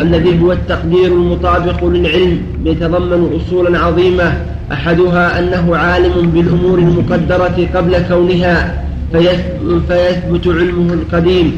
الذي 0.00 0.40
هو 0.42 0.52
التقدير 0.52 1.06
المطابق 1.06 1.84
للعلم 1.84 2.42
يتضمن 2.64 3.40
أصولا 3.40 3.78
عظيمة. 3.78 4.32
أحدها 4.72 5.38
أنه 5.38 5.76
عالم 5.76 6.30
بالأمور 6.30 6.78
المقدرة 6.78 7.68
قبل 7.74 7.98
كونها 8.08 8.84
فيثبت 9.12 10.46
علمه 10.46 10.92
القديم. 10.94 11.56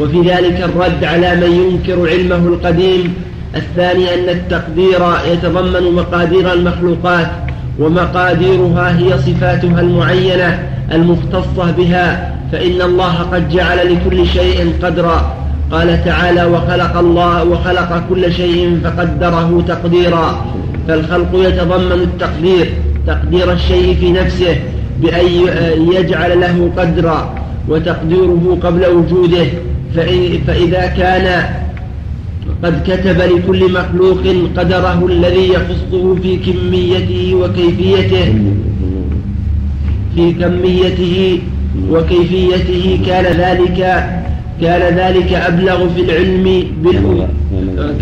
وفي 0.00 0.20
ذلك 0.20 0.60
الرد 0.62 1.04
على 1.04 1.34
من 1.34 1.52
ينكر 1.52 2.08
علمه 2.10 2.48
القديم. 2.48 3.14
الثاني 3.56 4.14
أن 4.14 4.28
التقدير 4.28 5.00
يتضمن 5.32 5.94
مقادير 5.94 6.52
المخلوقات 6.52 7.28
ومقاديرها 7.78 8.98
هي 8.98 9.18
صفاتها 9.18 9.80
المعينة 9.80 10.68
المختصة 10.92 11.70
بها. 11.78 12.36
فإن 12.52 12.82
الله 12.82 13.14
قد 13.32 13.48
جعل 13.48 13.94
لكل 13.94 14.26
شيء 14.26 14.72
قدرا. 14.82 15.45
قال 15.72 16.04
تعالى 16.04 16.44
وخلق 16.44 16.96
الله 16.98 17.44
وخلق 17.44 18.02
كل 18.08 18.32
شيء 18.32 18.80
فقدره 18.84 19.64
تقديرا. 19.68 20.46
فالخلق 20.88 21.30
يتضمن 21.34 21.92
التقدير 21.92 22.66
تقدير 23.06 23.52
الشيء 23.52 23.96
في 24.00 24.12
نفسه 24.12 24.56
بأن 25.02 25.26
يجعل 25.92 26.40
له 26.40 26.70
قدرا 26.76 27.34
وتقديره 27.68 28.58
قبل 28.62 28.86
وجوده. 28.86 29.46
فإذا 30.46 30.86
كان 30.86 31.44
قد 32.62 32.82
كتب 32.86 33.18
لكل 33.20 33.72
مخلوق 33.72 34.22
قدره 34.56 35.06
الذي 35.06 35.48
يخصه 35.48 36.14
في 36.22 36.36
كميته 36.36 37.34
وكيفيته 37.34 38.34
في 40.14 40.32
كميته 40.32 41.38
وكيفيته 41.90 42.98
كان 43.06 43.24
ذلك 43.24 44.08
كان 44.60 44.96
ذلك 44.96 45.32
أبلغ 45.32 45.88
في 45.88 46.00
العلم 46.00 46.64
بالأمور 46.82 47.28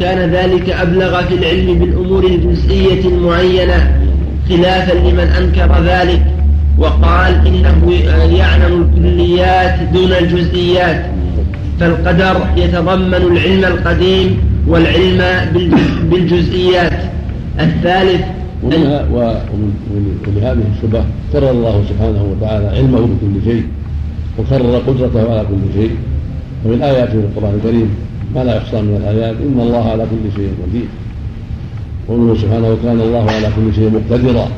كان 0.00 0.30
ذلك 0.30 0.70
أبلغ 0.70 1.22
في 1.22 1.34
العلم 1.34 1.78
بالأمور 1.78 2.24
الجزئية 2.24 3.08
المعينة 3.08 4.00
خلافا 4.48 4.92
لمن 4.92 5.28
أنكر 5.40 5.82
ذلك 5.84 6.22
وقال 6.78 7.46
إنه 7.46 7.92
يعلم 8.38 8.90
الكليات 8.96 9.74
دون 9.92 10.12
الجزئيات 10.12 11.06
فالقدر 11.80 12.36
يتضمن 12.56 13.14
العلم 13.14 13.64
القديم 13.64 14.38
والعلم 14.66 15.20
بالجزئيات. 16.10 17.00
الثالث 17.60 18.22
ولهذه 19.12 20.64
الشبه 20.76 21.04
كرر 21.32 21.50
الله 21.50 21.84
سبحانه 21.88 22.22
وتعالى 22.32 22.66
علمه 22.66 23.00
بكل 23.00 23.44
شيء 23.50 23.64
وكرر 24.38 24.78
قدرته 24.86 25.32
على 25.32 25.44
كل 25.48 25.80
شيء. 25.80 25.90
ومن 26.64 26.82
آياته 26.82 27.12
في 27.12 27.18
القرآن 27.18 27.54
الكريم 27.54 27.88
ما 28.34 28.44
لا 28.44 28.56
يحصى 28.56 28.82
من 28.82 28.96
الآيات 28.96 29.36
إن 29.36 29.60
الله 29.60 29.90
على 29.90 30.02
كل 30.10 30.36
شيء 30.36 30.52
قدير. 30.62 30.86
قوله 32.08 32.34
سبحانه 32.34 32.68
وكان 32.68 33.00
الله 33.00 33.30
على 33.30 33.48
كل 33.56 33.74
شيء 33.74 33.90
مقتدرا. 33.90 34.48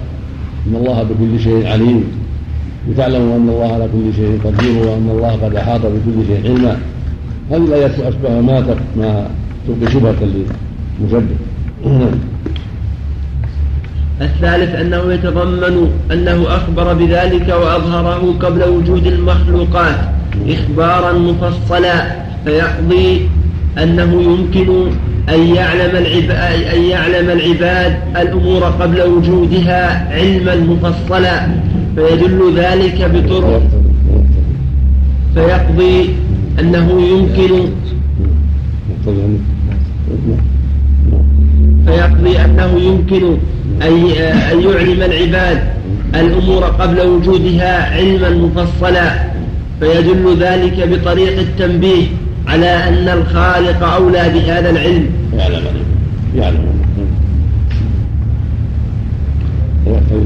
إن 0.66 0.76
الله 0.76 1.02
بكل 1.02 1.40
شيء 1.40 1.66
عليم. 1.66 2.04
لتعلموا 2.88 3.36
أن 3.36 3.48
الله 3.48 3.72
على 3.72 3.88
كل 3.92 4.14
شيء 4.16 4.40
قدير 4.44 4.88
وأن 4.88 5.08
الله 5.10 5.32
قد 5.32 5.54
أحاط 5.54 5.80
بكل 5.80 6.26
شيء 6.26 6.40
علما. 6.44 6.76
هذه 7.50 7.64
الآيات 7.64 8.00
أشبه 8.00 8.40
ما 8.40 8.76
ما 8.96 9.28
تلقي 9.66 9.92
شبهة 9.92 10.16
للمشبه. 11.00 11.36
الثالث 14.20 14.74
أنه 14.74 15.12
يتضمن 15.12 15.90
أنه 16.12 16.46
أخبر 16.48 16.94
بذلك 16.94 17.48
وأظهره 17.48 18.34
قبل 18.40 18.68
وجود 18.68 19.06
المخلوقات. 19.06 20.15
إخبارا 20.48 21.12
مفصلا 21.12 22.06
فيقضي 22.44 23.28
أنه 23.82 24.22
يمكن 24.22 24.68
أن 25.28 25.54
يعلم 25.54 25.96
العباد 25.96 26.62
أن 26.74 26.82
يعلم 26.82 27.30
العباد 27.30 27.96
الأمور 28.16 28.64
قبل 28.64 29.02
وجودها 29.02 30.12
علما 30.14 30.56
مفصلا 30.56 31.46
فيدل 31.96 32.52
ذلك 32.56 33.10
بطرق 33.14 33.62
فيقضي 35.34 36.10
أنه 36.60 37.02
يمكن 37.02 37.68
فيقضي 41.86 42.38
أنه 42.44 42.78
يمكن 42.80 43.36
أن 43.82 44.06
يعلم 44.64 45.02
العباد 45.02 45.58
الأمور 46.14 46.64
قبل 46.64 47.00
وجودها 47.00 47.94
علما 47.96 48.30
مفصلا. 48.30 49.35
فيدل 49.80 50.36
ذلك 50.40 50.88
بطريق 50.88 51.38
التنبيه 51.38 52.06
على 52.48 52.88
أن 52.88 53.08
الخالق 53.08 53.84
أولى 53.84 54.30
بهذا 54.34 54.70
العلم 54.70 55.06
يعلم 55.36 55.62
يعلم 56.36 56.76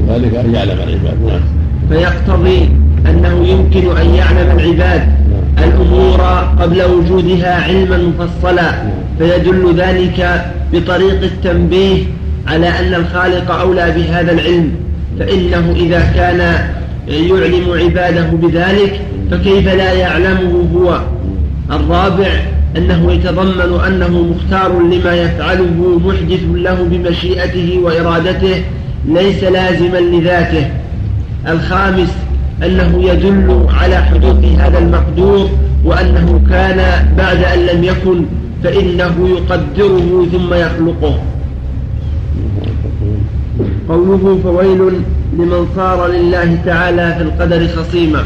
ذلك 0.09 0.33
يعلم 0.33 0.77
العباد 0.77 1.17
نعم 1.27 1.41
فيقتضي 1.89 2.69
أنه 3.09 3.47
يمكن 3.47 3.97
أن 3.97 4.15
يعلم 4.15 4.59
العباد. 4.59 5.01
الأمور 5.63 6.21
قبل 6.61 6.81
وجودها 6.81 7.63
علما 7.63 7.97
مفصلا. 7.97 8.71
فيدل 9.19 9.73
ذلك 9.77 10.45
بطريق 10.73 11.23
التنبيه 11.23 12.03
على 12.47 12.69
أن 12.69 12.93
الخالق 12.93 13.51
أولى 13.51 13.91
بهذا 13.91 14.31
العلم 14.31 14.71
فإنه 15.19 15.73
إذا 15.75 15.99
كان 16.15 16.67
يعلم 17.07 17.73
عباده 17.73 18.29
بذلك 18.31 19.01
فكيف 19.31 19.67
لا 19.67 19.93
يعلمه 19.93 20.67
هو؟ 20.75 21.01
الرابع 21.71 22.29
أنه 22.77 23.11
يتضمن 23.11 23.79
أنه 23.87 24.23
مختار 24.23 24.79
لما 24.79 25.13
يفعله 25.13 25.99
محدث 26.05 26.39
له 26.53 26.87
بمشيئته 26.91 27.79
وإرادته 27.83 28.63
ليس 29.07 29.43
لازما 29.43 29.97
لذاته. 29.97 30.65
الخامس 31.47 32.09
أنه 32.63 33.03
يدل 33.03 33.65
على 33.81 33.95
حدوث 33.95 34.45
هذا 34.59 34.79
المقدور 34.79 35.49
وأنه 35.85 36.41
كان 36.49 37.07
بعد 37.17 37.43
أن 37.43 37.59
لم 37.59 37.83
يكن 37.83 38.25
فإنه 38.63 39.29
يقدره 39.29 40.27
ثم 40.31 40.53
يخلقه. 40.53 41.19
قوله 43.89 44.39
فويل 44.43 44.91
لمن 45.33 45.67
صار 45.75 46.07
لله 46.07 46.57
تعالى 46.65 47.15
في 47.17 47.23
القدر 47.23 47.67
خصيما. 47.67 48.23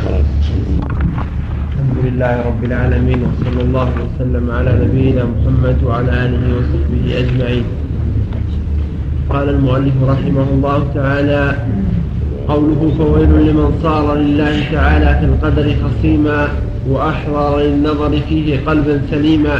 لله 2.05 2.33
رب 2.45 2.63
العالمين 2.63 3.19
وصلى 3.27 3.61
الله 3.61 3.89
وسلم 4.03 4.51
على 4.51 4.71
نبينا 4.83 5.23
محمد 5.23 5.77
وعلى 5.83 6.11
آله 6.25 6.43
وصحبه 6.57 7.03
أجمعين. 7.21 7.65
قال 9.29 9.49
المؤلف 9.49 9.97
رحمه 10.03 10.47
الله 10.53 10.79
تعالى 10.95 11.43
قوله 12.47 12.81
فويل 12.97 13.31
لمن 13.47 13.79
صار 13.83 14.15
لله 14.15 14.55
تعالى 14.71 15.09
في 15.19 15.25
القدر 15.25 15.65
خصيما 15.83 16.47
وأحرر 16.89 17.59
للنظر 17.59 18.11
فيه 18.29 18.59
قلبا 18.67 19.01
سليما 19.11 19.57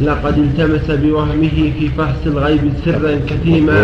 لقد 0.00 0.38
التمس 0.38 0.90
بوهمه 0.90 1.56
في 1.78 1.88
فحص 1.98 2.22
الغيب 2.26 2.60
سرا 2.84 3.12
كثيما. 3.30 3.78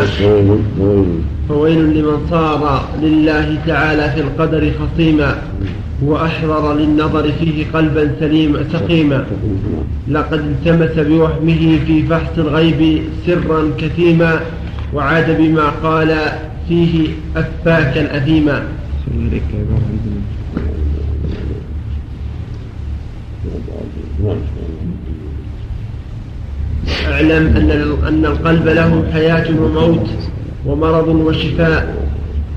فويل 1.48 1.80
لمن 1.96 2.18
صار 2.30 2.62
لله 3.02 3.58
تعالى 3.66 4.04
في 4.14 4.20
القدر 4.20 4.62
خصيما. 4.80 5.30
وأحرر 6.02 6.74
للنظر 6.74 7.32
فيه 7.32 7.64
قلبا 7.74 8.14
سليما 8.20 8.64
سقيما. 8.72 9.26
لقد 10.08 10.40
التمس 10.40 11.06
بوهمه 11.06 11.78
في 11.86 12.02
فحص 12.02 12.38
الغيب 12.38 13.02
سرا 13.26 13.70
كثيما 13.78 14.40
وعاد 14.94 15.36
بما 15.40 15.68
قال 15.68 16.16
فيه 16.68 17.08
أفاكا 17.36 18.16
أثيما 18.16 18.62
أعلم 27.06 27.46
أن 27.56 27.70
أن 28.08 28.24
القلب 28.24 28.68
له 28.68 29.04
حياة 29.12 29.46
وموت 29.60 30.08
ومرض 30.66 31.08
وشفاء 31.08 32.08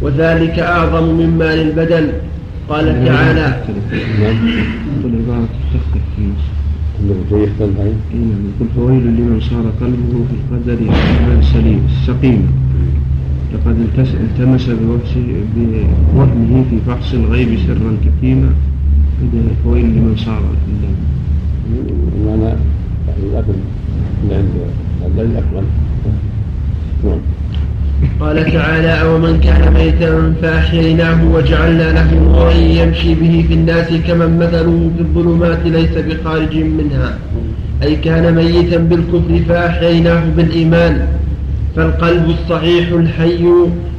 وذلك 0.02 0.60
أعظم 0.60 1.04
مما 1.04 1.56
للبدن. 1.56 2.12
قال 2.72 3.06
تعالى 3.06 3.46
قل 8.60 8.68
فويل 8.76 9.04
لمن 9.04 9.40
صار 9.42 9.66
قلبه 9.82 10.14
في 10.28 10.36
القدر 10.40 10.80
سليم 11.42 11.88
سقيم 12.08 12.48
لقد 13.54 13.76
التمس 13.98 14.70
بوهمه 16.14 16.64
في 16.70 16.78
فحص 16.88 17.14
الغيب 17.14 17.60
سرا 17.68 17.98
كتيما 18.06 18.50
فويل 19.64 19.86
لمن 19.86 20.16
صار 20.18 20.44
المعنى 22.16 22.54
لكن 23.34 23.54
عند 24.32 24.50
الذي 25.06 25.38
اكمل 25.40 25.64
نعم. 27.06 27.20
قال 28.20 28.52
تعالى 28.52 29.02
أومن 29.02 29.40
كان 29.40 29.74
ميتا 29.74 30.34
فأحييناه 30.42 31.20
وجعلنا 31.34 31.92
له 31.92 32.14
نورا 32.14 32.52
يمشي 32.52 33.14
به 33.16 33.46
في 33.48 33.54
الناس 33.54 33.88
كمن 34.08 34.38
مثله 34.40 34.92
في 34.98 35.02
الظلمات 35.02 35.60
ليس 35.66 35.90
بخارج 35.98 36.56
منها 36.58 37.18
أي 37.84 37.96
كان 37.96 38.36
ميتا 38.36 38.78
بالكفر 38.78 39.40
فأحييناه 39.50 40.24
بالإيمان 40.38 41.08
فالقلب 41.76 42.30
الصحيح 42.30 42.92
الحي 42.92 43.46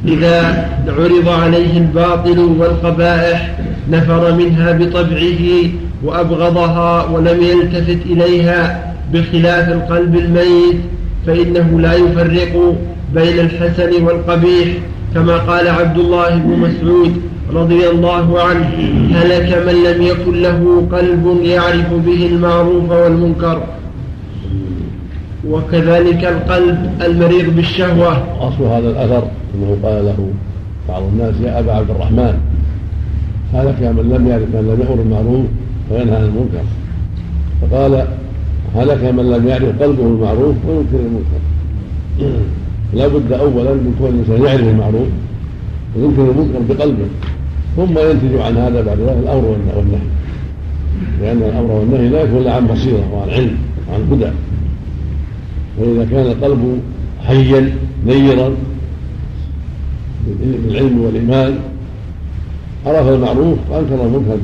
إذا 0.09 0.69
عرض 0.89 1.29
عليه 1.29 1.79
الباطل 1.79 2.39
والقبائح 2.39 3.59
نفر 3.91 4.35
منها 4.35 4.73
بطبعه 4.73 5.71
وأبغضها 6.05 7.05
ولم 7.05 7.43
يلتفت 7.43 7.99
إليها 8.07 8.93
بخلاف 9.13 9.69
القلب 9.69 10.17
الميت 10.17 10.77
فإنه 11.27 11.81
لا 11.81 11.95
يفرق 11.95 12.77
بين 13.15 13.41
الحسن 13.41 14.05
والقبيح 14.05 14.69
كما 15.15 15.37
قال 15.39 15.69
عبد 15.69 15.99
الله 15.99 16.37
بن 16.37 16.59
مسعود 16.59 17.13
رضي 17.55 17.89
الله 17.91 18.41
عنه 18.41 18.69
هلك 19.15 19.49
من 19.67 19.77
لم 19.87 20.03
يكن 20.03 20.43
له 20.43 20.87
قلب 20.93 21.41
يعرف 21.43 21.93
به 22.07 22.27
المعروف 22.27 22.91
والمنكر. 22.91 23.63
وكذلك 25.49 26.25
القلب 26.25 26.91
المريض 27.03 27.57
بالشهوة. 27.57 28.13
أصل 28.49 28.65
هذا 28.65 28.89
الأثر 28.91 29.25
أنه 29.55 29.79
قال 29.83 30.05
له 30.05 30.31
بعض 30.89 31.03
الناس 31.03 31.35
يا 31.45 31.59
أبا 31.59 31.73
عبد 31.73 31.91
الرحمن 31.91 32.35
هلك 33.55 33.83
من 33.83 34.13
لم 34.15 34.29
يعرف 34.29 34.49
من 34.55 34.61
لم 34.61 34.81
يأمر 34.81 34.95
بالمعروف 34.95 35.47
وينهى 35.91 36.17
عن 36.17 36.25
المنكر. 36.25 36.65
فقال 37.63 38.07
هلك 38.77 39.05
من 39.05 39.31
لم 39.31 39.49
يعرف 39.49 39.83
قلبه 39.83 40.03
المعروف 40.03 40.57
وينكر 40.69 40.97
المنكر. 40.97 41.41
لا 42.95 43.09
بد 43.09 43.33
اولا 43.33 43.73
من 43.75 43.95
كون 43.99 44.09
الانسان 44.09 44.47
يعرف 44.47 44.69
المعروف 44.69 45.09
وينكر 45.97 46.31
المنكر 46.31 46.75
بقلبه 46.75 47.07
ثم 47.77 47.99
ينتج 47.99 48.37
عن 48.41 48.57
هذا 48.57 48.83
بعد 48.83 48.99
ذلك 48.99 49.19
الأمر 49.23 49.45
والنهي 49.45 50.03
لأن 51.21 51.43
الأمر 51.43 51.71
والنهي 51.71 52.09
لا 52.09 52.23
يكون 52.23 52.39
الا 52.39 52.55
عن 52.55 52.67
بصيرة 52.67 53.05
وعن 53.15 53.31
علم 53.31 53.57
وعن 53.91 54.01
هدى. 54.13 54.31
وإذا 55.79 56.05
كان 56.11 56.27
القلب 56.27 56.81
حيا 57.27 57.77
نيرا 58.07 58.55
بالعلم 60.43 61.01
والإيمان 61.01 61.59
عرف 62.87 63.09
المعروف 63.09 63.59
وأنكر 63.71 64.05
المنكر 64.05 64.37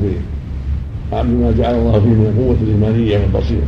بما 1.11 1.53
جعل 1.57 1.75
الله 1.75 1.91
فيه 1.91 2.09
من 2.09 2.33
القوة 2.35 2.57
الإيمانية 2.61 3.19
والبصيرة. 3.19 3.67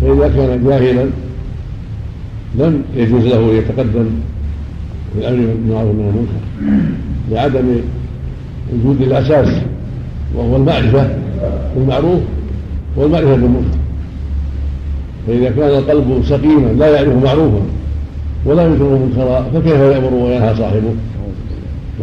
فاذا 0.00 0.28
كان 0.36 0.64
جاهلا 0.64 1.06
لم 2.58 2.82
يجوز 2.96 3.24
له 3.24 3.38
أن 3.38 3.56
يتقدم 3.56 4.06
بالأمر 5.16 5.36
بالمعروف 5.36 5.94
من 5.94 6.12
المنكر. 6.14 6.40
لعدم 7.30 7.80
وجود 8.74 9.00
الأساس 9.00 9.48
وهو 10.34 10.56
المعرفة 10.56 11.08
بالمعروف 11.76 12.20
والمعرفة 12.96 13.34
بالمنكر. 13.34 13.78
فإذا 15.26 15.50
كان 15.50 15.78
القلب 15.78 16.22
سقيما 16.24 16.68
لا 16.78 16.86
يعرف 16.86 17.24
معروفا 17.24 17.60
ولا 18.46 18.66
ينكر 18.66 18.84
منكرا 18.84 19.42
فكيف 19.54 19.80
يأمر 19.80 20.14
وينهى 20.14 20.56
صاحبه؟ 20.56 20.94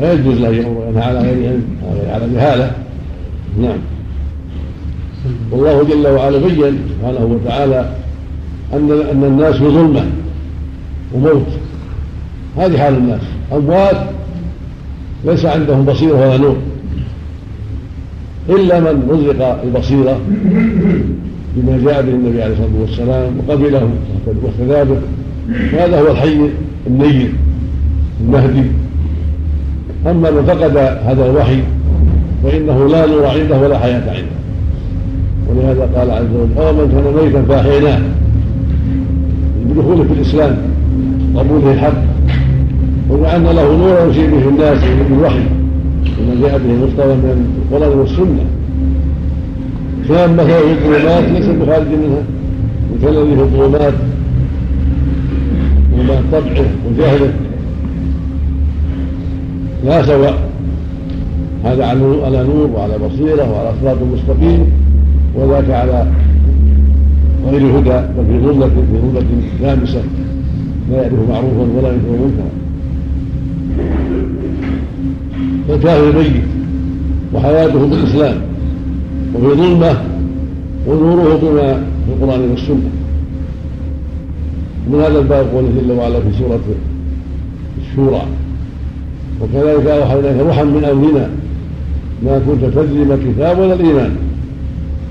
لا 0.02 0.14
يجوز 0.14 0.38
له 0.38 0.50
يأمر 0.50 0.78
وينهى 0.88 1.04
على 1.04 1.20
غير 1.20 1.50
علم 1.50 1.64
على 2.10 2.34
جهالة. 2.34 2.72
نعم. 3.62 3.78
والله 5.52 5.84
جل 5.84 6.08
وعلا 6.08 6.38
بين 6.38 6.80
سبحانه 6.90 7.26
وتعالى 7.26 7.96
ان 8.74 8.92
أن 9.12 9.24
الناس 9.24 9.56
في 9.56 9.68
ظلمه 9.68 10.06
وموت. 11.16 11.48
هذه 12.58 12.78
حال 12.78 12.98
الناس. 12.98 13.22
أموات 13.54 13.98
ليس 15.26 15.46
عندهم 15.46 15.86
بصيرة 15.86 16.14
ولا 16.14 16.38
نور. 16.38 16.56
إلا 18.50 18.80
من 18.80 19.08
رزق 19.10 19.62
البصيرة 19.64 20.20
بما 21.56 21.80
جاء 21.86 22.02
به 22.02 22.10
النبي 22.10 22.44
عليه 22.44 22.54
الصلاة 22.54 22.82
والسلام 22.82 23.32
وقبله 23.38 23.90
واهتدى 24.26 24.92
به 24.92 26.00
هو 26.00 26.12
الحي 26.12 26.50
النير 26.88 27.34
المهدي. 28.22 28.64
أما 30.08 30.32
من 30.32 30.44
فقد 30.48 30.78
هذا 30.78 31.30
الوحي 31.30 31.60
فإنه 32.44 32.88
لا 32.88 33.06
نور 33.06 33.26
عنده 33.26 33.60
ولا 33.60 33.80
حياة 33.80 34.02
عنده. 34.02 34.42
ولهذا 35.50 35.90
قال 35.96 36.12
عز 36.12 36.36
وجل 36.36 36.58
أو 36.58 36.74
من 36.74 36.92
كان 36.92 37.24
ميتا 37.26 37.42
فأحييناه 37.42 38.00
بدخوله 39.66 40.04
في 40.04 40.14
الإسلام. 40.14 40.71
قبوله 41.36 41.72
الحق 41.74 42.02
وجعلنا 43.10 43.50
له 43.50 43.78
نورا 43.78 44.06
يمشي 44.06 44.28
به 44.28 44.50
الناس 44.50 44.80
بالوحي 45.10 45.44
وما 46.20 46.42
جاء 46.42 46.58
به 46.58 46.72
المصطفى 46.72 47.08
من 47.08 47.48
القران 47.72 48.00
والسنة 48.00 48.46
مثلا 50.10 50.60
في 50.60 50.72
الظلمات 50.72 51.24
ليس 51.24 51.46
بخارج 51.46 51.88
منها. 51.88 52.24
الذي 53.04 53.36
في 53.36 53.42
الظلمات 53.42 53.94
وما 55.94 56.22
طبعه 56.32 56.66
وجهله. 56.88 57.34
لا 59.86 60.06
سواء. 60.06 60.40
هذا 61.66 61.86
على 61.86 62.44
نور 62.44 62.70
وعلى 62.76 62.98
بصيرة 62.98 63.52
وعلى 63.52 63.74
صراط 63.82 63.98
مستقيم 64.14 64.66
وذاك 65.36 65.70
على 65.70 66.08
غير 67.52 67.62
هدى 67.62 68.08
بل 68.18 68.26
في 68.28 68.40
ظلة 68.46 68.68
في 68.68 68.98
ظلة 69.14 69.26
لامسة. 69.62 70.02
لا 70.90 71.02
يعرف 71.02 71.30
معروفا 71.30 71.62
ولا 71.78 71.94
ينكر 71.94 72.10
منكرا. 72.10 72.52
فالكافر 75.68 76.18
ميت 76.18 76.44
وحياته 77.34 77.88
بالإسلام 77.88 78.42
وفي 79.36 79.48
ظلمة 79.48 80.02
ونوره 80.88 81.40
بما 81.42 81.74
في 82.06 82.14
القرآن 82.14 82.50
والسنة. 82.50 82.92
من 84.88 85.00
هذا 85.00 85.20
الباب 85.20 85.46
قوله 85.54 85.70
جل 85.82 85.92
وعلا 85.92 86.20
في 86.20 86.32
سورة 86.40 86.60
الشورى. 87.82 88.22
وكذلك 89.42 89.88
اوحينا 89.88 90.42
روحا 90.42 90.64
من 90.64 90.84
أمرنا 90.86 91.30
ما 92.26 92.42
كنت 92.48 92.66
تدري 92.76 93.06
ما 93.06 93.14
الكتاب 93.14 93.60
ولا 93.60 93.74
الإيمان 93.74 94.16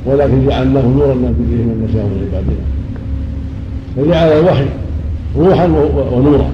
ولكن 0.06 0.46
جعلناه 0.46 0.82
نورا 0.82 1.14
نهدي 1.14 1.44
به 1.50 1.62
من 1.62 1.88
نشاء 1.88 2.04
من 2.04 2.28
عبادنا. 2.28 2.64
فجعل 3.96 4.28
الوحي 4.28 4.64
روحا 5.38 5.66
ونورا. 6.12 6.50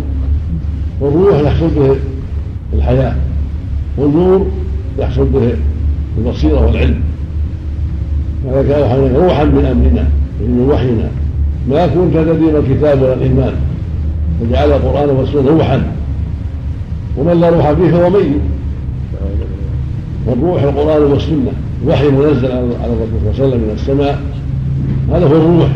والروح 1.01 1.39
يحصل 1.41 1.69
به 1.69 1.97
الحياة. 2.73 3.15
والنور 3.99 4.47
يحصل 4.99 5.25
به 5.25 5.55
البصيرة 6.19 6.67
والعلم. 6.67 7.01
ولكن 8.45 8.73
أوحينا 8.73 9.19
روحا 9.19 9.45
من 9.45 9.65
أمرنا 9.65 10.09
من 10.41 10.69
وحينا. 10.73 11.09
ما 11.71 11.87
كنت 11.87 12.15
تدري 12.15 12.53
ما 12.53 12.59
الكتاب 12.59 13.03
ولا 13.03 13.15
الإيمان. 13.15 13.53
فجعل 14.41 14.73
القرآن 14.73 15.09
والسنة 15.09 15.49
روحا. 15.49 15.93
ومن 17.19 17.41
لا 17.41 17.49
روح 17.49 17.73
فيه 17.73 17.91
فهو 17.91 18.11
ميت. 18.11 18.41
والروح 20.27 20.63
القرآن 20.63 21.03
والسنة. 21.03 21.53
وحي 21.87 22.09
منزل 22.09 22.53
على 22.53 22.93
الرسول 22.93 23.09
صلى 23.23 23.31
الله 23.31 23.35
عليه 23.39 23.49
وسلم 23.49 23.61
من 23.61 23.71
السماء. 23.75 24.21
هذا 25.13 25.27
هو 25.27 25.37
الروح. 25.37 25.69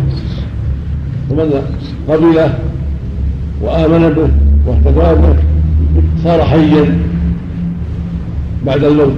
ومن 1.31 1.63
قبله 2.09 2.55
وآمن 3.61 4.15
به 4.15 4.29
واهتدى 4.67 5.21
به 5.21 5.35
صار 6.25 6.43
حيا 6.43 6.99
بعد 8.67 8.85
الموت. 8.85 9.13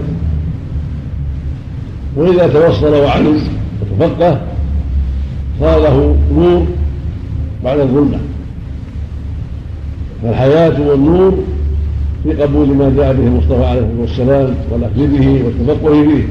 وإذا 2.16 2.46
توصل 2.46 2.94
وعلم 2.94 3.40
وتفقه 3.82 4.40
صار 5.60 5.80
له 5.80 6.16
نور 6.34 6.66
بعد 7.64 7.78
الظلمة. 7.78 8.18
فالحياة 10.22 10.80
والنور 10.80 11.38
في 12.22 12.32
قبول 12.32 12.68
ما 12.68 12.92
جاء 12.96 13.12
به 13.12 13.26
المصطفى 13.26 13.64
عليه 13.64 13.80
الصلاة 13.80 14.00
والسلام 14.00 14.54
والأخذ 14.70 15.06
به 15.06 15.42
والتفقه 15.44 16.04
به 16.04 16.24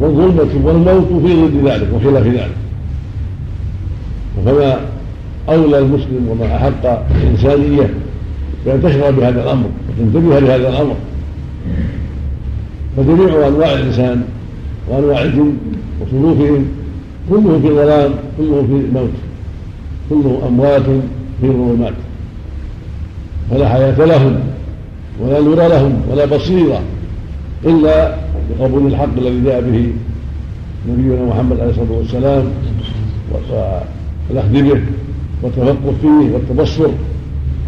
والظلمة 0.00 0.66
والموت 0.66 1.26
في 1.26 1.34
ضد 1.34 1.68
ذلك 1.68 1.88
وخلاف 1.94 2.26
ذلك. 2.26 2.56
وفما 4.38 4.76
أولى 5.48 5.78
المسلم 5.78 6.28
وما 6.30 6.56
أحق 6.56 6.86
الإنسانية 7.22 7.94
بأن 8.66 8.82
تشعر 8.82 9.10
بهذا 9.10 9.42
الأمر 9.42 9.66
وتنتبه 9.88 10.38
لهذا 10.38 10.68
الأمر. 10.68 10.96
فجميع 12.96 13.48
أنواع 13.48 13.72
الإنسان 13.72 14.22
وأنواع 14.88 15.22
الجن 15.22 15.56
وصنوفهم 16.00 16.66
كله 17.30 17.60
في 17.62 17.68
ظلام 17.68 18.10
كله 18.38 18.62
في 18.66 18.98
موت 18.98 19.10
كله 20.10 20.42
أموات 20.48 20.82
في 21.40 21.48
ظلمات. 21.48 21.94
فلا 23.50 23.68
حياة 23.68 24.04
لهم 24.04 24.36
ولا 25.20 25.40
نور 25.40 25.66
لهم 25.68 26.02
ولا 26.10 26.24
بصيرة 26.24 26.80
إلا 27.64 28.14
بقبول 28.50 28.86
الحق 28.86 29.18
الذي 29.18 29.40
جاء 29.44 29.60
به 29.60 29.92
نبينا 30.88 31.24
محمد 31.24 31.60
عليه 31.60 31.70
الصلاة 31.70 31.92
والسلام 31.98 32.44
والأخذ 34.30 34.62
به. 34.62 34.80
والتفقه 35.44 35.92
فيه 36.02 36.34
والتبصر 36.34 36.88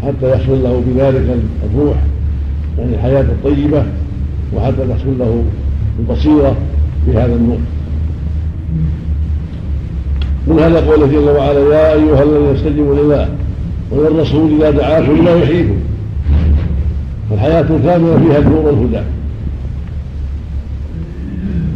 حتى 0.03 0.31
يحصل 0.31 0.63
له 0.63 0.83
بذلك 0.87 1.37
الروح 1.73 1.97
يعني 2.77 2.95
الحياة 2.95 3.21
الطيبة 3.21 3.83
وحتى 4.55 4.87
تحصل 4.89 5.19
له 5.19 5.43
البصيرة 5.99 6.55
بهذا 7.07 7.35
النور 7.35 7.57
من 10.47 10.59
هذا 10.59 10.79
قوله 10.79 11.07
جل 11.07 11.29
وعلا 11.29 11.59
يا 11.59 11.93
أيها 11.93 12.23
الذين 12.23 12.55
استجيبوا 12.55 12.95
لله 12.95 13.29
وللرسول 13.91 14.51
إذا 14.55 14.71
دعاكم 14.71 15.17
لما 15.17 15.31
يحييكم. 15.31 15.75
فالحياة 17.29 17.61
كامله 17.61 18.19
فيها 18.27 18.37
النور 18.37 18.65
والهدى. 18.65 19.01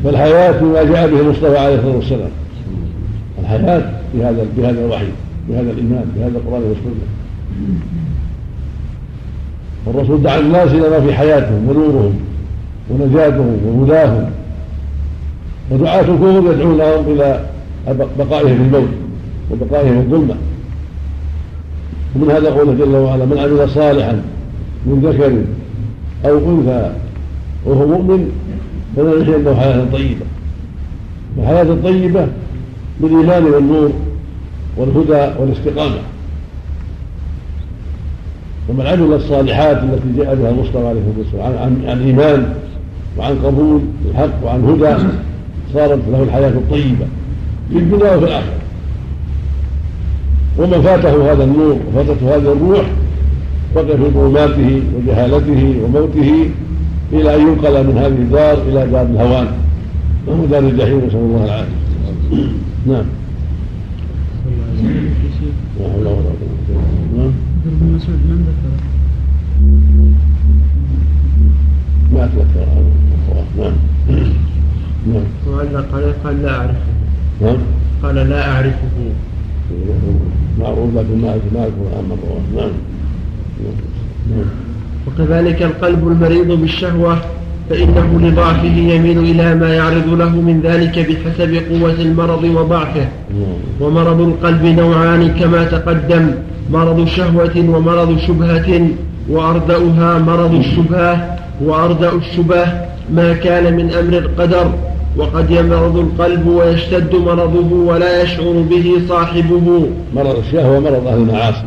فالحياة 0.03 0.51
بما 0.61 0.83
جاء 0.83 1.11
به 1.11 1.19
المصطفى 1.19 1.57
عليه 1.57 1.75
الصلاة 1.75 1.95
والسلام. 1.95 2.29
الحياة 3.41 3.91
بهذا 4.13 4.45
بهذا 4.57 4.85
الوحي. 4.85 5.05
بهذا 5.49 5.71
الإيمان 5.71 6.05
بهذا 6.15 6.37
القرآن 6.37 6.61
والسنة. 6.61 7.07
والرسول 9.85 10.21
دعا 10.21 10.39
الناس 10.39 10.71
إلى 10.71 10.89
ما 10.89 10.99
في 11.01 11.13
حياتهم 11.13 11.69
ونورهم 11.69 12.13
ونجاتهم 12.89 13.57
وهداهم. 13.65 14.29
ودعاة 15.71 15.99
الكفر 15.99 16.53
يدعونهم 16.53 17.05
إلى 17.07 17.45
بقائهم 18.19 18.57
في 18.57 18.63
الموت 18.63 18.89
وبقائهم 19.51 20.01
في 20.01 20.07
الظلمة. 20.07 20.35
ومن 22.15 22.31
هذا 22.31 22.49
قوله 22.49 22.73
جل 22.73 22.95
وعلا 22.95 23.25
من 23.25 23.37
عمل 23.37 23.69
صالحا 23.69 24.21
من 24.85 24.99
ذكر 25.05 25.31
أو 26.25 26.37
أنثى 26.37 26.91
وهو 27.65 27.87
مؤمن 27.87 28.31
فلنحيينه 28.95 29.55
حياة 29.55 29.85
طيبة. 29.93 30.25
الحياة 31.37 31.63
الطيبه 31.63 32.27
بالإيمان 33.01 33.43
والنور 33.43 33.91
والهدى 34.77 35.39
والاستقامة. 35.39 36.01
ومن 38.69 38.87
عمل 38.87 39.13
الصالحات 39.13 39.77
التي 39.77 40.17
جاء 40.17 40.35
بها 40.35 40.49
المصطفى 40.49 40.87
عليه 40.87 41.01
الصلاة 41.01 41.45
والسلام 41.45 41.89
عن, 41.89 42.01
ايمان 42.01 42.53
وعن 43.17 43.35
قبول 43.45 43.81
الحق 44.09 44.45
وعن 44.45 44.63
هدى 44.63 45.03
صارت 45.73 45.99
له 46.11 46.23
الحياة 46.23 46.49
الطيبة 46.49 47.05
في 47.71 47.77
الدنيا 47.77 48.15
وفي 48.15 48.25
الآخرة. 48.25 48.61
ومن 50.57 50.81
فاته 50.81 51.31
هذا 51.31 51.43
النور 51.43 51.77
وفاتته 51.87 52.35
هذه 52.35 52.51
الروح 52.51 52.85
بقي 53.75 53.97
في 53.97 54.09
ظلماته 54.09 54.81
وجهالته 54.97 55.81
وموته 55.83 56.49
إلى 57.13 57.35
أن 57.35 57.41
ينقل 57.41 57.87
من 57.87 57.97
هذه 57.97 58.07
الدار 58.07 58.53
إلى 58.53 58.91
دار 58.91 59.05
الهوان. 59.05 59.47
وهو 60.27 60.45
دار 60.45 60.59
الجحيم 60.59 61.01
نسأل 61.07 61.17
الله 61.19 61.45
العافية. 61.45 62.47
نعم. 62.87 63.05
لا 65.81 65.87
حول 65.89 66.07
ولا 66.07 66.31
نعم 67.17 67.31
مسعود 67.95 68.19
من 68.29 68.45
ذكر 68.47 68.71
ما 72.13 72.25
اتذكر 72.25 72.65
نعم 73.57 73.73
نعم 75.07 75.23
قال 75.91 76.13
قال 76.23 76.43
لا 76.43 76.55
اعرفه 76.57 76.91
نعم 77.41 77.57
قال 78.03 78.15
لا 78.15 78.51
اعرفه 78.51 78.87
معروف 80.59 80.95
لكن 80.95 81.21
ما 81.21 81.35
ما 81.53 81.65
رواه 81.65 82.41
نعم 82.55 82.71
نعم 84.29 84.45
وكذلك 85.07 85.61
القلب 85.63 86.07
المريض 86.07 86.51
بالشهوة 86.51 87.17
فإنه 87.71 88.27
لضعفه 88.27 88.75
يميل 88.93 89.17
إلى 89.17 89.55
ما 89.55 89.75
يعرض 89.75 90.07
له 90.07 90.29
من 90.29 90.61
ذلك 90.63 90.99
بحسب 90.99 91.51
قوة 91.71 91.97
المرض 92.07 92.43
وضعفه. 92.43 93.07
ومرض 93.81 94.21
القلب 94.21 94.65
نوعان 94.65 95.27
كما 95.39 95.63
تقدم 95.63 96.31
مرض 96.71 97.07
شهوة 97.07 97.55
ومرض 97.57 98.17
شبهة 98.27 98.87
وأردأها 99.29 100.19
مرض 100.19 100.53
الشبهة 100.53 101.37
وأردأ 101.65 102.11
الشبهة 102.13 102.85
ما 103.13 103.33
كان 103.33 103.75
من 103.75 103.93
أمر 103.93 104.17
القدر 104.17 104.71
وقد 105.17 105.51
يمرض 105.51 105.97
القلب 105.97 106.47
ويشتد 106.47 107.15
مرضه 107.15 107.73
ولا 107.73 108.21
يشعر 108.23 108.65
به 108.69 109.01
صاحبه. 109.09 109.87
مرض 110.15 110.37
الشهوة 110.37 110.79
مرض 110.79 111.07
أهل 111.07 111.17
المعاصي 111.17 111.63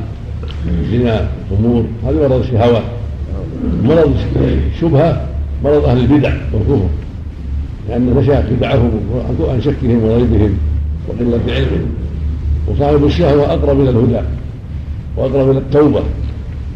الزنا 0.80 1.28
الخمور 1.50 1.84
هذا 2.06 2.28
مرض 2.28 2.40
الشهوات. 2.40 2.82
مرض 3.84 4.14
الشبهة 4.74 5.33
مرض 5.64 5.84
أهل 5.84 5.98
البدع 5.98 6.32
والكفر 6.52 6.88
لأن 7.88 8.14
نشأت 8.16 8.44
بدعهم 8.52 8.90
عن 9.40 9.60
شكهم 9.60 10.04
وريبهم 10.04 10.58
وقلة 11.08 11.54
علمهم 11.54 11.86
وصاحب 12.68 13.04
الشهوة 13.04 13.52
أقرب 13.52 13.80
إلى 13.80 13.90
الهدى 13.90 14.20
وأقرب 15.16 15.50
إلى 15.50 15.58
التوبة. 15.58 16.02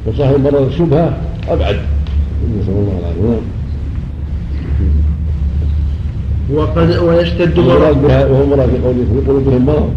وصاحب 0.06 0.40
مرض 0.40 0.62
الشبهة 0.62 1.16
أبعد. 1.48 1.76
نسأل 2.60 2.72
الله 2.72 2.98
العافية. 2.98 3.40
وقد 6.54 6.96
ويشتد 6.96 7.58
مرض. 7.58 8.02
بها 8.02 8.26
وهو 8.26 8.46
مرض 8.46 8.70
في 8.70 8.78
قوله 8.84 9.04
في 9.14 9.28
قلوبهم 9.28 9.66
مرض. 9.66 9.90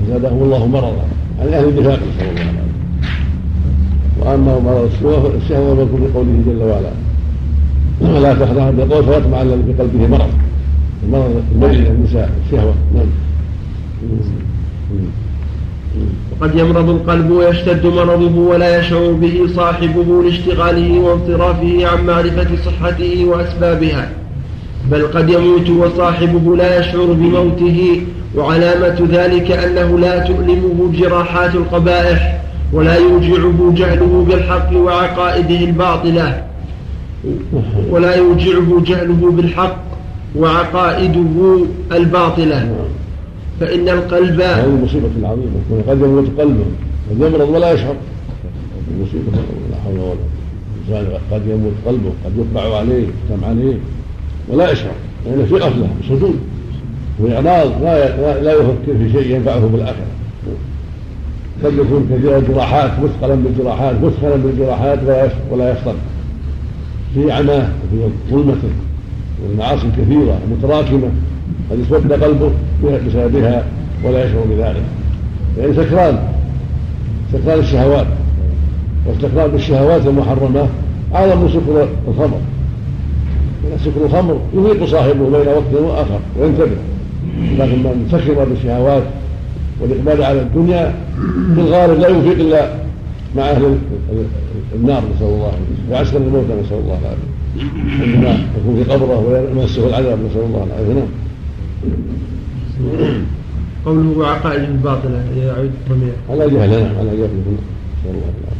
فزادهم 0.00 0.42
الله 0.42 0.66
مرضا. 0.66 1.04
عن 1.40 1.48
أهل 1.48 1.68
النفاق. 1.68 1.98
نسأل 2.16 2.28
الله 2.28 2.42
العافية. 2.42 2.66
وأما 4.20 4.58
مرض 4.58 4.90
الشهوة 5.42 5.74
فيكون 5.76 6.00
في 6.06 6.12
قوله 6.14 6.42
جل 6.46 6.62
وعلا. 6.62 6.90
ولا 8.00 8.34
تخدعها 8.34 8.70
بالقول 8.70 9.04
فيطمع 9.04 9.42
الذي 9.42 9.62
في 9.62 9.82
قلبه 9.82 10.06
مرض. 10.06 10.30
المرض 11.02 11.42
الميل 11.52 11.86
النساء 11.86 12.30
الشهوه 12.46 12.74
نعم. 12.94 13.06
وقد 16.32 16.54
يمرض 16.54 16.90
القلب 16.90 17.30
ويشتد 17.30 17.86
مرضه 17.86 18.38
ولا 18.38 18.80
يشعر 18.80 19.12
به 19.12 19.46
صاحبه 19.56 20.22
لاشتغاله 20.22 20.98
وانصرافه 20.98 21.86
عن 21.86 22.06
معرفة 22.06 22.48
صحته 22.64 23.24
وأسبابها. 23.24 24.08
بل 24.90 25.06
قد 25.06 25.30
يموت 25.30 25.70
وصاحبه 25.70 26.56
لا 26.56 26.80
يشعر 26.80 27.06
بموته 27.06 28.00
وعلامة 28.36 29.08
ذلك 29.10 29.50
أنه 29.50 29.98
لا 29.98 30.18
تؤلمه 30.18 30.92
جراحات 30.92 31.54
القبائح 31.54 32.40
ولا 32.72 32.96
يوجعه 32.96 33.72
جهله 33.76 34.26
بالحق 34.28 34.76
وعقائده 34.76 35.64
الباطلة. 35.64 36.42
ولا 37.90 38.14
يوجعه 38.14 38.82
جهله 38.86 39.30
بالحق 39.30 39.76
وعقائده 40.36 41.64
الباطلة. 41.92 42.76
فإن 43.60 43.88
القلب 43.88 44.40
هذه 44.40 44.64
المصيبة 44.64 45.08
العظيمة 45.18 45.52
قد 45.88 46.00
يموت 46.00 46.26
قلبه 46.38 46.64
قد 47.10 47.20
يمرض 47.20 47.48
ولا 47.48 47.72
يشعر. 47.72 47.94
المصيبة 48.90 49.32
لا 49.70 49.76
حول 49.84 49.98
ولا 49.98 50.98
قوة. 50.98 51.20
قد 51.32 51.42
يموت 51.46 51.72
قلبه 51.86 52.10
قد 52.24 52.32
يطبع 52.38 52.76
عليه 52.76 53.02
يختم 53.02 53.44
عليه 53.44 53.78
ولا 54.48 54.72
يشعر. 54.72 54.94
لأنه 55.26 55.44
في 55.44 55.54
غفلة 55.54 55.88
سجود 56.08 56.38
وإعراض 57.18 57.82
لا 57.82 58.42
لا 58.42 58.52
يفكر 58.52 58.98
في 58.98 59.12
شيء 59.12 59.36
ينفعه 59.36 59.68
في 59.68 59.76
الآخرة 59.76 60.06
قد 61.64 61.72
يكون 61.72 62.10
كثير 62.12 62.38
الجراحات 62.38 62.90
مثقلا 63.00 63.34
بالجراحات 63.34 63.94
مثقلا 64.02 64.36
بالجراحات 64.36 64.98
ولا 65.50 65.72
يفطر 65.72 65.94
في 67.14 67.32
عماه 67.32 67.68
وفي 67.84 68.12
ظلمته 68.30 68.68
والمعاصي 69.42 69.86
كثيرة 69.98 70.38
متراكمة. 70.50 71.08
قد 71.70 71.80
اسود 71.80 72.12
قلبه 72.12 72.50
بسببها 72.84 73.64
ولا 74.04 74.24
يشعر 74.24 74.44
بذلك. 74.50 74.82
يعني 75.58 75.74
سكران 75.74 76.18
سكران 77.32 77.58
الشهوات. 77.58 78.06
واستقرار 79.06 79.48
بالشهوات 79.48 80.06
المحرمة 80.06 80.68
أعظم 81.14 81.48
سكر 81.48 81.88
الخمر. 82.08 82.40
سكر 83.84 84.04
الخمر 84.04 84.38
يفيق 84.54 84.84
صاحبه 84.84 85.24
بين 85.24 85.48
وقت 85.48 85.82
وآخر 85.82 86.20
وينتبه. 86.40 86.76
لكن 87.58 87.78
من 87.78 88.08
سكر 88.12 88.44
بالشهوات 88.44 89.02
والإقبال 89.80 90.24
على 90.24 90.40
الدنيا 90.40 90.94
في 91.54 91.60
الغالب 91.60 92.00
لا 92.00 92.08
يفيق 92.08 92.46
إلا 92.46 92.74
مع 93.36 93.42
أهل 93.42 93.78
النار 94.76 95.02
نسأل 95.16 95.26
الله 95.26 95.52
في 95.88 95.94
عسكر 95.96 96.16
الموتى 96.16 96.52
نسأل 96.64 96.78
الله 96.78 96.98
العافيه 97.02 97.36
عندما 98.02 98.38
يكون 98.58 98.84
في 98.84 98.92
قبره 98.92 99.18
ويمسه 99.18 99.88
العذاب 99.88 100.18
نسأل 100.30 100.40
الله 100.40 100.64
العافية. 100.64 100.94
نعم. 100.94 101.08
قوله 103.86 104.18
وعقائد 104.18 104.62
الباطلة 104.62 105.24
يعود 105.38 105.70
ضمير. 105.90 106.12
على 106.30 106.50
جهل 106.50 106.70
نعم 106.70 106.98
على 106.98 107.10
جهل 107.10 107.30
نسأل 107.36 108.10
الله 108.10 108.30
العافية. 108.40 108.56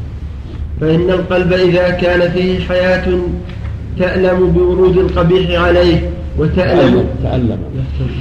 فإن 0.81 1.11
القلب 1.11 1.53
إذا 1.53 1.91
كان 1.91 2.31
فيه 2.31 2.59
حياة 2.61 3.19
تألم 3.99 4.53
بورود 4.53 4.97
القبيح 4.99 5.61
عليه 5.61 6.11
وتألم. 6.39 7.05
تألم. 7.23 7.59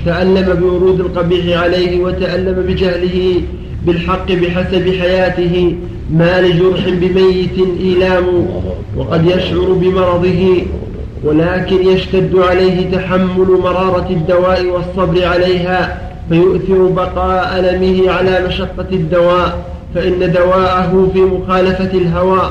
تألم 0.05 0.59
بورود 0.59 0.99
القبيح 0.99 1.61
عليه 1.61 2.03
وتألم 2.03 2.65
بجهله 2.67 3.41
بالحق 3.85 4.31
بحسب 4.31 4.89
حياته 4.89 5.75
ما 6.09 6.41
لجرح 6.41 6.89
بميت 6.89 7.79
إيلام 7.79 8.23
وقد 8.97 9.25
يشعر 9.25 9.73
بمرضه 9.73 10.63
ولكن 11.23 11.87
يشتد 11.87 12.35
عليه 12.35 12.91
تحمل 12.91 13.47
مرارة 13.63 14.07
الدواء 14.09 14.65
والصبر 14.65 15.25
عليها 15.25 16.01
فيؤثر 16.29 16.87
بقاء 16.87 17.59
ألمه 17.59 18.11
على 18.11 18.47
مشقة 18.47 18.85
الدواء 18.91 19.65
فإن 19.95 20.31
دواءه 20.31 21.09
في 21.13 21.21
مخالفة 21.21 21.97
الهوى 21.97 22.49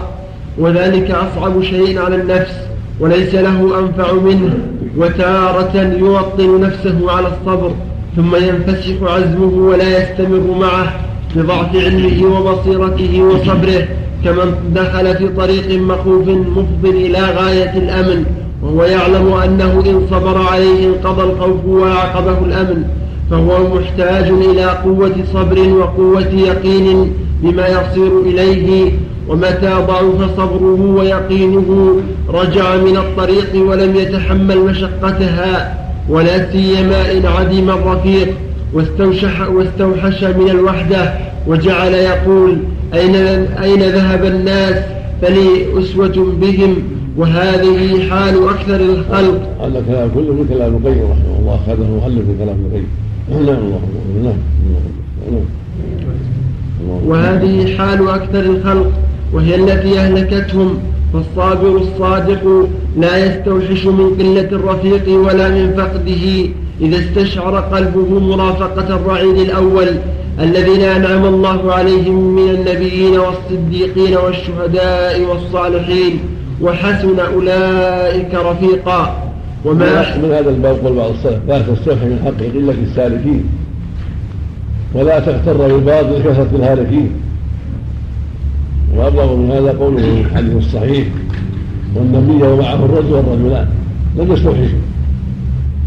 وذلك 0.58 1.10
أصعب 1.10 1.62
شيء 1.62 1.98
على 1.98 2.16
النفس 2.16 2.52
وليس 3.00 3.34
له 3.34 3.78
أنفع 3.78 4.12
منه 4.12 4.58
وتارة 4.96 5.96
يوطن 5.98 6.60
نفسه 6.60 7.10
على 7.12 7.26
الصبر 7.28 7.72
ثم 8.16 8.36
ينفسخ 8.36 9.02
عزمه 9.02 9.68
ولا 9.68 9.98
يستمر 9.98 10.58
معه. 10.60 11.00
بضعف 11.36 11.76
علمه 11.76 12.36
وبصيرته 12.36 13.22
وصبره 13.22 13.88
كمن 14.24 14.54
دخل 14.74 15.16
في 15.16 15.28
طريق 15.28 15.80
مخوف 15.80 16.28
مفض 16.28 16.84
إلى 16.84 17.18
غاية 17.18 17.72
الأمن 17.78 18.24
وهو 18.62 18.84
يعلم 18.84 19.32
أنه 19.32 19.82
إن 19.86 20.06
صبر 20.10 20.38
عليه 20.52 20.86
انقضى 20.88 21.22
الخوف 21.22 21.64
وأعقبه 21.66 22.38
الأمن 22.38 22.84
فهو 23.30 23.74
محتاج 23.74 24.24
إلى 24.24 24.64
قوة 24.64 25.14
صبر 25.34 25.68
وقوة 25.68 26.32
يقين 26.34 27.12
بما 27.42 27.66
يصير 27.68 28.20
إليه 28.26 28.92
ومتى 29.28 29.72
ضعف 29.88 30.36
صبره 30.36 30.94
ويقينه 30.96 31.96
رجع 32.28 32.76
من 32.76 32.96
الطريق 32.96 33.50
ولم 33.54 33.96
يتحمل 33.96 34.58
مشقتها 34.58 35.78
ولا 36.08 36.52
سيما 36.52 37.12
إن 37.12 37.26
عدم 37.26 37.70
الرفيق. 37.70 38.28
واستوشح 38.74 39.48
واستوحش 39.48 40.24
من 40.24 40.50
الوحدة 40.50 41.14
وجعل 41.46 41.94
يقول 41.94 42.58
أين, 42.94 43.14
أين 43.62 43.82
ذهب 43.82 44.24
الناس 44.24 44.74
فلي 45.22 45.78
أسوة 45.78 46.34
بهم 46.40 46.76
وهذه 47.16 48.10
حال 48.10 48.48
أكثر 48.48 48.80
الخلق. 48.80 49.40
هذا 49.60 49.82
كلام 49.88 50.10
كله 50.14 50.32
من 50.32 50.46
كلام 50.48 50.76
القيم 50.76 51.02
رحمه 51.10 51.38
الله. 51.40 51.60
هذا 51.66 51.84
مؤلف 51.84 52.28
من 52.28 52.36
كلام 52.38 52.56
القيم. 52.66 52.86
نعم 53.30 53.58
الله 54.16 54.34
نعم. 55.32 55.44
وهذه 57.06 57.76
حال 57.76 58.08
أكثر 58.08 58.40
الخلق 58.40 58.92
وهي 59.32 59.54
التي 59.54 59.98
أهلكتهم 59.98 60.78
فالصابر 61.12 61.76
الصادق 61.76 62.68
لا 62.98 63.26
يستوحش 63.26 63.86
من 63.86 64.10
قلة 64.18 64.48
الرفيق 64.58 65.18
ولا 65.18 65.48
من 65.48 65.74
فقده. 65.76 66.48
إذا 66.80 66.98
استشعر 66.98 67.56
قلبه 67.60 68.20
مرافقة 68.20 68.96
الرعيل 68.96 69.40
الأول 69.40 69.88
الذين 70.40 70.80
أنعم 70.80 71.24
الله 71.24 71.72
عليهم 71.72 72.36
من 72.36 72.50
النبيين 72.50 73.18
والصديقين 73.18 74.16
والشهداء 74.16 75.20
والصالحين 75.20 76.18
وحسن 76.62 77.18
أولئك 77.20 78.34
رفيقا. 78.34 79.30
وما 79.64 80.16
من 80.16 80.32
هذا 80.32 80.50
الباب 80.50 80.76
قول 80.84 80.96
بعض 80.96 81.10
السلف 81.10 81.38
لا 81.48 81.58
تستوحي 81.58 82.04
من 82.04 82.18
حق 82.24 82.44
قلة 82.54 82.76
السالكين. 82.82 83.44
ولا 84.94 85.20
تغتر 85.20 85.56
بالباطل 85.56 86.22
كثرة 86.22 86.48
الهالكين. 86.54 87.10
وأبلغ 88.96 89.36
من 89.36 89.50
هذا 89.50 89.78
قوله 89.78 90.02
في 90.02 90.20
الحديث 90.20 90.56
الصحيح 90.56 91.06
والنبي 91.96 92.46
ومعه 92.46 92.84
الرجل 92.84 93.12
والرجلان. 93.12 93.68
لم 94.16 94.32
يستوحشوا 94.32 94.78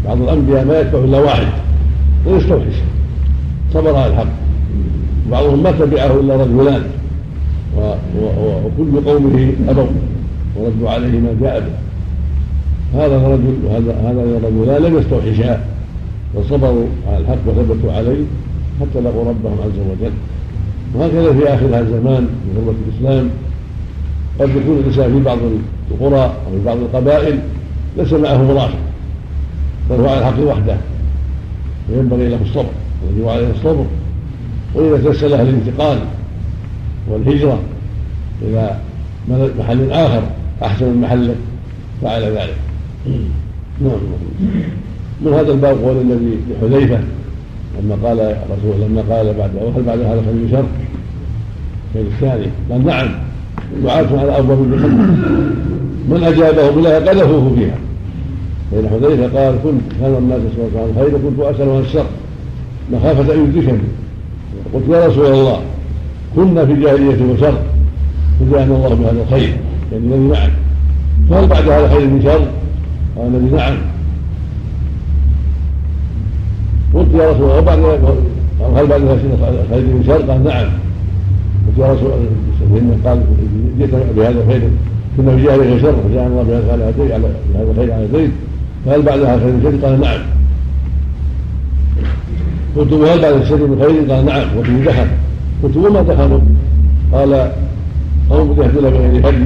بعض 0.04 0.22
الأنبياء 0.22 0.64
ما 0.64 0.80
يتبع 0.80 0.98
إلا 0.98 1.18
واحد 1.18 1.46
لم 2.26 2.36
يستوحش 2.36 2.74
صبر 3.74 3.96
على 3.96 4.06
الحق. 4.06 4.26
بعضهم 5.30 5.62
ما 5.62 5.70
تبعه 5.70 6.20
إلا 6.20 6.36
رجلان 6.36 6.82
وكل 8.64 9.00
قومه 9.06 9.52
أبوا. 9.68 9.86
وردوا 10.56 10.90
عليه 10.90 11.20
ما 11.20 11.36
جاء 11.40 11.60
به. 11.60 11.72
هذا 13.00 13.16
الرجل 13.16 13.54
وهذا 13.64 13.92
هذا 13.92 14.22
الرجلان 14.22 14.82
لم 14.82 14.98
يستوحشا 14.98 15.60
وصبروا 16.34 16.86
على 17.08 17.18
الحق 17.18 17.38
وثبتوا 17.46 17.92
عليه 17.92 18.24
حتى 18.80 19.00
لقوا 19.00 19.24
ربهم 19.24 19.56
عز 19.64 19.78
وجل. 19.90 20.12
وهكذا 20.94 21.32
في 21.32 21.54
آخر 21.54 21.66
هذا 21.66 21.80
الزمان 21.80 22.26
في 22.26 22.60
غربة 22.60 22.78
الإسلام. 22.88 23.30
قد 24.40 24.48
يكون 24.48 24.78
الإنسان 24.78 25.12
في 25.12 25.24
بعض 25.24 25.38
القرى 25.90 26.24
أو 26.24 26.52
في 26.58 26.64
بعض 26.66 26.76
القبائل 26.76 27.38
ليس 27.96 28.12
معه 28.12 28.42
مرافق 28.42 28.78
بل 29.90 29.96
هو 29.96 30.08
على 30.08 30.18
الحق 30.18 30.40
وحده 30.40 30.76
وينبغي 31.90 32.28
له 32.28 32.38
الصبر. 32.42 32.70
ويجب 33.06 33.28
عليه 33.28 33.50
الصبر 33.50 33.84
وإذا 34.74 35.10
تيسر 35.10 35.28
له 35.28 35.42
الانتقال 35.42 35.98
والهجرة 37.10 37.58
إلى 38.42 38.76
محل 39.58 39.90
آخر 39.90 40.22
أحسن 40.62 40.86
من 40.86 41.00
محله 41.00 41.34
فعل 42.02 42.22
ذلك. 42.22 42.56
نعم. 43.80 43.98
من 45.20 45.32
هذا 45.32 45.52
الباب 45.52 45.78
قول 45.78 45.96
الذي 45.96 46.38
لحذيفة 46.50 46.98
لما 47.82 48.08
قال 48.08 48.36
رسول 48.50 48.80
لما 48.80 49.16
قال 49.16 49.34
بعد 49.34 49.50
وهل 49.54 49.82
بعد 49.82 49.98
هذا 49.98 50.22
خير 50.26 50.50
شر. 50.50 50.66
في 51.92 52.00
الثاني. 52.00 52.46
قال 52.70 52.86
نعم 52.86 53.08
دعاة 53.84 54.20
على 54.20 54.38
ابواب 54.38 54.62
الجنه 54.62 55.06
من 56.08 56.22
أجابه 56.24 56.70
بها 56.70 56.98
قذفوه 56.98 57.54
فيها. 57.54 57.87
فإن 58.72 58.88
حذيفة 58.88 59.40
قال 59.40 59.54
كنت 59.64 59.82
كان 60.00 60.14
الناس 60.14 60.40
يسألون 60.52 60.70
عن 60.76 60.90
الخير 60.90 61.18
كنت 61.18 61.40
أسأل 61.40 61.68
عن 61.70 61.80
الشر 61.80 62.06
مخافة 62.92 63.34
أن 63.34 63.44
يدركني. 63.44 63.78
قلت 64.74 64.88
يا 64.88 65.06
رسول 65.06 65.26
الله 65.26 65.60
كنا 66.36 66.66
في 66.66 66.74
جاهلية 66.74 67.32
وشر 67.32 67.58
فجاءنا 68.40 68.76
الله 68.76 68.94
بهذا 68.94 69.22
الخير 69.22 69.56
يعني 69.92 70.06
الذي 70.06 70.28
معك. 70.28 70.52
فهل 71.30 71.46
بعد 71.46 71.68
هذا 71.68 71.88
خير 71.88 72.06
من 72.06 72.22
شر؟ 72.22 72.40
قال 73.16 73.26
النبي 73.26 73.56
نعم 73.56 73.76
قلت 76.94 77.14
يا 77.14 77.30
رسول 77.30 77.50
الله 77.50 77.60
بعد 77.60 77.78
هل 78.76 78.86
بعد 78.86 79.00
خير 79.70 79.82
من 79.82 80.04
شر؟ 80.06 80.22
قال 80.32 80.44
نعم. 80.44 80.68
قلت 81.66 81.78
يا 81.78 81.92
رسول 81.92 82.10
الله 82.70 82.98
قال 83.04 83.22
جئت 83.78 83.90
بهذا 84.16 84.40
الخير 84.42 84.60
كنا 85.16 85.36
في 85.36 85.42
جاهلية 85.42 85.82
شر 85.82 85.94
فجاءنا 86.08 86.26
الله 86.26 86.42
بهذا 86.42 86.92
الخير 87.70 87.92
على 87.92 88.06
زيد 88.12 88.30
فهل 88.86 89.02
بعدها 89.02 89.38
خير 89.38 89.52
من 89.52 89.60
شر؟ 89.62 89.86
قال 89.86 90.00
نعم. 90.00 90.20
قلت 92.76 92.92
وهل 92.92 93.22
بعد 93.22 93.32
الشر 93.34 93.66
من 93.66 93.78
خير؟ 93.82 94.12
قال 94.12 94.24
نعم 94.26 94.58
وفيه 94.58 94.84
دخل 94.84 95.06
قلت 95.62 95.76
وما 95.76 96.02
دخلوا؟ 96.02 96.40
قال 97.12 97.50
قوم 98.30 98.62
يهدون 98.62 98.90
بغير 98.90 99.28
هدي 99.28 99.44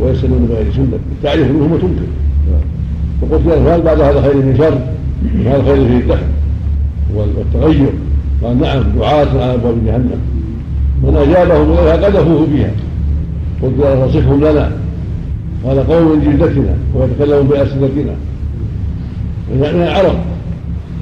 ويسألون 0.00 0.46
بغير 0.50 0.72
سنة. 0.72 0.98
تعرف 1.22 1.50
منهم 1.50 1.72
وتنكر 1.72 2.08
فقلت 3.20 3.46
له 3.46 3.74
هل 3.76 3.82
بعد 3.82 4.00
هذا 4.00 4.22
خير 4.22 4.36
من 4.36 4.54
شر؟ 4.58 4.78
هذا 5.50 5.62
خير 5.64 5.88
فيه 5.88 5.98
الدخل 5.98 6.26
والتغير. 7.14 7.92
قال 8.42 8.60
نعم 8.60 8.82
دعاة 8.98 9.26
على 9.42 9.54
أبواب 9.54 9.86
جهنم. 9.86 10.20
من 11.02 11.16
أجابهم 11.16 11.72
إليها 11.72 11.96
قذفوه 11.96 12.46
فيها 12.52 12.70
قلت 13.62 13.72
له 13.78 14.06
تصفهم 14.06 14.40
لنا. 14.40 14.72
قال 15.64 15.86
قوم 15.86 16.12
من 16.12 16.20
جلدتنا 16.24 16.74
ويتكلمون 16.94 17.46
بألسنتنا. 17.46 18.14
من 19.50 19.82
العرب 19.82 20.14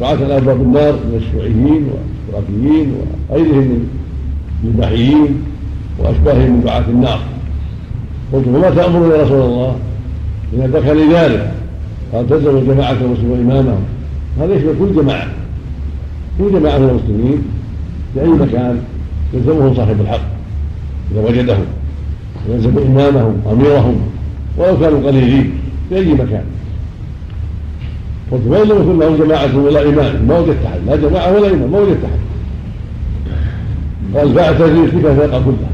دعاة 0.01 0.15
على 0.15 0.37
ابواب 0.37 0.63
النار 0.63 0.93
من 0.93 1.23
الشيوعيين 1.23 1.89
والاشتراكيين 1.91 2.93
وغيرهم 3.31 3.59
من 3.59 3.89
المباحيين 4.65 5.43
وأشباههم 5.99 6.53
من 6.53 6.63
دعاة 6.65 6.85
النار. 6.89 7.21
قلت 8.33 8.45
فما 8.45 8.71
تأمرون 8.71 9.11
يا 9.11 9.23
رسول 9.23 9.41
الله 9.41 9.77
إذا 10.55 10.67
دخل 10.67 11.15
ذلك؟ 11.15 11.53
قال 12.13 12.29
تلزم 12.29 12.73
جماعة 12.73 12.93
المسلمين 12.93 13.51
إمامهم 13.51 13.85
هذا 14.41 14.55
يشمل 14.55 14.75
كل 14.79 15.03
جماعة؟ 15.03 15.27
كل 16.39 16.53
جماعة 16.53 16.79
من 16.79 16.89
المسلمين 16.89 17.43
في 18.15 18.21
أي 18.21 18.29
مكان 18.29 18.81
يلزمهم 19.35 19.75
صاحب 19.75 20.01
الحق. 20.01 20.21
إذا 21.13 21.29
وجدهم 21.29 21.65
يلزم 22.51 22.79
إمامهم 22.79 23.41
أميرهم 23.53 23.97
ولو 24.59 24.81
كانوا 24.81 25.07
قليلين 25.07 25.51
في 25.89 25.97
أي 25.97 26.15
مكان. 26.15 26.45
قلت 28.33 28.43
وإن 28.47 28.69
لم 28.69 28.77
يكن 28.77 28.99
لهم 28.99 29.17
جماعة 29.17 29.57
ولا 29.57 29.83
إمام 29.83 30.27
ما 30.29 30.39
وجدت 30.39 30.67
أحد 30.67 30.79
لا 30.87 30.97
جماعة 30.97 31.33
ولا 31.33 31.51
إمام 31.51 31.73
ما 31.73 31.79
وجدت 31.79 32.05
أحد 32.05 32.27
قال 34.17 34.35
فاعتزل 34.35 34.91
تلك 34.91 35.05
الفرقة 35.05 35.43
كلها. 35.45 35.71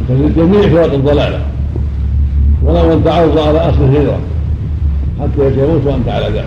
اعتزل 0.00 0.34
جميع 0.36 0.68
فرق 0.68 0.94
الضلالة. 0.94 1.40
ولو 2.62 2.92
أن 2.92 3.04
تعرض 3.04 3.38
على 3.38 3.58
أصل 3.58 3.84
الهجرة. 3.84 4.20
حتى 5.20 5.62
يموت 5.62 5.86
وأنت 5.86 6.08
على 6.08 6.26
ذلك. 6.26 6.44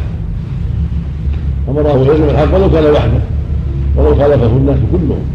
أمره 1.70 2.06
يلزم 2.08 2.24
الحق. 2.24 2.56
ولو 2.56 2.72
كان 2.72 2.84
وحده. 2.84 3.22
ولو 3.96 4.15
خالفه 4.15 4.46
الناس 4.46 4.78
كلهم. 4.91 5.35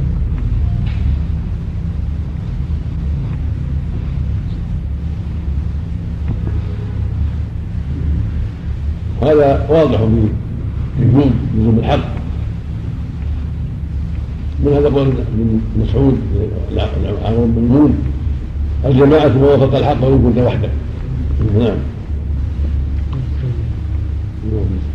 هذا 9.22 9.66
واضح 9.68 9.98
في 9.98 10.28
وجوب 11.00 11.30
لزوم 11.54 11.78
الحق. 11.78 12.20
من 14.64 14.72
هذا 14.72 14.88
قول 14.88 15.06
ابن 15.09 15.61
مسعود 15.76 16.18
عن 17.24 17.35
بن 17.35 17.94
الجماعة 18.85 19.28
ما 19.28 19.46
وافق 19.46 19.76
الحق 19.76 20.04
وإن 20.04 20.22
كنت 20.22 20.46
وحدك. 20.46 20.70
نعم. 21.59 21.76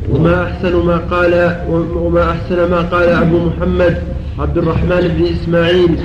وما 0.10 0.44
أحسن 0.44 0.76
ما 0.86 0.98
قال 0.98 1.56
وما 1.96 2.32
أحسن 2.32 2.72
ما 2.72 2.82
قال 2.82 3.10
أبو 3.10 3.38
محمد 3.46 3.98
عبد 4.40 4.58
الرحمن 4.58 5.16
بن 5.18 5.26
إسماعيل 5.26 5.98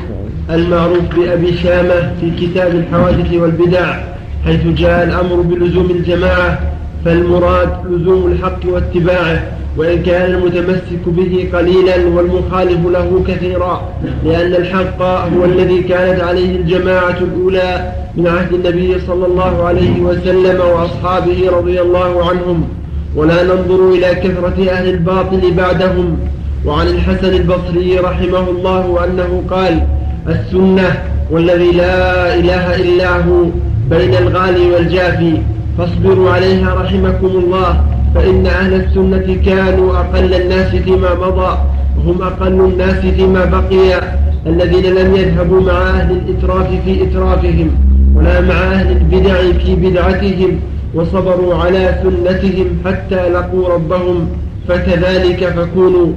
المعروف 0.50 1.16
بأبي 1.16 1.56
شامة 1.56 2.14
في 2.20 2.30
كتاب 2.30 2.74
الحوادث 2.74 3.32
والبدع 3.32 3.98
حيث 4.44 4.66
جاء 4.66 5.04
الأمر 5.04 5.40
بلزوم 5.40 5.90
الجماعة 5.90 6.58
فالمراد 7.04 7.68
لزوم 7.90 8.32
الحق 8.32 8.60
واتباعه 8.64 9.42
وإن 9.76 10.02
كان 10.02 10.30
المتمسك 10.30 11.04
به 11.06 11.48
قليلا 11.54 11.96
والمخالف 12.06 12.86
له 12.86 13.24
كثيرا 13.28 13.88
لأن 14.24 14.54
الحق 14.54 15.02
هو 15.02 15.44
الذي 15.44 15.82
كانت 15.82 16.20
عليه 16.20 16.56
الجماعة 16.56 17.18
الأولى 17.18 17.92
من 18.16 18.26
عهد 18.26 18.52
النبي 18.52 19.00
صلى 19.06 19.26
الله 19.26 19.64
عليه 19.64 20.00
وسلم 20.00 20.60
وأصحابه 20.60 21.50
رضي 21.50 21.80
الله 21.80 22.30
عنهم. 22.30 22.68
ولا 23.16 23.42
ننظر 23.42 23.92
إلى 23.92 24.14
كثرة 24.14 24.70
أهل 24.70 24.88
الباطل 24.88 25.52
بعدهم. 25.56 26.18
وعن 26.66 26.86
الحسن 26.86 27.34
البصري 27.34 27.98
رحمه 27.98 28.50
الله 28.50 29.04
أنه 29.04 29.42
قال 29.50 29.86
السنة 30.28 31.02
والذي 31.30 31.70
لا 31.72 32.34
إله 32.34 32.76
إلا 32.76 33.16
هو 33.16 33.44
بين 33.90 34.14
الغالي 34.14 34.70
والجافي. 34.70 35.38
فاصبروا 35.78 36.30
عليها 36.30 36.74
رحمكم 36.74 37.26
الله 37.26 37.84
فإن 38.14 38.46
أهل 38.46 38.74
السنة 38.74 39.36
كانوا 39.46 39.96
أقل 39.96 40.34
الناس 40.34 40.76
فيما 40.76 41.14
مضى 41.14 41.58
وهم 41.98 42.22
أقل 42.22 42.60
الناس 42.60 42.98
فيما 42.98 43.44
بقي 43.44 44.00
الذين 44.46 44.94
لم 44.94 45.16
يذهبوا 45.16 45.60
مع 45.60 45.72
أهل 45.72 46.10
الإتراف 46.10 46.68
في 46.84 47.02
إترافهم 47.02 47.70
ولا 48.14 48.40
مع 48.40 48.54
أهل 48.54 48.96
البدع 48.96 49.34
في 49.64 49.76
بدعتهم 49.76 50.60
وصبروا 50.94 51.54
على 51.54 52.00
سنتهم 52.02 52.66
حتى 52.84 53.28
لقوا 53.28 53.68
ربهم 53.68 54.28
فكذلك 54.68 55.44
فكونوا. 55.48 56.12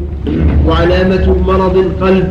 وعلامة 0.68 1.36
مرض 1.48 1.78
القلب 1.78 2.28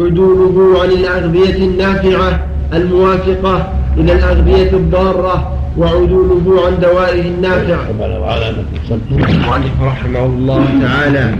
عدوله 0.00 0.82
عن 0.82 0.88
الأغذية 0.90 1.64
النافعة 1.66 2.40
الموافقة 2.72 3.72
إلى 3.96 4.12
الأغذية 4.12 4.70
الضارة 4.70 5.55
وعدوله 5.78 6.66
عن 6.66 6.80
دوائه 6.80 7.28
النافع. 7.28 7.78
رحمه 9.82 10.24
الله 10.26 10.64
تعالى 10.82 11.34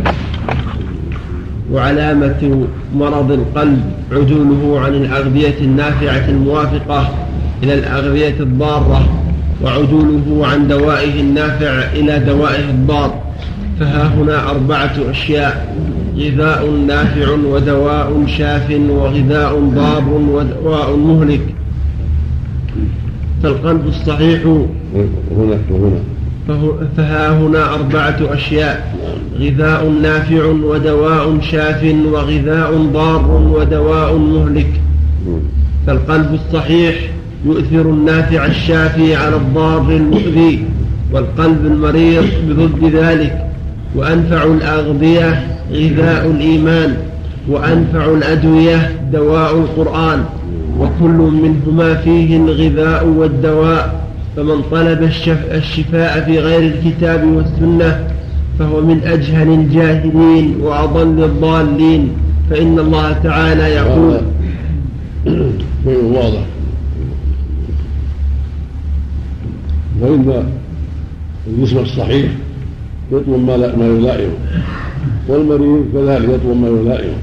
وعلامة 1.73 2.67
مرض 2.95 3.33
القلب 3.33 3.81
عدوله 4.13 4.81
عن 4.81 4.95
الأغذية 4.95 5.59
النافعة 5.61 6.29
الموافقة 6.29 7.09
إلى 7.63 7.75
الأغذية 7.75 8.41
الضارة 8.41 9.09
وعدوله 9.63 10.47
عن 10.47 10.69
دوائه 10.69 11.21
النافع 11.21 11.73
إلى 11.93 12.19
دوائه 12.19 12.71
الضار. 12.71 13.15
فها 13.81 14.07
هنا 14.07 14.51
أربعة 14.51 14.95
أشياء 15.11 15.77
غذاء 16.19 16.71
نافع 16.71 17.31
ودواء 17.31 18.27
شاف 18.27 18.71
وغذاء 18.91 19.61
ضار 19.61 20.09
ودواء 20.09 20.97
مهلك. 20.97 21.56
فالقلب 23.47 23.87
الصحيح. 23.89 24.41
هنا 25.37 25.59
وهنا 25.71 25.99
فها 26.97 27.39
هنا 27.39 27.75
أربعة 27.75 28.17
أشياء. 28.21 28.97
غذاء 29.41 29.89
نافع 30.03 30.45
ودواء 30.45 31.41
شاف 31.41 31.95
وغذاء 32.13 32.77
ضار 32.93 33.31
ودواء 33.55 34.17
مهلك. 34.17 34.81
فالقلب 35.87 36.35
الصحيح 36.35 36.95
يؤثر 37.47 37.81
النافع 37.81 38.47
الشافي 38.47 39.15
على 39.15 39.37
الضار 39.37 39.91
المؤذي 39.91 40.65
والقلب 41.13 41.67
المريض 41.67 42.25
بضد 42.49 42.95
ذلك. 42.95 43.47
وأنفع 43.95 44.45
الأغذية 44.45 45.47
غذاء 45.73 46.31
الإيمان 46.31 46.97
وأنفع 47.49 48.05
الأدوية 48.05 48.97
دواء 49.13 49.59
القرآن. 49.59 50.25
وكل 50.97 51.33
منهما 51.43 51.95
فيه 51.95 52.37
الغذاء 52.37 53.07
والدواء 53.07 54.07
فمن 54.37 54.63
طلب 54.71 55.03
الشفاء 55.53 56.25
في 56.25 56.39
غير 56.39 56.73
الكتاب 56.75 57.25
والسنة 57.25 58.09
فهو 58.59 58.81
من 58.81 59.01
أجهل 59.05 59.49
الجاهلين 59.49 60.57
وأضل 60.61 61.25
الضالين. 61.25 62.09
فإن 62.51 62.79
الله 62.79 63.13
تعالى 63.13 63.63
يقول 63.63 64.21
واضح. 65.87 66.47
فإن 70.01 70.45
الجسم 71.47 71.79
الصحيح 71.79 72.31
يطلب 73.13 73.47
ما 73.47 73.57
ما 73.57 73.87
يلائمه 73.87 74.33
والمريض 75.29 75.85
كذلك 75.93 76.25
يطلب 76.25 76.57
ما 76.57 76.69
يلائمه 76.69 77.17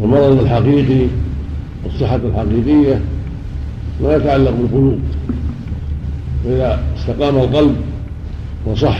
والمرض 0.00 0.40
الحقيقي 0.40 1.06
الصحة 1.86 2.16
الحقيقية 2.16 3.00
ما 4.02 4.14
يتعلق 4.16 4.50
بالقلوب. 4.50 4.98
فإذا 6.44 6.80
استقام 6.96 7.36
القلب 7.36 7.76
وصح 8.66 8.98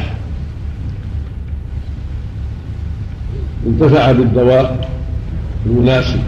انتفع 3.67 4.13
بالدواء 4.13 4.91
المناسب. 5.67 6.21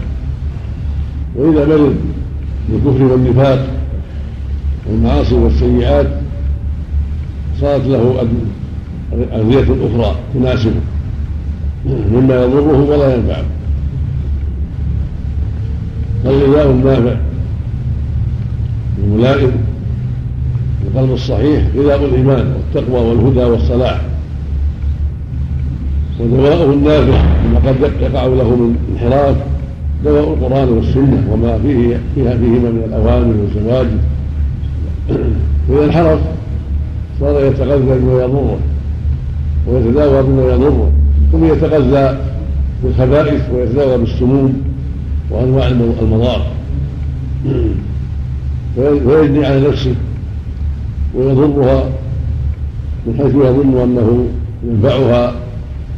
وإذا 1.35 1.65
مرض 1.65 1.95
بالكفر 2.69 3.03
والنفاق 3.03 3.67
والمعاصي 4.87 5.35
والسيئات 5.35 6.07
صارت 7.61 7.87
له 7.87 8.27
أذية 9.13 9.63
أخرى 9.63 10.15
تناسبه 10.33 10.81
مما 11.85 12.43
يضره 12.43 12.83
ولا 12.89 13.15
ينفعه. 13.15 13.45
فالغذاء 16.23 16.71
النافع 16.71 17.15
الملائم. 19.03 19.51
القلب 20.87 21.13
الصحيح 21.13 21.63
غذاء 21.77 22.05
الإيمان 22.05 22.53
والتقوى 22.53 23.09
والهدى 23.09 23.43
والصلاح. 23.43 24.01
ودواءه 26.19 26.73
النافع 26.73 27.23
مما 27.45 27.59
قد 27.69 27.75
يقع 28.01 28.25
له 28.25 28.55
من 28.55 28.75
انحراف 28.93 29.35
دواء 30.03 30.23
القرآن 30.23 30.69
والسنة 30.69 31.27
وما 31.31 31.57
فيه 31.57 31.99
فيها 32.15 32.37
فيهما 32.37 32.69
من 32.69 32.83
الأوامر 32.85 33.35
والزواجر 33.41 33.97
فإذا 35.67 35.85
انحرف 35.85 36.19
صار 37.19 37.45
يتغذى 37.45 37.99
بما 37.99 38.23
يضره 38.23 38.57
ويتداوى 39.67 40.23
بما 40.23 40.53
يضره 40.53 40.91
ثم 41.31 41.45
يتغذى 41.45 42.17
بالخبائث 42.83 43.41
ويتداوى 43.53 43.97
بالسموم. 43.97 44.70
وأنواع 45.31 45.67
المضار. 45.67 46.47
فيجني 48.75 49.45
على 49.45 49.67
نفسه 49.67 49.95
ويضرها 51.15 51.89
من 53.07 53.17
حيث 53.17 53.35
يظن 53.35 53.81
أنه 53.83 54.27
ينفعها 54.63 55.35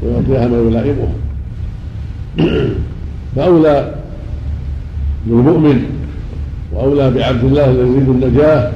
ويعطيها 0.04 0.48
ما 0.48 0.58
يلائمها. 0.58 1.14
فأولى 3.36 3.96
بالمؤمن 5.26 5.84
وأولى 6.74 7.12
بعبد 7.12 7.44
الله 7.44 7.70
الذي 7.70 7.90
يريد 7.90 8.10
النجاة 8.10 8.72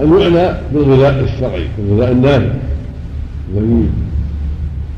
أن 0.00 0.20
يعنى 0.20 0.56
بالغذاء 0.74 1.24
الشرعي 1.24 1.66
الغذاء 1.78 2.12
النافع 2.12 2.54
الذي 3.56 3.88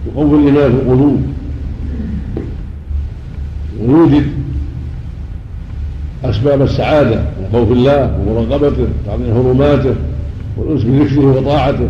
يقوي 0.06 0.38
الإيمان 0.38 0.70
في 0.70 0.82
القلوب. 0.82 1.22
ويوجد 3.80 4.41
أسباب 6.24 6.62
السعادة 6.62 7.16
من 7.16 7.48
خوف 7.52 7.72
الله 7.72 8.10
ومراقبته 8.26 8.82
وتعظيم 8.82 9.34
حرماته 9.34 9.94
والأنس 10.56 10.82
بذكره 10.84 11.26
وطاعته. 11.26 11.88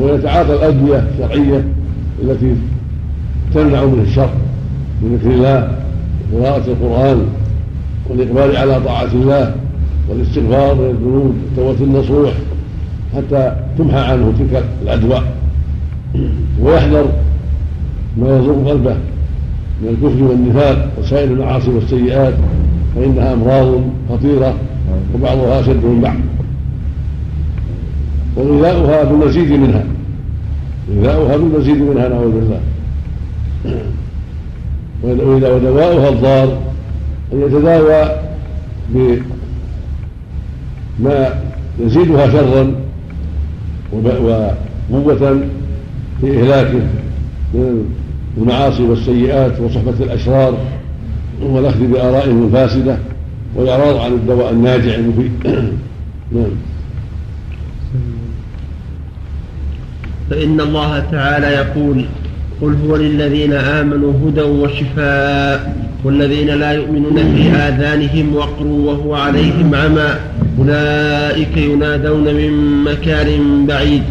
ويتعاطى 0.00 0.54
الأدوية 0.54 1.04
الشرعية 1.14 1.64
التي 2.22 2.54
تمنع 3.54 3.84
من 3.84 4.04
الشر 4.08 4.30
من 5.02 5.16
ذكر 5.16 5.34
الله 5.34 5.72
وقراءة 6.32 6.64
القرآن 6.66 7.26
والإقبال 8.08 8.56
على 8.56 8.80
طاعة 8.80 9.12
الله 9.12 9.54
والاستغفار 10.08 10.74
من 10.74 10.90
الذنوب 10.90 11.34
والتوبة 11.56 11.84
النصوح 11.84 12.32
حتى 13.16 13.56
تمحى 13.78 13.98
عنه 13.98 14.32
تلك 14.38 14.64
الأدواء. 14.82 15.22
ويحذر 16.62 17.06
ما 18.18 18.28
يضر 18.28 18.70
قلبه 18.70 18.96
من 19.82 19.88
الكفر 19.88 20.22
والنفاق 20.22 20.88
وسائر 20.98 21.30
المعاصي 21.30 21.70
والسيئات. 21.70 22.34
فإنها 22.94 23.32
أمراض 23.32 23.80
خطيرة 24.10 24.54
وبعضها 25.14 25.60
أشد 25.60 25.84
من 25.84 26.00
بعض. 26.00 26.16
وغذاؤها 28.36 29.04
بالمزيد 29.04 29.52
منها. 29.52 29.84
غذاؤها 30.96 31.36
بالمزيد 31.36 31.76
منها 31.76 32.08
نعوذ 32.08 32.32
بالله. 32.32 32.60
ودواؤها 35.04 36.08
الضار 36.08 36.58
أن 37.32 37.42
يتداوى 37.42 38.10
بما 40.98 41.34
يزيدها 41.80 42.30
شرا 42.30 42.74
وقوة 44.90 45.40
في 46.20 46.40
إهلاكه 46.40 46.80
من 47.54 47.84
المعاصي 48.38 48.82
والسيئات 48.82 49.60
وصحبة 49.60 49.94
الأشرار. 50.00 50.54
والأخذ 51.50 51.86
بآرائهم 51.86 52.46
الفاسدة 52.46 52.96
والإعراض 53.56 53.96
عن 53.96 54.12
الدواء 54.12 54.52
الناجع 54.52 54.94
المفيد. 54.94 55.32
نعم. 56.34 56.50
فإن 60.30 60.60
الله 60.60 60.98
تعالى 61.12 61.46
يقول 61.46 62.04
قل 62.62 62.76
هو 62.86 62.96
للذين 62.96 63.52
آمنوا 63.52 64.12
هدى 64.24 64.42
وشفاء 64.42 65.76
والذين 66.04 66.46
لا 66.46 66.72
يؤمنون 66.72 67.16
في 67.16 67.50
آذانهم 67.50 68.36
وقر 68.36 68.66
وهو 68.66 69.14
عليهم 69.14 69.74
عمى 69.74 70.14
أولئك 70.58 71.56
ينادون 71.56 72.24
من 72.34 72.82
مكان 72.84 73.66
بعيد. 73.66 74.02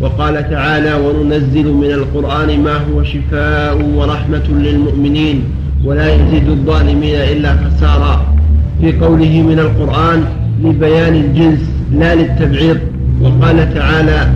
وقال 0.00 0.50
تعالى 0.50 0.94
وننزل 0.94 1.72
من 1.72 1.90
القرآن 1.90 2.60
ما 2.60 2.76
هو 2.76 3.02
شفاء 3.04 3.82
ورحمة 3.94 4.48
للمؤمنين 4.48 5.44
ولا 5.84 6.14
يزيد 6.14 6.48
الظالمين 6.48 7.14
إلا 7.14 7.56
خسارا. 7.56 8.34
في 8.80 8.92
قوله 8.92 9.42
من 9.42 9.58
القرآن 9.58 10.24
لبيان 10.64 11.14
الجنس 11.14 11.60
لا 11.92 12.14
للتبعيض 12.14 12.78
وقال 13.20 13.74
تعالى 13.74 14.32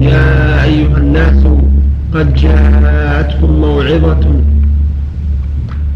يا 0.00 0.64
أيها 0.64 0.96
الناس 0.96 1.44
قد 2.14 2.34
جاءتكم 2.34 3.50
موعظة. 3.60 4.24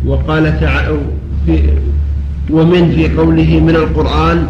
وقال 0.06 0.60
تعالى 0.60 0.98
في 1.46 1.58
ومن 2.50 2.92
في 2.94 3.16
قوله 3.16 3.60
من 3.60 3.76
القرآن 3.76 4.46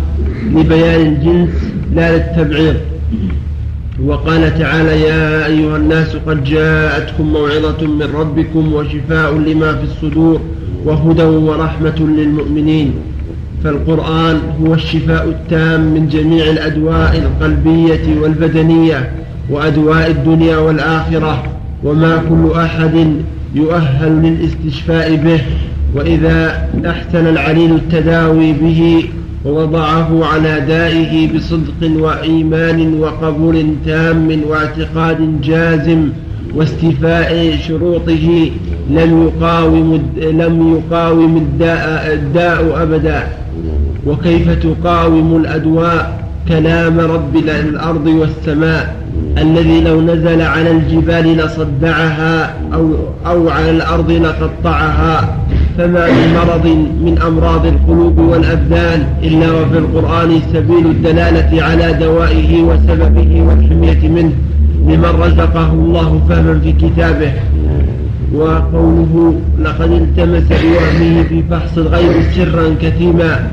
لبيان 0.54 1.00
الجنس 1.06 1.50
لا 1.94 2.16
للتبعيض. 2.16 2.76
وقال 4.04 4.58
تعالى 4.58 5.00
يا 5.00 5.46
أيها 5.46 5.76
الناس 5.76 6.16
قد 6.26 6.44
جاءتكم 6.44 7.32
موعظة 7.32 7.86
من 7.86 8.08
ربكم 8.14 8.72
وشفاء 8.72 9.34
لما 9.34 9.72
في 9.72 9.84
الصدور 9.84 10.40
وهدى 10.84 11.22
ورحمة 11.22 11.98
للمؤمنين. 11.98 12.94
فالقرآن 13.64 14.40
هو 14.60 14.74
الشفاء 14.74 15.28
التام 15.28 15.80
من 15.80 16.08
جميع 16.08 16.50
الأدواء 16.50 17.16
القلبية 17.18 18.20
والبدنية 18.20 19.10
وأدواء 19.50 20.10
الدنيا 20.10 20.56
والآخرة 20.56 21.42
وما 21.84 22.22
كل 22.28 22.60
أحد 22.60 23.16
يؤهل 23.54 24.12
للاستشفاء 24.22 25.16
به. 25.16 25.40
وإذا 25.94 26.68
أحسن 26.86 27.26
العليل 27.26 27.74
التداوي 27.74 28.52
به 28.52 29.04
ووضعه 29.46 30.24
على 30.24 30.60
دائه 30.60 31.36
بصدق 31.36 32.02
وإيمان 32.02 32.94
وقبول 33.00 33.66
تام 33.86 34.40
واعتقاد 34.48 35.40
جازم 35.40 36.08
واستيفاء 36.54 37.56
شروطه 37.68 38.50
لم 38.90 39.22
يقاوم 39.26 40.02
لم 40.16 40.74
يقاوم 40.76 41.36
الداء, 41.36 42.14
الداء 42.14 42.82
أبدا. 42.82 43.22
وكيف 44.06 44.50
تقاوم 44.50 45.36
الأدواء 45.36 46.26
كلام 46.48 47.00
رب 47.00 47.36
الأرض 47.36 48.06
والسماء 48.06 48.96
الذي 49.38 49.80
لو 49.80 50.00
نزل 50.00 50.42
على 50.42 50.70
الجبال 50.70 51.36
لصدعها 51.36 52.54
أو, 52.74 52.90
أو 53.26 53.48
على 53.48 53.70
الأرض 53.70 54.10
لقطعها 54.10 55.36
فما 55.78 56.06
من 56.10 56.34
مرض 56.34 56.66
من 57.06 57.18
أمراض 57.26 57.66
القلوب 57.66 58.18
والأبدان 58.18 59.06
إلا 59.22 59.52
وفي 59.52 59.78
القرآن 59.78 60.40
سبيل 60.52 60.86
الدلالة 60.86 61.62
على 61.62 61.92
دوائه 61.92 62.62
وسببه 62.62 63.42
والحمية 63.42 64.08
منه 64.08 64.32
لمن 64.86 65.04
رزقه 65.04 65.72
الله 65.72 66.20
فهما 66.28 66.60
في 66.60 66.72
كتابه. 66.72 67.32
وقوله 68.34 69.34
لقد 69.58 69.90
التمس 69.90 70.48
بوهمه 70.62 71.22
في 71.28 71.42
فحص 71.50 71.78
الغيب 71.78 72.22
سرا 72.34 72.74
كثيما 72.82 73.50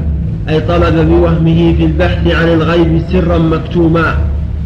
أي 0.49 0.59
طلب 0.59 0.95
بوهمه 1.09 1.73
في 1.77 1.85
البحث 1.85 2.27
عن 2.27 2.47
الغيب 2.47 3.01
سرا 3.11 3.37
مكتوما 3.37 4.17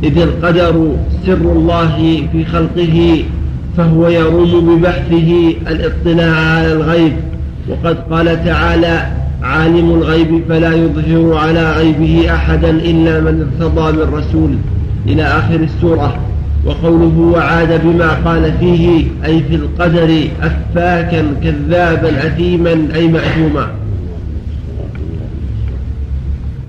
إذ 0.04 0.18
القدر 0.18 0.92
سر 1.26 1.34
الله 1.34 2.24
في 2.32 2.46
خلقه 2.46 3.24
فهو 3.78 4.08
يروم 4.08 4.76
ببحثه 4.76 5.54
الاطلاع 5.68 6.36
على 6.36 6.72
الغيب. 6.72 7.14
وقد 7.70 7.98
قال 8.12 8.46
تعالى 8.46 9.08
عالم 9.42 9.90
الغيب 9.90 10.44
فلا 10.50 10.74
يظهر 10.74 11.38
على 11.38 11.72
غيبه 11.72 12.34
أحدا 12.34 12.70
إلا 12.70 13.20
من 13.20 13.50
ارتضى 13.62 13.92
من 13.92 14.14
رسول 14.14 14.56
إلى 15.06 15.24
آخر 15.24 15.56
السورة. 15.56 16.20
وقوله 16.66 17.20
وعاد 17.20 17.82
بما 17.84 18.14
قال 18.14 18.54
فيه 18.60 19.04
أي 19.26 19.44
في 19.44 19.56
القدر 19.56 20.28
أفاكا 20.42 21.26
كذابا 21.44 22.28
أثيما 22.28 22.88
أي 22.96 23.08
مأثوما. 23.08 23.68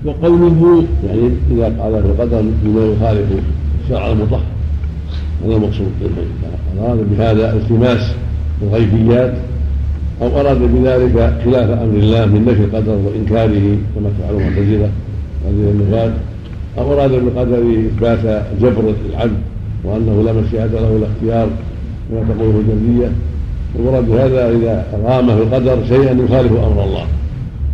وقوله 0.05 0.83
يعني 1.07 1.29
إذا 1.51 1.63
قال 1.63 2.03
في 2.03 2.09
القدر 2.09 2.43
بما 2.63 2.81
يخالف 2.81 3.27
الشرع 3.83 4.11
المطهر 4.11 4.41
هذا 5.45 5.55
المقصود 5.55 5.91
أراد 6.79 6.97
بهذا 7.11 7.53
التماس 7.53 8.11
الغيبيات 8.61 9.33
أو 10.21 10.39
أراد 10.39 10.57
بذلك 10.61 11.33
خلاف 11.45 11.69
أمر 11.69 11.97
الله 11.97 12.25
من 12.25 12.45
نفي 12.45 12.63
القدر 12.63 12.91
وإنكاره 12.91 13.77
كما 13.95 14.09
تفعل 14.19 14.35
المعتزلة 14.35 14.89
هذه 15.45 15.71
النفاة 15.71 16.11
أو 16.77 16.93
أراد 16.93 17.11
بالقدر 17.11 17.63
إثبات 17.87 18.43
جبر 18.61 18.93
العبد 19.09 19.37
وأنه 19.83 20.23
لا 20.23 20.33
مشيئة 20.33 20.65
له 20.65 20.91
ولا 20.91 21.05
اختيار 21.05 21.49
كما 22.09 22.35
تقوله 22.35 22.59
الجبرية 22.59 23.11
والمراد 23.75 24.09
بهذا 24.09 24.49
إذا 24.49 24.85
رام 25.05 25.27
في 25.27 25.43
القدر 25.43 25.77
شيئا 25.87 26.11
يخالف 26.11 26.51
أمر 26.51 26.83
الله 26.83 27.05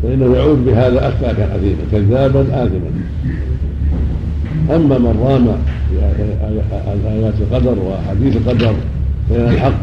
فإنه 0.04 0.36
يعود 0.36 0.66
بهذا 0.66 1.08
أفاكا 1.08 1.54
عظيما 1.54 1.78
كذابا 1.92 2.42
آثما. 2.42 2.92
أما 4.76 4.98
من 4.98 5.20
رام 5.24 5.48
آيات 7.08 7.34
القدر 7.42 7.76
وحديث 7.80 8.38
القدر 8.38 8.74
بين 9.32 9.42
الحق 9.42 9.74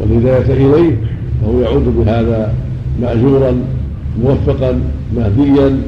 والهداية 0.00 0.52
إليه 0.52 0.96
فهو 1.42 1.60
يعود 1.60 1.84
بهذا 1.98 2.54
مأجورا 3.00 3.52
موفقا 4.22 4.80
مهديا. 5.16 5.78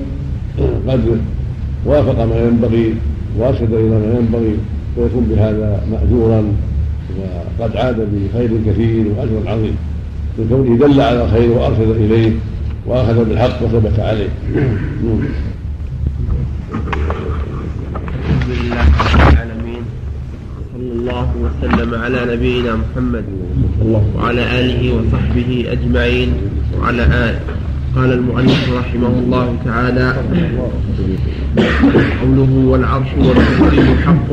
قد 0.89 1.21
وافق 1.87 2.25
ما 2.25 2.37
ينبغي 2.47 2.95
وأرشد 3.39 3.73
إلى 3.73 3.91
ما 3.91 4.19
ينبغي 4.19 4.57
ويكون 4.97 5.25
بهذا 5.31 5.83
مأجورا. 5.93 6.43
وقد 7.59 7.77
عاد 7.77 7.97
بخير 8.13 8.51
كثير 8.67 9.07
وأجر 9.19 9.49
عظيم. 9.51 9.77
لكونه 10.39 10.79
دل 10.79 11.01
على 11.01 11.25
الخير 11.25 11.51
وأرشد 11.51 11.91
إليه 11.91 12.33
وأخذ 12.87 13.25
بالحق 13.25 13.63
وثبت 13.63 14.01
عليه 14.01 14.29
الحمد 18.25 18.51
لله 18.51 18.83
رب 18.83 19.33
العالمين 19.33 19.83
صلى 20.75 20.93
الله 20.93 21.24
وسلم 21.41 21.95
على 21.95 22.35
نبينا 22.37 22.77
محمد 22.77 23.25
وعلى 24.17 24.61
آله 24.61 24.95
وصحبه 24.95 25.67
أجمعين 25.73 26.33
وعلى 26.81 27.03
اله 27.03 27.41
قال 27.97 28.13
المؤلف 28.13 28.73
رحمه 28.73 29.09
الله 29.09 29.57
تعالى 29.65 30.15
قوله 32.23 32.51
والعرش 32.67 33.07
والكرسي 33.19 33.95
حق 34.07 34.29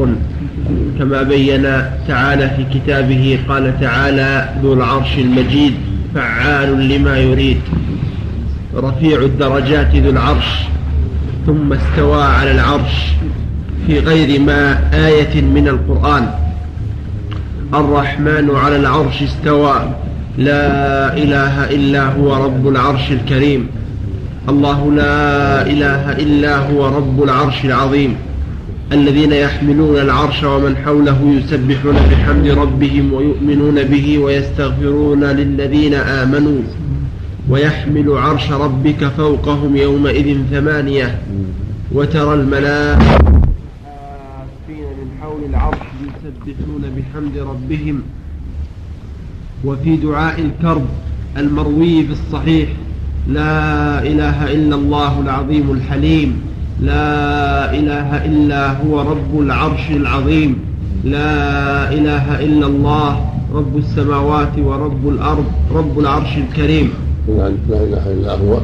كما 1.00 1.24
بين 1.24 1.64
تعالى 2.08 2.50
في 2.50 2.80
كتابه 2.80 3.40
قال 3.50 3.80
تعالى 3.82 4.50
ذو 4.64 4.74
العرش 4.74 5.18
المجيد 5.18 5.74
فعال 6.16 6.90
لما 6.90 7.18
يريد 7.18 7.58
رفيع 8.76 9.22
الدرجات 9.22 9.96
ذو 9.96 10.10
العرش 10.10 10.46
ثم 11.48 11.74
استوى 11.74 12.24
على 12.24 12.52
العرش 12.52 12.94
في 13.88 14.00
غير 14.00 14.40
ما 14.40 14.80
آية 15.08 15.42
من 15.42 15.68
القرآن. 15.68 16.28
الرحمن 17.74 18.50
على 18.56 18.76
العرش 18.76 19.24
استوى. 19.24 19.96
لا 20.38 21.18
إله 21.18 21.70
إلا 21.70 22.06
هو 22.06 22.46
رب 22.46 22.68
العرش 22.68 23.12
الكريم. 23.12 23.68
الله 24.50 24.92
لا 24.92 25.62
إله 25.62 26.12
إلا 26.12 26.58
هو 26.58 26.88
رب 26.88 27.24
العرش 27.24 27.66
العظيم. 27.66 28.16
الذين 28.92 29.32
يحملون 29.32 29.98
العرش 29.98 30.44
ومن 30.44 30.78
حوله 30.78 31.20
يسبحون 31.38 31.96
بحمد 32.12 32.48
ربهم 32.48 33.14
ويؤمنون 33.14 33.84
به 33.84 34.20
ويستغفرون 34.20 35.24
للذين 35.24 35.94
آمنوا. 35.94 36.62
ويحمل 37.50 38.18
عرش 38.18 38.52
ربك 38.52 39.06
فوقهم 39.18 39.76
يومئذ 39.76 40.38
ثمانية. 40.52 41.18
وترى 41.92 42.34
الملائكة 42.34 43.22
من 44.70 45.08
حول 45.22 45.42
العرش 45.50 45.78
يسبحون 46.04 46.84
بحمد 47.12 47.38
ربهم 47.38 48.02
وفي 49.66 49.96
دعاء 49.98 50.42
الكرب 50.42 50.86
المروي 51.38 52.04
في 52.04 52.12
الصحيح 52.12 52.70
لا 53.28 54.04
إله 54.04 54.52
إلا 54.54 54.76
الله 54.76 55.20
العظيم 55.20 55.72
الحليم 55.72 56.42
لا 56.82 57.74
إله 57.74 58.26
إلا 58.26 58.72
هو 58.72 59.02
رب 59.02 59.40
العرش 59.40 59.92
العظيم 59.92 60.56
لا 61.04 61.94
إله 61.94 62.40
إلا 62.44 62.68
الله 62.68 63.32
رب 63.54 63.78
السماوات 63.78 64.60
ورب 64.60 65.10
الأرض 65.10 65.46
رب 65.72 66.00
العرش 66.00 66.38
الكريم. 66.38 66.90
لا 67.28 67.48
إله 67.70 68.14
إلا 68.14 68.32
هو. 68.38 68.62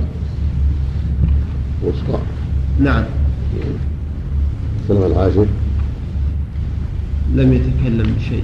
وسطى 1.83 2.19
نعم. 2.79 3.03
سلم 4.87 5.03
العاشر 5.03 5.45
لم 7.35 7.53
يتكلم 7.53 8.15
بشيء. 8.17 8.43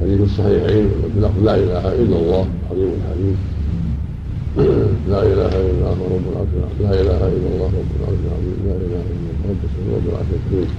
حديث 0.00 0.20
الصحيحين 0.20 0.86
بلفظ 1.16 1.44
لا 1.44 1.54
إله 1.54 1.84
إلا 2.02 2.16
الله 2.16 2.46
عظيم 2.70 2.90
الحليم 2.98 3.36
لا 5.08 5.22
إله 5.22 5.52
إلا 5.70 5.72
الله 5.76 5.96
رب 6.14 6.26
العرش 6.32 6.74
لا 6.80 6.92
إله 7.00 7.20
إلا 7.36 7.48
الله 7.54 7.70
رب 7.80 7.90
العرش 8.00 8.20
العظيم. 8.26 8.56
لا 8.66 8.74
إله 8.76 9.02
إلا 9.12 9.28
الله 9.30 9.48
رب 9.50 9.62
رب 9.94 10.06
العرش 10.08 10.30
الكريم. 10.38 10.70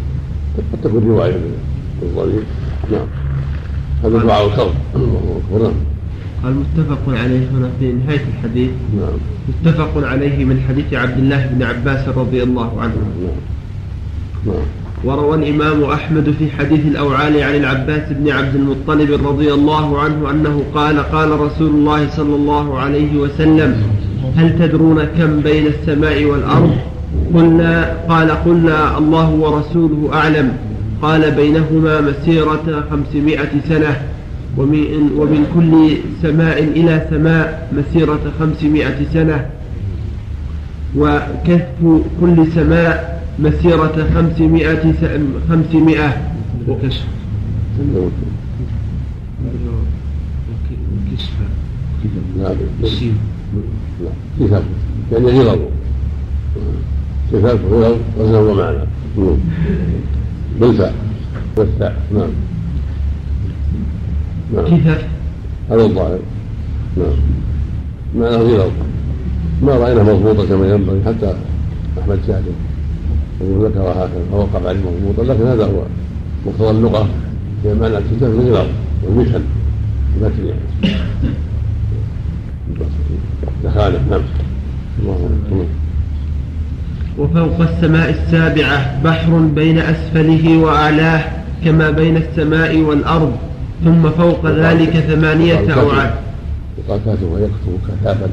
قد 0.74 0.82
تكون 0.84 1.04
روايه 1.04 1.34
من 1.34 1.54
الضرير 2.02 2.44
نعم. 2.92 3.08
هذا 4.04 4.18
دعاء 4.28 4.48
الكرب 4.48 4.74
الله 4.96 5.42
أكبر. 5.42 5.64
نعم. 5.64 5.74
قال 6.44 6.54
متفق 6.56 7.04
عليه 7.10 7.50
هنا 7.50 7.70
في 7.80 7.92
نهاية 7.92 8.26
الحديث. 8.34 8.72
نعم. 8.98 9.18
متفق 9.50 10.08
عليه 10.08 10.46
من 10.46 10.62
حديث 10.68 10.94
عبد 10.94 11.18
الله 11.18 11.48
بن 11.48 11.64
عباس 11.64 12.08
رضي 12.08 12.44
الله 12.44 12.82
عنه. 12.82 12.96
نعم. 13.24 13.42
نعم. 14.46 14.66
وروى 15.04 15.36
الإمام 15.36 15.84
أحمد 15.84 16.34
في 16.40 16.52
حديث 16.52 16.86
الأوعال 16.86 17.44
عن 17.44 17.56
العباس 17.56 18.02
بن 18.10 18.32
عبد 18.32 18.56
المطلب 18.56 19.28
رضي 19.28 19.54
الله 19.54 20.00
عنه 20.00 20.32
أنه 20.32 20.64
قال 20.76 21.00
قال 21.00 21.40
رسول 21.40 21.70
الله 21.70 22.10
صلى 22.10 22.36
الله 22.36 22.80
عليه 22.80 23.18
وسلم 23.18 23.84
هل 24.36 24.60
تدرون 24.60 25.04
كم 25.04 25.40
بين 25.40 25.68
السماء 25.68 26.26
والأرض؟ 26.26 26.76
قلنا 27.36 27.98
قال 28.10 28.32
قلنا 28.32 28.98
الله 28.98 29.30
ورسوله 29.30 30.10
أعلم. 30.14 30.54
قال 31.02 31.32
بينهما 31.32 32.02
مسيرة 32.02 32.84
خمسمائة 32.92 33.50
سنة 33.70 34.02
ومن, 34.58 35.12
ومن 35.18 35.46
كل 35.56 35.98
سماء 36.22 36.64
إلى 36.64 37.08
سماء 37.10 37.70
مسيرة 37.78 38.20
خمسمائة 38.40 38.96
سنة 39.14 39.46
وكهف 40.98 42.02
كل 42.22 42.48
سماء 42.56 43.21
مسيرة 43.40 44.10
خمسمائة 44.16 44.94
خمسمائة 45.50 46.32
وكسر 46.68 47.02
وكسفة 51.12 51.46
نعم 52.38 52.56
كتاب 54.40 54.64
يعني 55.12 55.26
غلظ 55.40 55.60
كتاب 57.32 57.60
غلظ 57.72 57.98
وزن 58.20 58.36
ومعنى 58.36 58.80
بالفاء 60.60 60.96
والثاء 61.58 62.02
نعم 62.14 62.30
نعم 64.56 64.66
كثف 64.66 65.06
هذا 65.70 65.84
الظاهر 65.84 66.20
نعم 66.98 67.18
معناه 68.16 68.38
غلظ 68.38 68.72
ما 69.64 69.74
راينا 69.74 70.04
مضبوطه 70.04 70.48
كما 70.48 70.74
ينبغي 70.74 71.02
حتى 71.06 71.36
احمد 72.00 72.20
شاكر 72.28 72.52
يقول 73.44 73.66
ذكر 73.66 73.80
هكذا 73.82 74.24
فوقف 74.32 74.66
عليه 74.68 74.80
مضبوطا 74.80 75.34
لكن 75.34 75.48
هذا 75.48 75.66
هو 75.66 75.82
مقتضى 76.46 76.70
اللغة 76.70 77.08
هي 77.66 77.74
معنى 77.74 77.98
الكتاب 77.98 78.32
الغلظ 78.32 78.68
والمثل 79.04 79.42
المثل 80.18 80.46
يعني. 80.46 80.96
دخانه 83.64 84.00
نعم. 84.10 84.22
الله 85.00 85.30
أكبر. 85.46 85.66
وفوق 87.18 87.62
السماء 87.62 88.10
السابعة 88.10 89.04
بحر 89.04 89.38
بين 89.38 89.80
أسفله 89.80 90.58
وأعلاه 90.58 91.24
كما 91.66 91.90
بين 91.90 92.18
السماء 92.18 92.78
والأرض 92.78 93.36
ثم 93.84 94.10
فوق 94.10 94.46
ذلك 94.46 94.90
ثمانية 94.90 95.74
أوعاد. 95.74 96.12
يقال 96.78 97.00
كاتب 97.06 97.32
ويكتب 97.32 97.78
كثافة 97.88 98.30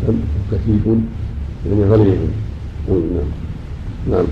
كثيف 0.53 0.87
يعني 1.67 1.85
غليظ 1.85 2.19
نعم. 2.89 2.99
نعم. 4.11 4.25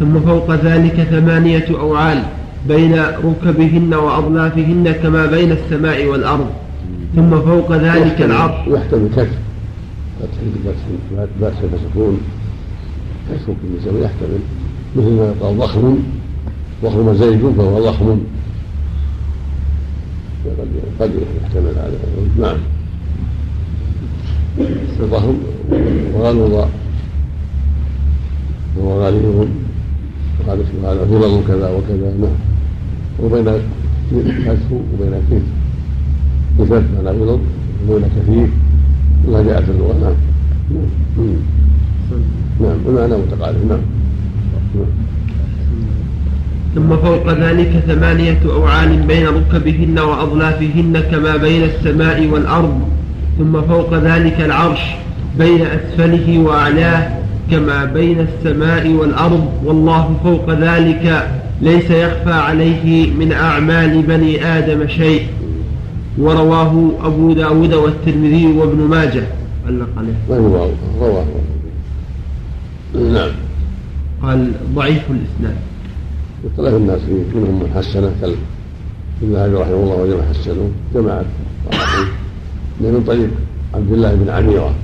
ثم 0.00 0.20
فوق 0.20 0.54
ذلك 0.54 0.94
ثمانية 1.10 1.66
أوعال 1.70 2.22
بين 2.68 2.94
ركبهن 3.00 3.94
وأضلافهن 3.94 4.92
كما 5.02 5.26
بين 5.26 5.52
السماء 5.52 6.06
والأرض. 6.06 6.50
ثم 7.16 7.30
فوق 7.40 7.72
ذلك 7.72 8.22
العرش 8.22 8.66
كسر 8.66 9.08
فتح 9.16 9.28
فتح 10.20 11.26
فتح 11.40 11.58
فسكون 11.60 12.20
شيء 13.84 14.02
يحتمل 14.02 14.40
مثل 14.96 15.10
ما 15.10 15.34
يقال 15.36 15.58
ضخم. 15.58 15.98
ضخم 16.84 17.14
زيد 17.14 17.52
فهو 17.56 17.90
ضخم. 17.90 18.18
قد 20.44 20.68
قد 21.00 21.10
يحتمل 21.42 21.74
هذا. 21.76 21.98
نعم. 22.40 22.56
ضخم. 25.10 25.34
وغلظ. 26.14 26.64
وهو 28.76 29.06
غليظ 29.06 29.46
وقال 30.40 30.58
هذا 30.84 31.02
غلظ 31.10 31.46
كذا 31.48 31.68
وكذا. 31.70 32.08
نعم. 32.20 32.36
وبين 33.22 33.44
كسر 34.44 34.72
وبين 34.72 35.14
كيف 35.30 35.42
كتاب 36.58 36.84
معنى 36.94 37.18
غلظ 37.18 37.40
وبين 37.88 38.04
كثير. 38.16 38.48
ما 39.28 39.42
جاءت 39.42 39.68
اللغة 39.68 39.94
نعم. 40.02 40.14
نعم. 41.16 41.36
نعم. 42.60 42.78
المعنى 42.88 43.14
متقارب 43.22 43.66
نعم. 43.68 43.80
نعم. 44.74 44.86
ثم 46.74 46.96
فوق 46.96 47.32
ذلك 47.32 47.84
ثمانية 47.86 48.40
أوعال 48.44 49.02
بين 49.02 49.26
ركبهن 49.26 49.98
وأضلافهن 49.98 51.00
كما 51.10 51.36
بين 51.36 51.62
السماء 51.62 52.26
والأرض. 52.26 52.80
ثم 53.38 53.60
فوق 53.60 53.94
ذلك 53.94 54.40
العرش 54.40 54.80
بين 55.38 55.60
أسفله 55.60 56.38
وأعلاه 56.38 57.21
كما 57.50 57.84
بين 57.84 58.20
السماء 58.20 58.88
والأرض 58.88 59.52
والله 59.64 60.16
فوق 60.24 60.50
ذلك 60.50 61.30
ليس 61.60 61.90
يخفى 61.90 62.32
عليه 62.32 63.12
من 63.12 63.32
أعمال 63.32 64.02
بني 64.02 64.44
آدم 64.46 64.88
شيء. 64.88 65.26
ورواه 66.18 66.90
أبو 67.04 67.32
داود 67.32 67.74
والترمذي 67.74 68.46
وابن 68.46 68.78
ماجه. 68.78 69.22
علق 69.66 69.88
عليه. 69.96 70.14
رواه. 71.00 71.24
نعم. 72.94 73.30
قال 74.22 74.52
ضعيف 74.74 75.02
الإسناد. 75.10 75.56
اختلف 76.46 76.74
الناس 76.74 77.00
فيه 77.00 77.38
منهم 77.38 77.62
من 77.62 77.72
حسنه 77.74 78.10
كالابن 78.20 78.38
الذهبي 79.22 79.54
رحمه 79.54 79.74
الله 79.74 79.94
وجمع 79.94 80.22
حسنه 80.30 80.70
صحيح 81.72 82.08
من 82.80 83.04
طريق 83.06 83.30
عبد 83.74 83.92
الله 83.92 84.14
بن 84.14 84.28
عميرة. 84.30 84.74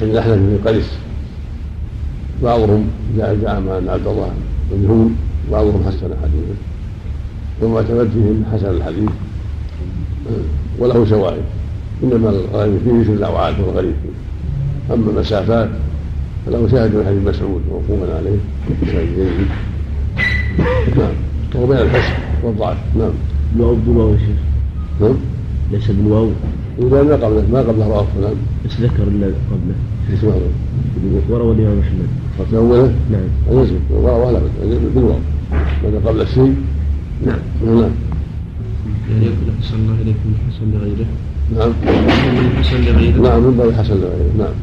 بن 0.00 0.10
الاحنف 0.10 0.34
بن 0.34 0.58
قيس. 0.66 0.88
بعضهم 2.42 2.86
جاء 3.16 3.36
جاء 3.42 3.60
مع 3.60 3.92
عبد 3.92 4.06
الله 4.06 4.30
مجهول 4.72 5.10
بعضهم 5.52 5.84
حسن 5.86 5.96
حديثه 6.22 6.56
ثم 7.60 7.74
اعتمد 7.74 8.10
فيهم 8.10 8.44
حسن 8.52 8.70
الحديث. 8.70 9.10
وله 10.78 11.04
شواهد. 11.04 11.42
إنما 12.02 12.30
الغريب 12.30 12.78
فيه 12.84 12.92
مثل 12.92 13.12
الأوعاد 13.12 13.60
والغريب 13.60 13.94
فيه. 14.02 14.94
أما 14.94 15.10
المسافات 15.10 15.68
فله 16.46 16.68
شاهد 16.68 16.94
من 16.94 17.06
حديث 17.06 17.36
مسعود 17.36 17.62
موقوفا 17.70 18.16
عليه. 18.16 18.38
شاهد 18.86 19.06
جيد 19.16 19.48
نعم. 20.98 21.14
وهو 21.54 21.66
بين 21.66 21.76
الحسن 21.76 22.14
والضعف. 22.42 22.76
نعم. 22.98 23.10
الواو 23.56 23.74
بالواو 23.74 24.12
يا 24.12 24.18
شيخ. 24.18 24.38
نعم. 25.00 25.16
ليس 25.72 25.90
بالواو. 25.90 26.30
إذا 26.78 27.02
ما 27.02 27.14
قبله 27.14 27.44
ما 27.52 27.58
قبله 27.58 27.86
رواه 27.86 28.06
فلان 28.16 28.36
بس 28.64 28.80
ذكر 28.80 29.02
إلا 29.02 29.26
قبله. 29.26 29.76
اسمه 30.14 30.32
وروى 31.30 31.54
الامام 31.54 31.78
احمد 31.80 32.08
قد 32.38 32.54
أوله 32.54 32.94
نعم. 33.10 33.60
يزن 33.62 33.80
ولا 33.90 34.12
ولا 34.12 34.40
بالواو. 34.94 35.18
ماذا 35.84 35.98
قبل 36.06 36.20
الشيء. 36.20 36.56
نعم. 37.26 37.38
نعم. 37.66 37.90
يعني 39.10 39.24
يقول 39.24 39.48
أحسن 39.60 39.74
الله 39.74 39.94
إليكم 40.02 40.26
من 40.26 40.38
حسن 40.48 40.66
لغيره. 40.74 41.06
نعم. 41.56 41.72
من 42.44 42.56
حسن 42.58 42.80
لغيره؟ 42.84 43.20
نعم 43.28 43.40
من 43.42 43.56
باب 43.58 43.68
الحسن 43.68 43.94
لغيره. 43.94 44.32
نعم. 44.38 44.54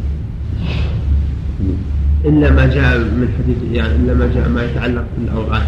إلا 2.26 2.52
ما 2.52 2.66
جاء 2.66 2.98
من 2.98 3.28
حديث 3.38 3.58
يعني 3.78 3.96
إلا 3.96 4.14
ما 4.14 4.32
جاء 4.36 4.50
ما 4.50 4.64
يتعلق 4.64 5.06
بالأوعاد 5.18 5.64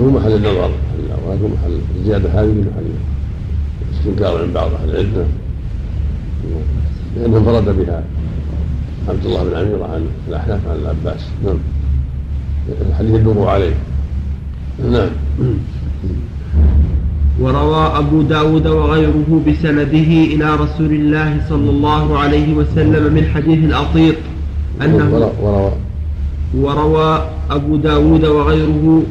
هو 0.00 0.10
محل 0.10 0.32
النظر 0.32 0.68
محل 0.68 1.00
الأوقات 1.06 1.38
هو 1.42 1.48
محل 1.48 1.78
الزيادة 1.98 2.28
هذه 2.28 2.46
محل 2.46 2.86
استنكار 3.92 4.46
من 4.46 4.52
بعض 4.52 4.70
أهل 4.74 4.90
العلم. 4.90 5.26
لأنه 7.16 7.36
انفرد 7.36 7.64
بها 7.64 8.02
عبد 9.08 9.26
الله 9.26 9.44
بن 9.44 9.56
عميرة 9.56 9.84
عن 9.84 10.06
الأحناف 10.28 10.60
عن 10.68 10.76
العباس. 10.76 11.26
نعم. 11.44 11.58
الحديث 12.90 13.14
يدور 13.14 13.48
عليه. 13.48 13.74
نعم. 14.92 15.08
وروى 17.40 17.98
أبو 17.98 18.22
داود 18.22 18.66
وغيره 18.66 19.42
بسنده 19.48 20.10
إلى 20.34 20.56
رسول 20.56 20.92
الله 20.92 21.40
صلى 21.48 21.70
الله 21.70 22.18
عليه 22.18 22.54
وسلم 22.54 23.14
من 23.14 23.24
حديث 23.34 23.64
الأطيط 23.64 24.14
أنه 24.82 25.32
وروى 25.40 25.72
وروى 26.54 27.28
أبو 27.50 27.76
داود 27.76 28.24
وغيره 28.24 29.02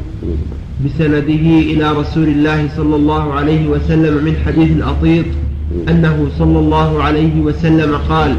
بسنده 0.84 1.44
إلى 1.72 1.92
رسول 1.92 2.28
الله 2.28 2.68
صلى 2.76 2.96
الله 2.96 3.32
عليه 3.32 3.68
وسلم 3.68 4.24
من 4.24 4.36
حديث 4.46 4.70
الأطيط 4.72 5.24
أنه 5.88 6.28
صلى 6.38 6.58
الله 6.58 7.02
عليه 7.02 7.40
وسلم 7.40 7.96
قال 7.96 8.36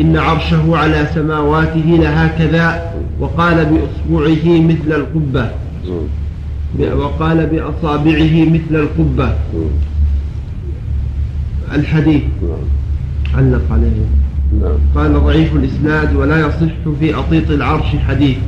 إن 0.00 0.16
عرشه 0.16 0.76
على 0.76 1.08
سماواته 1.14 1.98
لهكذا 2.00 2.92
وقال 3.20 3.64
بإصبعه 3.64 4.60
مثل 4.60 4.92
القبة. 4.92 5.50
وقال 6.96 7.46
بأصابعه 7.46 8.44
مثل 8.44 8.70
القبة. 8.76 9.34
الحديث. 11.74 12.22
علق 13.34 13.62
عليه. 13.70 14.04
قال 14.94 15.24
ضعيف 15.24 15.56
الإسناد 15.56 16.16
ولا 16.16 16.40
يصح 16.46 16.72
في 17.00 17.14
أطيط 17.14 17.50
العرش 17.50 17.96
حديث. 18.08 18.38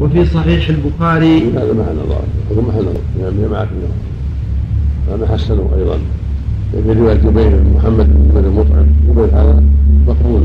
وفي 0.00 0.26
صحيح 0.26 0.68
البخاري. 0.68 1.38
هذا 1.38 1.72
محل 1.72 1.96
نظر 2.06 2.22
هذا 2.50 2.60
محل 2.68 2.80
نظر 2.80 3.00
يعني 3.20 3.48
معك 3.52 3.68
هذا 5.12 5.26
حسنه 5.26 5.70
أيضا. 5.78 5.98
في 6.72 6.92
روايه 6.92 7.14
جبير 7.14 7.62
محمد 7.76 8.06
بن 8.34 8.44
المطعم 8.44 8.86
جبير 9.08 9.24
هذا 9.24 9.62
مقبول. 10.06 10.42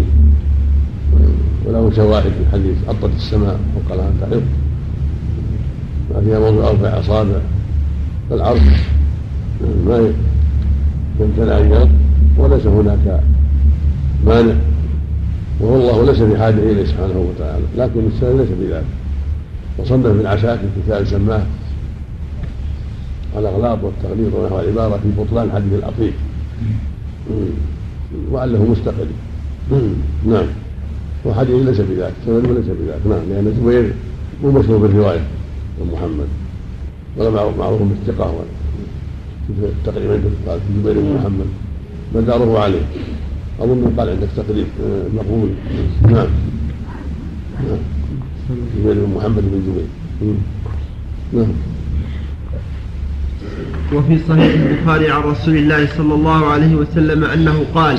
وله 1.65 1.91
شواهد 1.95 2.23
في 2.23 2.51
حديث 2.51 2.75
عطت 2.87 3.15
السماء 3.15 3.59
وقال 3.75 3.97
لها 3.97 4.11
تعظ 4.21 4.41
ما 6.13 6.21
فيها 6.21 6.39
موضع 6.39 6.69
أربع 6.69 6.99
اصابع 6.99 7.39
فالعرش 8.29 8.61
ما 9.87 10.13
يمتنع 11.19 11.57
ان 11.57 11.71
يرد 11.71 11.91
وليس 12.37 12.67
هناك 12.67 13.23
مانع. 14.25 14.55
والله 15.59 16.05
ليس 16.05 16.19
بحاجه 16.19 16.71
إليه 16.71 16.85
سبحانه 16.85 17.19
وتعالى. 17.19 17.63
لكن 17.77 17.99
السنة 18.07 18.31
ليس 18.31 18.49
بذلك. 18.61 18.85
وصنف 19.77 20.05
ابن 20.05 20.25
عساكر 20.25 20.67
كتاب 20.85 21.05
سماه 21.05 21.43
الأغلاط 23.37 23.79
والتغليط 23.83 24.33
ونحو 24.33 24.59
العباره 24.59 24.99
في 25.03 25.09
بطلان 25.21 25.51
حديث 25.51 25.73
الاطيب 25.73 26.13
وعله 28.31 28.63
مستقل. 28.71 29.07
نعم. 30.27 30.45
وحديث 31.25 31.55
ليس 31.55 31.79
بذلك. 31.79 32.13
سند 32.25 32.45
ليس 32.45 32.65
بذلك. 32.65 33.01
نعم. 33.09 33.19
لأن 33.29 33.53
زبير 33.61 33.93
مو 34.43 34.51
مشهور 34.51 34.77
بالرواية 34.77 35.19
عن 35.81 35.87
محمد. 35.93 36.27
ولا 37.17 37.29
معروف 37.59 37.81
بالثقة 37.81 38.33
تقريبا 39.85 40.13
قال 40.47 40.59
في 40.59 40.73
زبير 40.83 40.93
بن 40.93 41.13
محمد. 41.15 41.45
مداره 42.15 42.59
عليه. 42.59 42.85
أظن 43.59 43.93
قال 43.97 44.09
عندك 44.09 44.27
تقريب 44.37 44.67
آه، 44.83 45.07
مقبول. 45.15 45.49
نعم. 46.01 46.27
نعم. 47.53 47.79
زبير 48.77 49.05
بن 49.05 49.13
محمد 49.15 49.43
بن 49.43 49.61
زبير. 49.67 49.87
نعم. 51.33 51.74
وفي 53.93 54.17
صحيح 54.29 54.53
البخاري 54.53 55.11
عن 55.11 55.21
رسول 55.21 55.57
الله 55.57 55.87
صلى 55.97 56.13
الله 56.13 56.45
عليه 56.45 56.75
وسلم 56.75 57.23
أنه 57.23 57.63
قال 57.75 57.97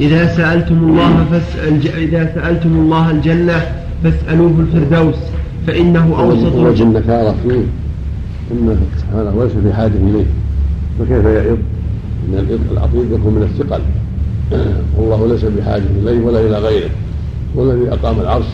إذا 0.00 0.26
سألتم 0.26 0.74
الله 0.74 1.24
فاسأل 1.30 1.88
إذا 1.96 2.34
سألتم 2.34 2.72
الله 2.72 3.10
الجنة 3.10 3.62
فاسألوه 4.04 4.52
الفردوس 4.60 5.14
فإنه 5.66 6.20
أوسط 6.20 6.54
وجه. 6.54 6.82
النكارة 6.82 7.34
فيه 7.42 7.64
أنه 8.52 8.76
سبحانه 8.98 9.44
ليس 9.44 9.52
في 9.52 9.72
حاجة 9.72 9.92
إليه. 9.92 10.24
فكيف 10.98 11.24
يعظ؟ 11.24 11.58
أن 12.28 12.38
الإض 12.38 12.60
العظيم 12.72 13.14
يكون 13.14 13.34
من 13.34 13.42
الثقل. 13.42 13.80
والله 14.96 15.26
ليس 15.26 15.44
بحاجة 15.44 15.82
إليه 16.02 16.20
ولا 16.20 16.40
إلى 16.40 16.58
غيره. 16.58 16.90
هو 17.56 17.70
الذي 17.70 17.92
أقام 17.92 18.20
العرش 18.20 18.46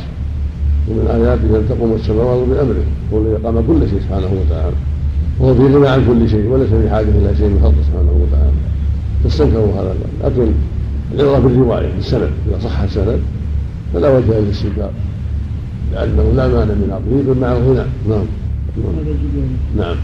ومن 0.89 1.07
آياته 1.11 1.57
أن 1.57 1.68
تقوم 1.68 1.95
السماوات 1.95 2.49
بأمره. 2.49 2.85
هو 3.12 3.18
الذي 3.18 3.37
أقام 3.37 3.55
كل 3.66 3.91
شيء 3.91 4.01
سبحانه 4.01 4.31
وتعالى. 4.47 4.76
وهو 5.41 5.55
في 5.55 5.74
غنى 5.74 5.89
عن 5.89 6.07
كل 6.07 6.30
شيء 6.30 6.47
وليس 6.49 6.70
بحاجة 6.70 7.09
إلى 7.09 7.36
شيء 7.36 7.49
من 7.49 7.61
خلقه 7.62 7.82
سبحانه 7.86 8.12
وتعالى. 8.22 8.53
فاستنكروا 9.24 9.72
هذا 9.74 9.95
لكن 10.24 10.53
العبرة 11.14 11.39
بالرواية 11.39 11.95
بالسند 11.95 12.30
إذا 12.49 12.59
صح 12.59 12.80
السند 12.80 13.20
فلا 13.95 14.09
وجه 14.09 14.41
للاستنكار 14.41 14.91
لأنه 15.93 16.32
لا 16.36 16.49
مانع 16.49 16.74
من 16.74 16.91
عقله 16.93 17.34
بل 17.34 17.41
معه 17.41 17.55
غنى 17.55 17.86
نعم. 18.09 18.26
نعم. 18.76 18.95
هذا 18.99 19.12
جبير. 19.22 19.49
نعم. 19.76 19.97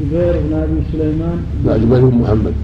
جبير 0.00 0.40
بن 0.40 0.52
أبي 0.54 0.80
سليمان. 0.92 1.38
لا 1.66 1.76
جبير 1.76 2.00
بن 2.00 2.18
محمد. 2.18 2.54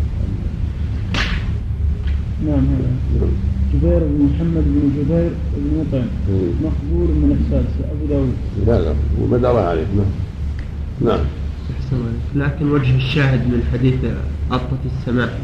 نعم 2.47 2.65
هذا. 2.73 2.91
نعم. 3.21 3.31
جبير 3.75 3.99
بن 3.99 4.29
محمد 4.35 4.65
بن 4.67 4.91
جبير 4.97 5.31
بن 5.57 5.81
مطعم. 5.81 6.07
مقبول 6.65 7.09
من 7.09 7.39
السادسة 7.41 7.93
أبو 7.93 8.07
داود. 8.11 8.33
لا 8.67 8.85
لا. 8.85 8.95
ومدار 9.23 9.57
عليه. 9.57 9.87
نعم. 9.97 10.11
نعم. 11.01 11.25
لكن 12.37 12.71
وجه 12.73 12.97
الشاهد 12.97 13.41
من 13.41 13.63
حديث 13.73 13.95
أطت 14.53 14.79
السماء 14.99 15.41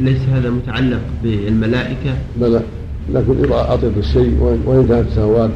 ليس 0.00 0.20
هذا 0.32 0.50
متعلق 0.50 1.00
بالملائكة؟ 1.22 2.14
بلى. 2.40 2.60
لكن 3.14 3.44
إذا 3.44 3.74
أطيب 3.74 3.92
الشيء 3.98 4.38
وإن- 4.40 4.88
كانت 4.88 5.08
السماوات 5.08 5.50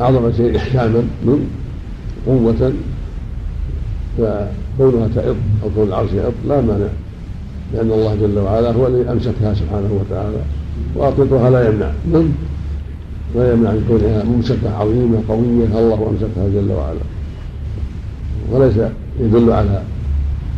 أعظم 0.00 0.32
شيء 0.32 0.56
إحكاما 0.56 1.02
من 1.24 1.48
قوة 2.26 2.72
فكونها 4.18 5.08
تعظ 5.14 5.34
أو 5.62 5.68
كون 5.74 5.88
العرش 5.88 6.12
يعظ 6.12 6.32
لا 6.48 6.60
مانع 6.60 6.86
لأن 7.74 7.90
الله 7.90 8.14
جل 8.14 8.38
وعلا 8.38 8.72
هو 8.72 8.86
الذي 8.86 9.10
أمسكها 9.12 9.54
سبحانه 9.54 9.90
وتعالى 10.00 10.38
وأطلقها 10.96 11.50
لا 11.50 11.68
يمنع. 11.68 11.90
نعم 12.12 12.28
لا 13.36 13.52
يمنع 13.52 13.70
من 13.70 13.84
كونها 13.88 14.24
ممسكة 14.24 14.76
عظيمة 14.76 15.18
قوية 15.28 15.78
الله 15.78 16.10
أمسكها 16.10 16.48
جل 16.54 16.72
وعلا. 16.72 17.00
وليس 18.52 18.74
يدل 19.20 19.52
على 19.52 19.82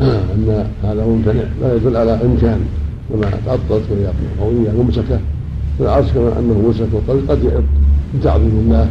أن 0.01 0.67
هذا 0.85 1.05
ممتنع 1.07 1.43
لا 1.63 1.75
يدل 1.77 1.97
على 1.97 2.13
إمكان 2.13 2.61
كما 3.09 3.31
تعطلت 3.47 3.83
وهي 3.91 4.07
قوية 4.41 4.71
ممسكة. 4.83 5.19
فالعرش 5.79 6.13
كما 6.13 6.39
أنه 6.39 6.55
ممسك 6.67 6.87
وقد 6.93 7.31
قد 7.31 7.45
يعظ 7.45 7.63
بتعظيم 8.15 8.63
الله 8.65 8.91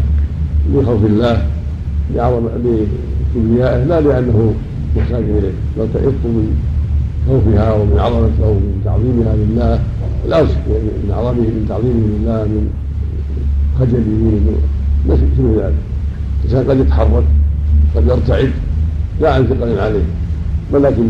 لخوف 0.73 1.05
الله 1.05 1.47
لعظم 2.15 2.47
لكبريائه 2.47 3.83
لا 3.83 4.01
لأنه 4.01 4.53
محتاج 4.97 5.23
إليه 5.23 5.51
بل 5.77 5.87
تعظ 5.93 6.03
من 6.25 6.57
خوفها 7.27 7.73
ومن 7.73 7.99
عظمته 7.99 8.47
ومن 8.49 8.81
تعظيمها 8.85 9.35
لله. 9.35 9.79
العرش 10.27 10.49
من 10.49 11.11
عظمه 11.11 11.33
من 11.33 11.65
تعظيمه 11.69 11.93
لله 11.93 12.43
من 12.43 12.69
خجله 13.79 13.97
من 13.97 14.55
مثل 15.09 15.61
ذلك. 15.61 15.73
الإنسان 16.45 16.69
قد 16.69 16.79
يتحرك 16.79 17.23
قد 17.95 18.07
يرتعد 18.07 18.51
لا 19.21 19.33
عن 19.33 19.47
ثقل 19.47 19.79
عليه 19.79 20.05
ولكن 20.71 21.07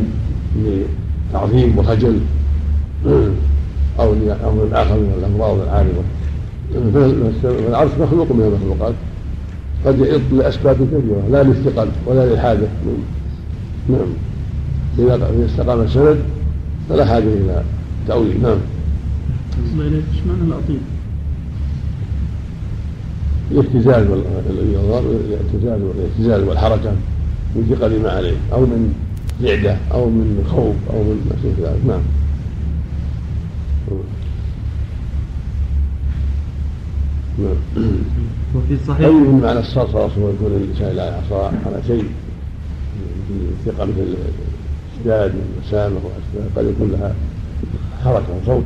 لتعظيم 1.32 1.78
وخجل 1.78 2.20
أو 4.00 4.14
لامر 4.14 4.68
اخر 4.72 4.96
من 4.96 5.14
الأمراض 5.20 5.60
العارضة. 5.60 6.04
فالعرش 7.44 7.92
مخلوق 8.00 8.32
من 8.32 8.42
المخلوقات 8.42 8.94
قد 9.86 10.00
يعض 10.00 10.34
لأسباب 10.34 10.76
كثيرة 10.76 11.24
لا 11.32 11.44
للثقل 11.44 11.88
ولا 12.06 12.26
للحاجة. 12.26 12.68
نعم. 13.90 14.10
إذا 15.00 15.46
استقام 15.46 15.82
السند 15.82 16.18
فلا 16.90 17.06
حاجة 17.06 17.24
إلى 17.24 17.64
تأويل. 18.08 18.42
نعم. 18.42 18.58
إيش 19.80 20.20
معنى 20.28 20.42
الأطيب؟ 20.48 20.80
الاهتزاز 23.52 24.08
والاهتزاز 24.08 25.82
والاهتزاز 25.82 26.44
والحركة. 26.48 26.92
من 27.58 27.76
ثقل 27.76 28.02
ما 28.02 28.10
عليه 28.10 28.38
أو 28.54 28.62
من 28.62 28.94
رعده 29.44 29.78
أو 29.92 30.10
من 30.10 30.46
خوف 30.52 30.76
أو 30.90 31.04
من 31.04 31.26
ما 31.30 31.36
شابه 31.44 31.70
ذلك. 31.70 31.86
نعم. 31.88 32.02
نعم. 37.40 37.56
وفي 38.56 38.74
أي 38.74 38.78
صحيح 38.88 39.08
من 39.08 39.40
معنى 39.44 39.60
الصرصرة 39.60 40.12
هو 40.20 40.30
يكون 40.30 40.52
الإنسان 40.52 40.96
لا 40.96 41.18
يحصى 41.18 41.52
على 41.66 41.84
شيء. 41.88 42.06
ثقة 43.66 43.86
مثل 43.86 44.16
الاشتداد 44.96 45.34
والمسامة 45.36 45.96
وأشباه 45.96 46.50
قد 46.56 46.66
يكون 46.66 46.92
لها 46.92 47.16
حركة 48.04 48.26
وصوت. 48.44 48.64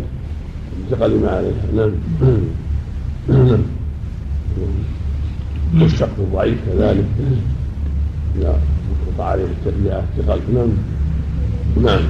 ثقل 0.92 1.20
ما 1.20 1.30
عليها. 1.30 1.66
نعم. 1.76 1.92
نعم 3.30 3.62
والسقف 5.82 6.20
الضعيف 6.20 6.58
كذلك. 6.68 7.06
إذا 8.38 8.60
وقع 9.18 9.30
عليه 9.30 9.44
التربية 9.44 10.02
ثقل 10.18 10.40
نعم. 10.54 10.70
نعم. 11.86 12.02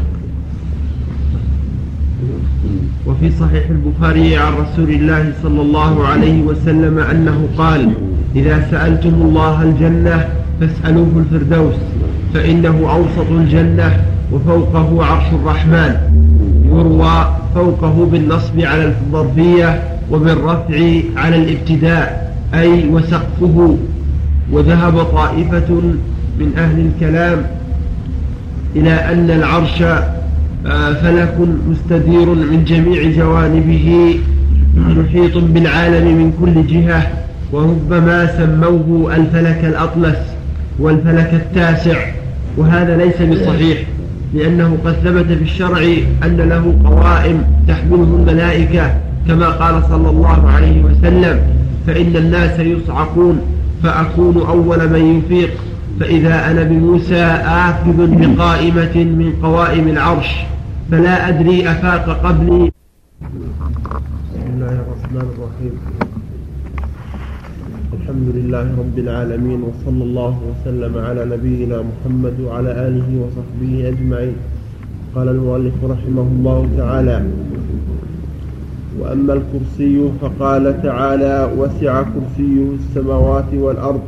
وفي 3.05 3.31
صحيح 3.39 3.63
البخاري 3.69 4.37
عن 4.37 4.53
رسول 4.53 4.89
الله 4.89 5.33
صلى 5.43 5.61
الله 5.61 6.07
عليه 6.07 6.41
وسلم 6.41 6.99
أنه 6.99 7.47
قال 7.57 7.93
إذا 8.35 8.67
سألتم 8.71 9.13
الله 9.13 9.63
الجنة 9.63 10.29
فاسألوه 10.59 11.09
الفردوس 11.17 11.75
فإنه 12.33 12.91
أوسط 12.91 13.31
الجنة 13.31 14.03
وفوقه 14.31 15.05
عرش 15.05 15.33
الرحمن 15.33 15.95
يروى 16.65 17.35
فوقه 17.55 18.05
بالنصب 18.11 18.59
على 18.59 18.85
الظرفية 18.85 19.83
وبالرفع 20.11 21.01
على 21.15 21.35
الابتداء 21.35 22.35
أي 22.53 22.89
وسقفه. 22.89 23.77
وذهب 24.51 25.03
طائفة 25.03 25.93
من 26.39 26.51
أهل 26.57 26.79
الكلام 26.79 27.45
إلى 28.75 28.91
أن 28.91 29.29
العرش 29.29 29.81
آه، 30.65 30.93
فلك 30.93 31.37
مستدير 31.69 32.25
من 32.25 32.63
جميع 32.67 33.11
جوانبه 33.11 34.15
محيط 34.77 35.37
بالعالم 35.37 36.17
من 36.17 36.33
كل 36.41 36.67
جهة 36.67 37.07
وربما 37.51 38.37
سموه 38.37 39.15
الفلك 39.15 39.65
الأطلس 39.65 40.17
والفلك 40.79 41.33
التاسع. 41.33 41.97
وهذا 42.57 42.97
ليس 42.97 43.21
بصحيح 43.21 43.77
لأنه 44.33 44.77
قد 44.85 44.93
ثبت 44.93 45.25
في 45.25 45.43
الشرع 45.43 45.81
أن 46.23 46.37
له 46.37 46.75
قوائم 46.85 47.43
تحمله 47.67 48.15
الملائكة 48.19 48.93
كما 49.27 49.49
قال 49.49 49.83
صلى 49.89 50.09
الله 50.09 50.49
عليه 50.49 50.83
وسلم 50.83 51.39
فإن 51.87 52.15
الناس 52.15 52.59
يصعقون 52.59 53.41
فأكون 53.83 54.37
أول 54.47 54.89
من 54.89 55.21
يفيق. 55.25 55.49
فإذا 55.99 56.51
أنا 56.51 56.63
بموسى 56.63 57.23
آخذ 57.45 57.97
بقائمة 58.07 58.95
من 58.95 59.33
قوائم 59.43 59.87
العرش 59.87 60.29
فلا 60.91 61.29
أدري 61.29 61.71
أفاق 61.71 62.05
قبلي. 62.25 62.71
بسم 64.31 64.45
الله 64.53 64.75
الرحمن 64.83 65.27
الرحيم. 65.33 65.73
الحمد 67.93 68.27
لله 68.35 68.65
رب 68.79 68.97
العالمين 68.97 69.59
وصلى 69.63 70.03
الله 70.03 70.33
وسلم 70.49 70.93
على 70.97 71.25
نبينا 71.25 71.77
محمد 71.89 72.35
وعلى 72.39 72.71
آله 72.87 73.07
وصحبه 73.23 73.87
أجمعين. 73.87 74.35
قال 75.15 75.27
المؤلف 75.27 75.73
رحمه 75.83 76.27
الله 76.35 76.69
تعالى 76.77 77.17
وأما 78.99 79.33
الكرسي 79.33 80.11
فقال 80.21 80.81
تعالى 80.83 81.35
وسع 81.57 81.93
كرسيه 82.01 82.67
السماوات 82.79 83.53
والأرض. 83.53 84.01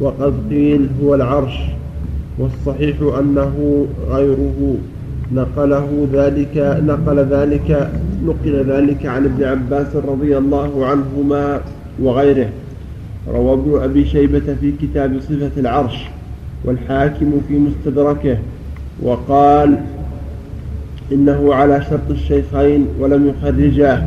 وقد 0.00 0.34
قيل 0.50 0.88
هو 1.02 1.14
العرش 1.14 1.54
والصحيح 2.38 2.96
أنه 3.18 3.86
غيره 4.10 4.76
نقله 5.32 6.08
ذلك 6.12 6.80
نقل 6.86 7.18
ذلك 7.18 7.90
نقل 8.24 8.64
ذلك 8.68 9.06
عن 9.06 9.24
ابن 9.24 9.44
عباس 9.44 9.96
رضي 9.96 10.38
الله 10.38 10.86
عنهما 10.86 11.60
وغيره. 12.02 12.48
روى 13.28 13.52
ابن 13.52 13.82
أبي 13.82 14.04
شيبة 14.06 14.54
في 14.60 14.72
كتاب 14.82 15.20
صفة 15.20 15.60
العرش 15.60 16.04
والحاكم 16.64 17.40
في 17.48 17.58
مستدركه 17.58 18.38
وقال 19.02 19.78
إنه 21.12 21.54
على 21.54 21.82
شرط 21.90 22.10
الشيخين 22.10 22.86
ولم 23.00 23.28
يخرجاه. 23.28 24.02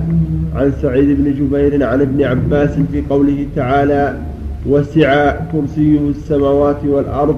عن 0.55 0.73
سعيد 0.81 1.23
بن 1.23 1.33
جبير 1.33 1.83
عن 1.83 2.01
ابن 2.01 2.23
عباس 2.23 2.69
في 2.91 3.03
قوله 3.09 3.45
تعالى 3.55 4.17
وسع 4.65 5.35
كرسيه 5.51 5.99
السماوات 6.09 6.85
والأرض 6.85 7.37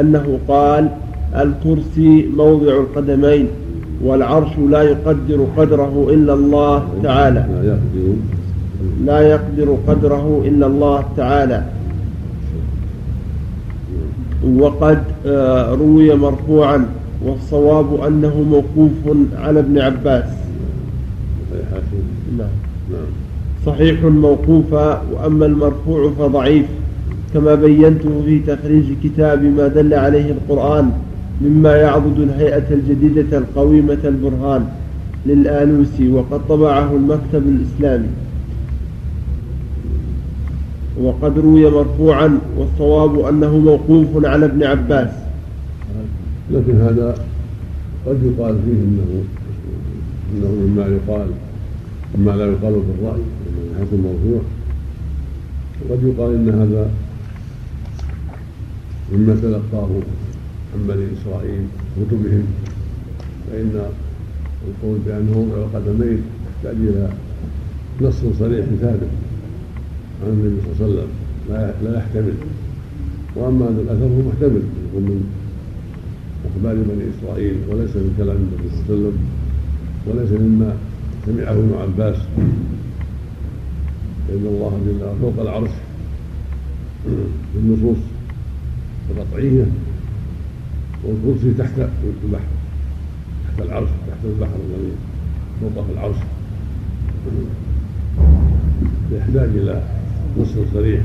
أنه 0.00 0.38
قال 0.48 0.88
الكرسي 1.36 2.28
موضع 2.36 2.72
القدمين 2.72 3.46
والعرش 4.02 4.58
لا 4.70 4.82
يقدر 4.82 5.46
قدره 5.56 6.06
إلا 6.10 6.34
الله 6.34 6.88
تعالى. 7.02 7.46
لا 9.04 9.20
يقدر. 9.20 9.76
قدره 9.88 10.42
إلا 10.44 10.66
الله 10.66 11.04
تعالى. 11.16 11.64
وقد 14.56 15.02
آه، 15.26 15.74
روي 15.74 16.14
مرفوعا 16.14 16.86
والصواب 17.24 18.00
أنه 18.04 18.44
موقوف 18.50 19.16
على 19.38 19.60
ابن 19.60 19.78
عباس. 19.78 20.24
نعم. 22.38 22.48
نعم. 22.92 23.23
صحيح 23.66 24.04
موقوفا 24.04 25.02
وأما 25.12 25.46
المرفوع 25.46 26.10
فضعيف 26.18 26.66
كما 27.34 27.54
بينته 27.54 28.22
في 28.24 28.38
تخريج 28.38 28.84
كتاب 29.04 29.42
ما 29.42 29.68
دل 29.68 29.94
عليه 29.94 30.30
القرآن 30.30 30.90
مما 31.40 31.76
يعضد 31.76 32.20
الهيئة 32.20 32.64
الجديدة 32.70 33.38
القويمة 33.38 33.98
البرهان 34.04 34.66
للآلوسي 35.26 36.12
وقد 36.12 36.40
طبعه 36.48 36.92
المكتب 36.96 37.42
الإسلامي. 37.48 38.08
وقد 41.02 41.38
روي 41.38 41.70
مرفوعا 41.70 42.38
والصواب 42.58 43.18
أنه 43.18 43.58
موقوف 43.58 44.24
على 44.24 44.46
ابن 44.46 44.62
عباس. 44.62 45.10
لكن 46.50 46.80
هذا 46.80 47.14
قد 48.06 48.18
يقال 48.22 48.56
فيه 48.64 48.72
انه 48.72 49.22
إنه 50.34 50.48
مما 50.48 50.86
يقال 50.86 51.26
مما 52.18 52.30
لا 52.30 52.44
يقال 52.44 52.72
في 52.72 53.02
الرأي. 53.02 53.22
حيث 53.78 53.88
المرفوع 53.92 54.40
وقد 55.80 56.02
يقال 56.02 56.34
إن 56.34 56.48
هذا 56.48 56.90
مما 59.12 59.34
تلقاه 59.42 59.88
عن 60.74 60.86
بني 60.88 61.06
إسرائيل 61.20 61.64
كتبهم 61.96 62.44
فإن 63.50 63.72
القول 64.68 64.98
بانه 65.06 65.32
موضع 65.38 65.56
القدمين 65.56 66.22
يحتاج 66.46 66.76
إلى 66.76 67.08
نص 68.00 68.20
صريح 68.38 68.66
ثابت 68.80 69.12
عن 70.22 70.28
النبي 70.28 70.60
صلى 70.62 70.86
الله 70.86 71.02
عليه 71.02 71.04
وسلم 71.04 71.10
لا 71.84 71.98
يحتمل. 71.98 72.34
وأما 73.36 73.64
هذا 73.64 73.80
الأثر 73.80 74.08
فهو 74.08 74.28
محتمل 74.28 74.62
يكون 74.88 75.02
من 75.02 75.24
أخبار 76.44 76.74
بني 76.74 77.04
إسرائيل 77.18 77.56
وليس 77.68 77.96
من 77.96 78.14
كلام 78.18 78.36
النبي 78.36 78.68
صلى 78.70 78.94
الله 78.94 78.94
عليه 78.96 79.08
وسلم 79.08 79.18
وليس 80.06 80.30
مما 80.40 80.76
سمعه 81.26 81.52
ابن 81.52 81.74
عباس. 81.82 82.16
فان 84.28 84.46
الله 84.46 84.80
جل 84.86 85.02
وعلا 85.02 85.18
فوق 85.20 85.40
العرش. 85.40 85.70
بالنصوص 87.54 87.96
القطعيه 89.10 89.66
والكرسي 91.04 91.54
تحت 91.58 91.88
البحر 92.24 92.50
تحت 93.44 93.66
العرش 93.66 93.88
تحت 94.08 94.24
البحر 94.24 94.56
الذي 94.68 94.92
فوقه 95.60 95.86
العرش. 95.92 96.16
يحتاج 99.12 99.48
إلى 99.48 99.82
نص 100.40 100.48
صريح 100.74 101.02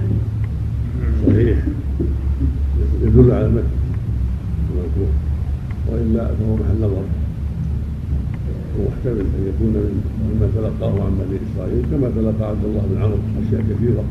صحيح 1.27 1.57
يدل 3.03 3.31
على 3.31 3.45
المتن 3.45 3.67
المذكور 4.71 5.11
وإلا 5.87 6.27
فهو 6.27 6.55
محل 6.55 6.77
نظر. 6.81 7.03
ومحتمل 8.79 9.19
أن 9.37 9.43
يكون 9.51 9.73
مما 10.25 10.47
تلقاه 10.55 11.03
عن 11.05 11.11
بني 11.19 11.39
إسرائيل 11.47 11.83
كما 11.91 12.09
تلقى 12.15 12.49
عبد 12.49 12.65
الله 12.65 12.83
بن 12.91 13.01
عمرو 13.01 13.17
أشياء 13.47 13.61
كثيرة. 13.61 14.03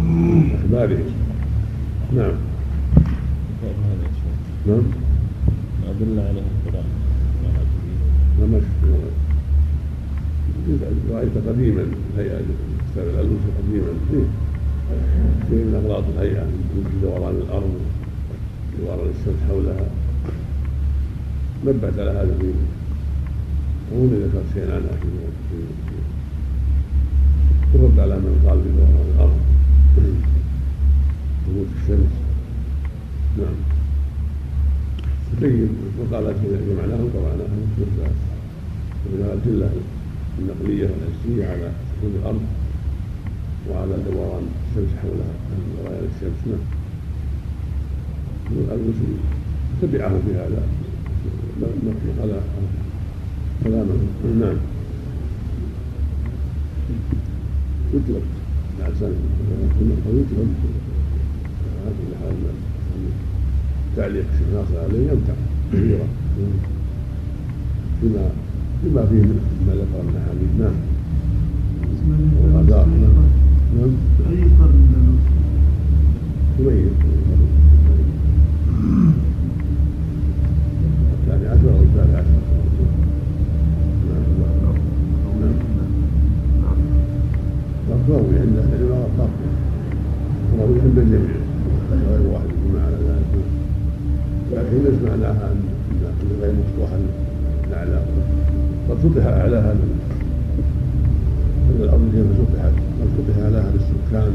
من 0.00 0.50
اخباره 0.54 0.98
نعم. 2.16 2.32
نعم. 4.66 4.82
ما 5.82 5.92
دل 6.00 6.18
عليه 6.20 6.42
القرآن 6.66 6.84
لما 8.40 8.60
رأيت 11.12 11.32
قديما 11.48 11.84
هيئة 12.18 12.40
كتاب 12.92 13.06
الألوس 13.08 13.40
قديما. 13.58 13.92
فيه 14.10 14.26
فيه 15.50 15.56
من 15.64 15.82
أغلاط 15.84 16.04
الهيئة 16.16 16.44
من 16.44 17.00
دوران 17.02 17.34
الأرض 17.34 17.74
دوران 18.80 18.98
الشمس 19.08 19.40
حولها. 19.48 19.86
نبهت 21.66 21.98
على 21.98 22.10
هذا 22.10 22.34
في 22.40 22.52
وهنا 23.92 24.16
ذكرت 24.26 24.44
شيئا 24.54 24.74
عنها 24.74 24.96
في 27.70 27.76
الرد 27.76 27.98
على 28.00 28.14
من 28.16 28.44
قال 28.48 28.58
بدوران 28.58 28.96
الأرض 29.14 29.38
ثبوت 31.46 31.66
الشمس 31.82 32.12
نعم 33.38 33.56
تبين 35.40 35.68
مقالات 36.00 36.36
جمعناها 36.68 37.02
وقرأناها 37.04 37.56
مثل 37.78 38.10
من 39.06 39.20
الأدلة 39.24 39.70
النقلية 40.38 40.88
والحسية 40.90 41.46
على 41.46 41.72
سكون 41.90 42.12
الأرض 42.20 42.42
وعلى 43.70 43.94
دوران 44.10 44.46
الشمس 44.70 44.90
حولها 45.02 45.34
دوران 45.76 46.08
الشمس 46.16 46.40
نعم 46.46 46.64
المسلم 48.72 49.18
تبعه 49.82 50.08
في 50.26 50.34
هذا 50.34 50.62
نقل 51.60 52.40
كلامه 53.64 53.94
نعم. 54.40 54.56
يطلق. 57.94 58.22
بعد 58.80 58.92
سنة 59.00 59.14
يطلق. 60.10 60.48
على 61.78 61.92
كل 61.98 62.14
حال 62.20 62.34
تعليق 63.96 64.24
الشيخ 64.32 64.48
ناصر 64.54 64.84
عليه 64.84 65.10
يمتع 65.10 65.32
كثيرا 65.72 66.06
بما 68.02 68.30
بما 68.84 69.06
فيه 69.06 69.22
مما 69.22 69.72
ذكر 69.74 70.02
من 70.02 70.14
احاديث 70.22 70.50
نعم. 70.60 70.76
والغداء 72.42 72.86
نعم. 72.86 73.26
نعم. 73.76 73.92
أي 74.30 74.42
قرن 74.42 75.18
يبين 76.60 76.90
الثاني 81.22 81.46
عشر 81.48 81.70
أو 81.70 81.82
الثالث 81.82 82.14
عشر. 82.14 82.47
روي 88.08 88.38
عند 88.40 88.56
أهل 88.58 88.80
العلم 88.80 89.04
الطاقه 89.10 89.48
روي 90.58 90.80
عند 90.80 90.98
الجميع. 90.98 91.36
غير 91.92 92.22
واحد 92.32 92.44
يجمع 92.44 92.80
على 92.86 92.96
ذلك 93.08 93.32
لكن 94.52 94.76
ليس 94.84 94.98
معناها 95.10 95.46
ان 95.52 95.60
غير 96.40 96.52
مفتوحا 96.52 96.98
الاعلى 97.68 98.00
قد 98.90 98.96
فتح 98.96 99.24
اعلاها 99.26 99.74
من 99.74 99.90
الأرض 101.80 102.02
كيف 102.14 102.26
فتحت. 102.40 102.72
قد 103.00 103.08
فتح 103.18 103.36
اعلاها 103.42 103.70
للسكان 103.72 104.32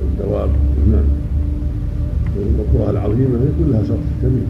والدواب. 0.00 0.50
نعم. 0.92 1.08
كلها 3.58 3.82
صرف 3.88 4.06
كبير. 4.22 4.46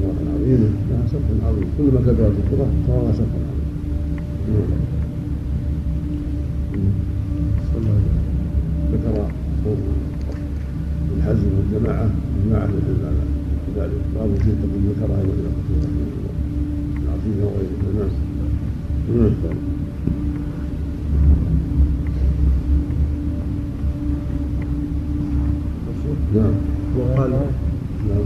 سورة 0.00 0.20
عظيمة 0.34 0.68
لها 0.90 1.02
صرف 1.12 1.26
عظيم. 1.46 1.68
كل 1.78 1.84
ما 1.94 2.00
كبرت 2.00 2.32
السورة 2.44 2.66
صار 2.86 3.02
لها 3.02 3.12
صرف 3.12 3.32
عظيم 4.48 4.97
ذكر 9.72 9.96
الحزم 11.16 11.48
والجماعة 11.58 12.10
جماعة 12.44 12.64
يدل 12.64 13.06
على 13.06 13.24
ذلك 13.76 14.00
بعض 14.16 14.28
الشيء 14.28 14.54
تقول 14.62 14.82
ذكرها 14.88 15.20
إلى 15.20 15.32
العظيمة 17.02 17.44
وغيرها 17.46 18.08
نعم 19.08 19.30
نعم. 26.34 26.54
وقال 26.98 27.30
نعم. 27.30 28.24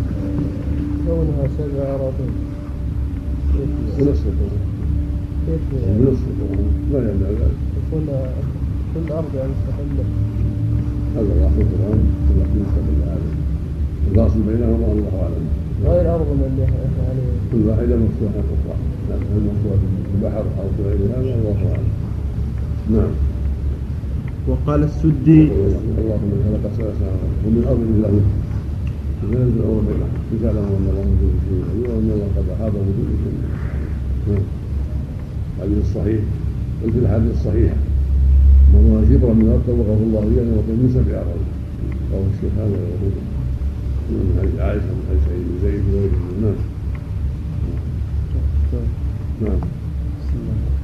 كونها 1.06 1.48
سبع 1.58 1.82
أراضين 1.94 2.32
بنصف 3.98 4.24
كيف؟ 5.46 5.60
بنصف 5.98 6.26
لا 6.92 6.98
ذلك. 6.98 7.50
يكون 7.86 8.06
كل 8.94 9.12
أرض 9.12 9.34
يعني 9.34 9.52
تحمل 9.68 10.04
هذا 11.16 11.32
الفاصل 14.10 14.40
بينهما 14.48 14.92
الله 14.92 15.12
أعلم. 15.22 15.44
غير 15.84 16.14
أرض 16.14 16.26
من 16.26 16.60
إحنا 16.64 17.04
عليه. 17.08 17.32
كل 17.52 17.68
واحدة 17.68 17.96
مفتوحة 17.96 18.44
أخرى. 18.54 18.76
نعم 19.10 19.20
هل 19.32 19.40
مفتوحة 19.48 19.76
في 19.76 20.14
البحر 20.14 20.44
في 20.76 20.82
غير 20.82 20.98
هذا؟ 21.16 21.34
الله 21.34 21.56
أعلم. 21.72 21.88
نعم. 22.90 23.12
وقال 24.48 24.82
السدي 24.82 25.42
اللهم 25.98 26.32
خلق 26.44 26.64
سبع 26.76 26.90
سماوات 26.98 27.40
ومن 27.46 27.64
أرض 27.68 27.82
له 28.02 28.14
بينهم 30.32 30.72
ان 30.78 30.86
الله 30.90 31.28
شيء 31.48 31.90
وإن 31.90 32.10
الله 32.14 32.28
قد 32.36 32.46
أحاط 32.54 32.72
بكل 32.72 33.12
شيء. 33.22 33.38
نعم. 34.28 34.42
الحديث 35.58 35.78
الصحيح. 35.84 36.20
وفي 36.84 36.98
الحديث 36.98 37.30
الصحيحه 37.30 37.76
من 38.72 39.06
شبرا 39.10 39.32
من 39.34 39.42
الأرض 39.42 39.62
طبقه 39.68 39.98
الله 40.06 40.22
اياه 40.22 40.48
وقل 40.56 40.76
من 40.82 40.90
سبع 40.94 41.16
ارض 41.18 41.42
رواه 42.12 42.26
الشيخان 42.34 42.70
ويقول 42.72 43.14
من 44.10 44.36
حديث 44.40 44.60
عائشة 44.60 44.90
من 44.96 45.04
حديث 45.08 45.22
سعيد 45.28 45.44
بن 45.48 45.56
زيد 45.62 45.82
وغيره 45.94 46.20
نعم 46.42 46.58
نعم. 49.42 49.60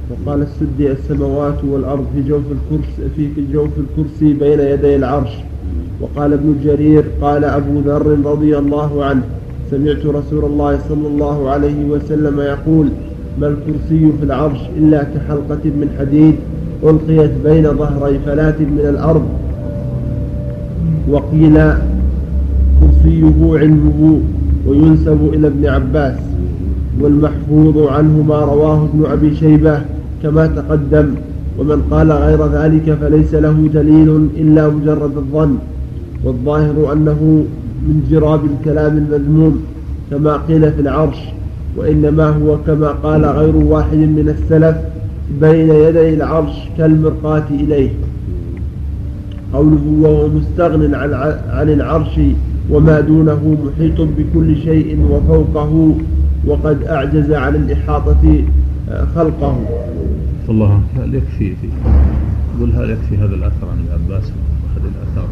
وقال 0.09 0.41
السدي 0.41 0.91
السماوات 0.91 1.63
والأرض 1.63 2.05
في 2.13 2.21
جوف 2.29 2.43
الكرسي 2.51 3.29
في 3.35 3.53
جوف 3.53 3.69
الكرسي 3.77 4.33
بين 4.33 4.59
يدي 4.59 4.95
العرش. 4.95 5.31
وقال 6.01 6.33
ابن 6.33 6.55
جرير 6.63 7.03
قال 7.21 7.43
أبو 7.43 7.79
ذر 7.79 8.19
رضي 8.25 8.57
الله 8.57 9.05
عنه 9.05 9.21
سمعت 9.71 10.05
رسول 10.05 10.45
الله 10.45 10.79
صلى 10.89 11.07
الله 11.07 11.49
عليه 11.49 11.85
وسلم 11.85 12.39
يقول 12.39 12.89
ما 13.41 13.47
الكرسي 13.47 14.11
في 14.19 14.23
العرش 14.23 14.59
إلا 14.77 15.03
كحلقة 15.03 15.63
من 15.65 15.95
حديد 15.99 16.35
ألقيت 16.83 17.31
بين 17.45 17.63
ظهري 17.63 18.19
فلاة 18.25 18.55
من 18.59 18.85
الأرض 18.89 19.23
وقيل 21.09 21.53
كرسيه 22.79 23.59
علمه 23.59 24.19
وينسب 24.67 25.29
إلى 25.33 25.47
ابن 25.47 25.65
عباس 25.65 26.17
والمحفوظ 27.01 27.77
عنه 27.77 28.23
ما 28.27 28.39
رواه 28.39 28.83
ابن 28.85 29.05
أبي 29.11 29.35
شيبة 29.35 29.81
كما 30.23 30.47
تقدم 30.47 31.15
ومن 31.59 31.81
قال 31.91 32.11
غير 32.11 32.47
ذلك 32.47 32.97
فليس 33.01 33.33
له 33.33 33.69
دليل 33.73 34.27
إلا 34.37 34.69
مجرد 34.69 35.17
الظن 35.17 35.57
والظاهر 36.23 36.93
أنه 36.93 37.45
من 37.87 38.07
جراب 38.11 38.39
الكلام 38.45 38.97
المذموم 38.97 39.63
كما 40.11 40.37
قيل 40.37 40.71
في 40.71 40.81
العرش 40.81 41.17
وإنما 41.77 42.29
هو 42.29 42.57
كما 42.67 42.87
قال 42.87 43.25
غير 43.25 43.55
واحد 43.55 43.97
من 43.97 44.35
السلف 44.37 44.75
بين 45.41 45.69
يدي 45.69 46.13
العرش 46.13 46.55
كالمرقاة 46.77 47.47
إليه. 47.49 47.89
قوله 49.53 49.97
وهو 50.01 50.27
مستغن 50.27 50.95
عن 51.49 51.69
العرش 51.69 52.19
وما 52.69 52.99
دونه 52.99 53.57
محيط 53.65 54.01
بكل 54.01 54.57
شيء 54.57 54.99
وفوقه 55.11 55.97
وقد 56.45 56.83
أعجز 56.83 57.31
عن 57.31 57.55
الإحاطة 57.55 58.43
خلقه. 59.15 59.65
الله 60.49 60.81
هل 60.97 61.15
يكفي 61.15 61.55
في 61.55 61.67
يقول 62.57 62.71
هل 62.71 62.89
يكفي 62.89 63.17
هذا 63.17 63.35
الأثر 63.35 63.67
عن 63.71 63.77
ابن 63.79 64.03
عباس؟ 64.03 64.23
أحد 64.23 64.81
الآثار 64.81 65.29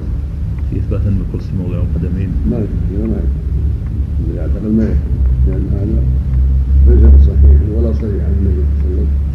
في 0.70 0.80
إثبات 0.80 1.02
أن 1.02 1.20
الكرسي 1.28 1.52
موضع 1.64 1.80
قدمين. 1.96 2.30
ما 2.52 2.58
يكفي 2.58 3.08
ما 3.08 3.18
يكفي. 3.18 4.38
يعتقد 4.38 4.72
ما 4.78 4.84
يكفي 4.84 4.98
لأن 5.48 5.68
هذا 5.74 6.02
ليس 6.88 7.04
بصحيح 7.16 7.60
ولا 7.78 7.94
صحيح 7.94 8.24
عن 8.26 8.34
النبي 8.40 8.64
صلى 8.82 8.90
الله 8.90 8.96
عليه 8.96 9.02
وسلم. 9.02 9.27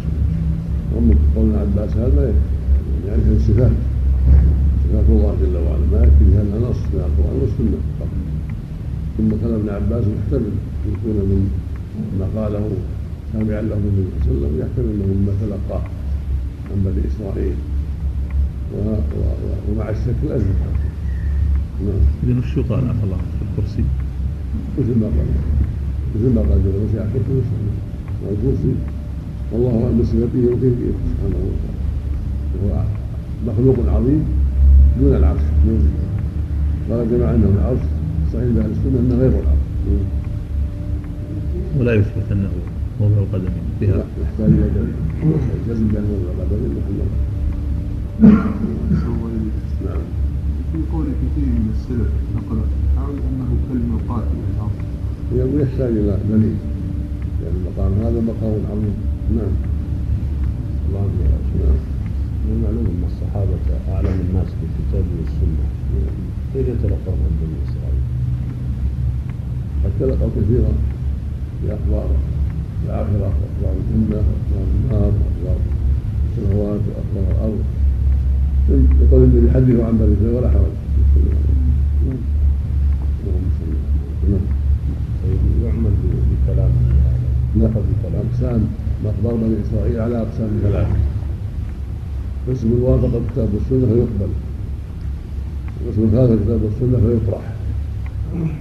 وأما 0.93 1.15
قول 1.35 1.45
ابن 1.45 1.55
عباس 1.59 1.97
هذا 1.97 2.33
يعني 3.07 3.21
هذه 3.23 3.39
صفات 3.47 3.71
صفات 4.83 5.05
الله 5.09 5.35
جل 5.41 5.55
وعلا. 5.57 5.85
ما 5.91 5.99
يكفي 6.05 6.25
هذا 6.37 6.57
نص 6.69 6.81
من 6.93 7.01
القرآن 7.07 7.37
والسنة 7.41 7.79
فقط. 7.99 8.21
ثم 9.17 9.29
كلام 9.41 9.59
ابن 9.59 9.69
عباس 9.69 10.03
محتمل 10.15 10.53
يكون 10.91 11.17
من 11.29 11.41
ما 12.19 12.41
قاله 12.41 12.69
تابعا 13.33 13.61
له 13.61 13.75
النبي 13.75 14.05
صلى 14.25 14.31
الله 14.31 14.47
عليه 14.47 14.47
وسلم 14.47 14.59
يحتمل 14.61 14.89
أنه 14.93 15.07
مما 15.13 15.33
تلقاه 15.41 15.83
عن 16.71 16.77
بني 16.85 17.01
إسرائيل. 17.07 17.55
ومع 19.69 19.89
الشك 19.89 20.19
الازل 20.23 20.45
نعم. 21.85 22.01
اذا 22.23 22.39
وش 22.39 22.57
يقال؟ 22.57 22.89
عفى 22.89 23.03
الله 23.03 23.17
في 23.17 23.43
الكرسي؟ 23.49 23.83
مثل 24.79 24.99
ما 24.99 25.05
قال 25.05 25.29
مثل 26.15 26.29
ما 26.35 26.41
قال 26.41 26.63
جل 26.63 26.75
وعلا 26.83 27.07
الكرسي 27.15 27.57
والكرسي 28.23 28.73
والله 29.53 29.83
اعلم 29.83 30.01
بصفته 30.01 30.43
وكيفيته 30.51 30.99
سبحانه 31.09 31.39
وتعالى 31.45 31.79
وهو 32.55 32.83
مخلوق 33.47 33.77
عظيم 33.95 34.21
دون 34.99 35.15
العرش. 35.15 35.41
قال 36.89 37.11
جماعة 37.11 37.35
إنه 37.35 37.49
العرش 37.57 37.83
صحيح 38.33 38.43
أهل 38.43 38.71
السنة 38.71 38.99
إنه 38.99 39.15
غير 39.15 39.29
العرش. 39.29 39.63
ولا 41.79 41.93
يثبت 41.93 42.27
أنه 42.31 42.49
موضع 43.01 43.17
القدمين 43.17 43.65
فيها 43.79 44.03
يحتاج 44.21 44.49
إلى 44.49 44.69
دليل 44.75 44.95
جزم 45.69 45.87
بان 45.87 46.03
موضع 46.03 46.31
القدمين 46.33 46.71
محل 46.77 46.97
نعم. 49.85 50.01
في 50.71 50.77
قول 50.93 51.05
كثير 51.05 51.45
من 51.45 51.69
السلف 51.75 52.11
نقل 52.35 52.59
حاول 52.97 53.15
أنه 53.29 53.49
كالمرقاة 53.69 54.23
للارض 54.33 54.77
يقول 55.35 55.61
يحتاج 55.61 55.91
إلى 55.91 56.17
دليل. 56.29 56.55
يعني 57.43 57.55
المقام 57.57 57.91
هذا 58.05 58.21
مقام 58.21 58.61
عظيم. 58.71 59.12
نعم. 59.31 59.55
الله 60.89 61.07
نعم. 61.59 61.79
ومعلوم 62.49 62.85
أن 62.85 63.03
الصحابة 63.11 63.65
أعلم 63.93 64.19
الناس 64.29 64.47
بالكتاب 64.59 65.05
والسنة. 65.17 65.65
كيف 66.53 66.67
يتلقون 66.67 67.17
عن 67.23 67.33
بني 67.41 67.57
إسرائيل؟ 67.65 68.03
قد 69.83 69.91
تلقوا 69.99 70.29
كثيرا 70.35 70.73
في 71.61 71.73
أخبار 71.73 72.09
الآخرة 72.85 73.33
وأخبار 73.33 73.73
الجنة 73.81 74.17
وأخبار 74.17 74.67
النار 74.75 75.11
وأخبار 75.19 75.57
السماوات 76.27 76.81
وأخبار 76.89 77.35
الأرض. 77.35 77.63
يقول 79.01 79.23
الذي 79.23 79.47
يحدث 79.47 79.79
عن 79.79 79.97
بني 79.97 80.35
ولا 80.35 80.49
حرج. 80.49 80.75
اللهم 83.23 83.47
صل 83.59 83.71
نعم. 84.31 84.45
يعمل 85.63 85.93
بكلام 86.31 86.71
لا 87.55 87.67
بكلام 87.67 88.25
أقسام 88.33 88.67
أخبار 89.05 89.33
بني 89.33 89.55
إسرائيل 89.65 89.99
على 89.99 90.17
أقسام 90.17 90.49
ثلاثة 90.63 90.97
قسم 92.49 92.69
وافق 92.83 93.13
الكتاب 93.21 93.49
والسنة 93.53 93.87
فيقبل. 93.93 94.31
وقسم 95.79 96.11
خالف 96.11 96.31
الكتاب 96.31 96.59
والسنة 96.63 96.97
فيطرح. 97.05 97.45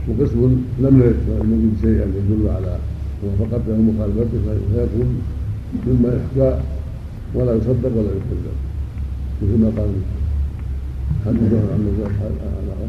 وقسم 0.09 0.41
لم 0.85 0.95
يجد 1.03 1.73
شيئا 1.83 2.07
يدل 2.19 2.45
على 2.57 2.79
موافقته 3.23 3.73
ومخالفته 3.73 4.39
فيكون 4.75 5.09
مما 5.87 6.11
يحكى 6.19 6.51
ولا 7.35 7.53
يصدق 7.55 7.93
ولا 7.97 8.13
يكذب. 8.19 8.57
مثل 9.43 9.57
ما 9.63 9.71
قال 9.79 9.91
حدثهم 11.27 11.67
عن 11.73 11.81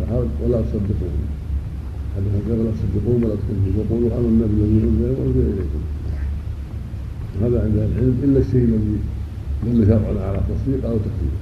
الحرج 0.01 0.29
ولا 0.43 0.61
تصدقون 0.61 1.17
حدث 2.15 2.33
ولا 2.49 2.71
تصدقون 2.71 3.23
ولا 3.23 3.35
تكذبون 3.35 3.73
وقولوا 3.77 4.09
آمنا 4.17 4.45
بالذي 4.45 4.79
انزل 4.87 5.11
وأنزل 5.19 5.45
إليكم. 5.53 5.81
هذا 7.41 7.63
عند 7.63 7.75
العلم 7.75 8.15
إلا 8.23 8.39
الشيء 8.39 8.63
الذي 8.63 8.97
دل 9.65 9.87
شرعا 9.87 10.27
على 10.27 10.39
تصديق 10.49 10.85
أو 10.85 10.97
تكذيب. 10.97 11.35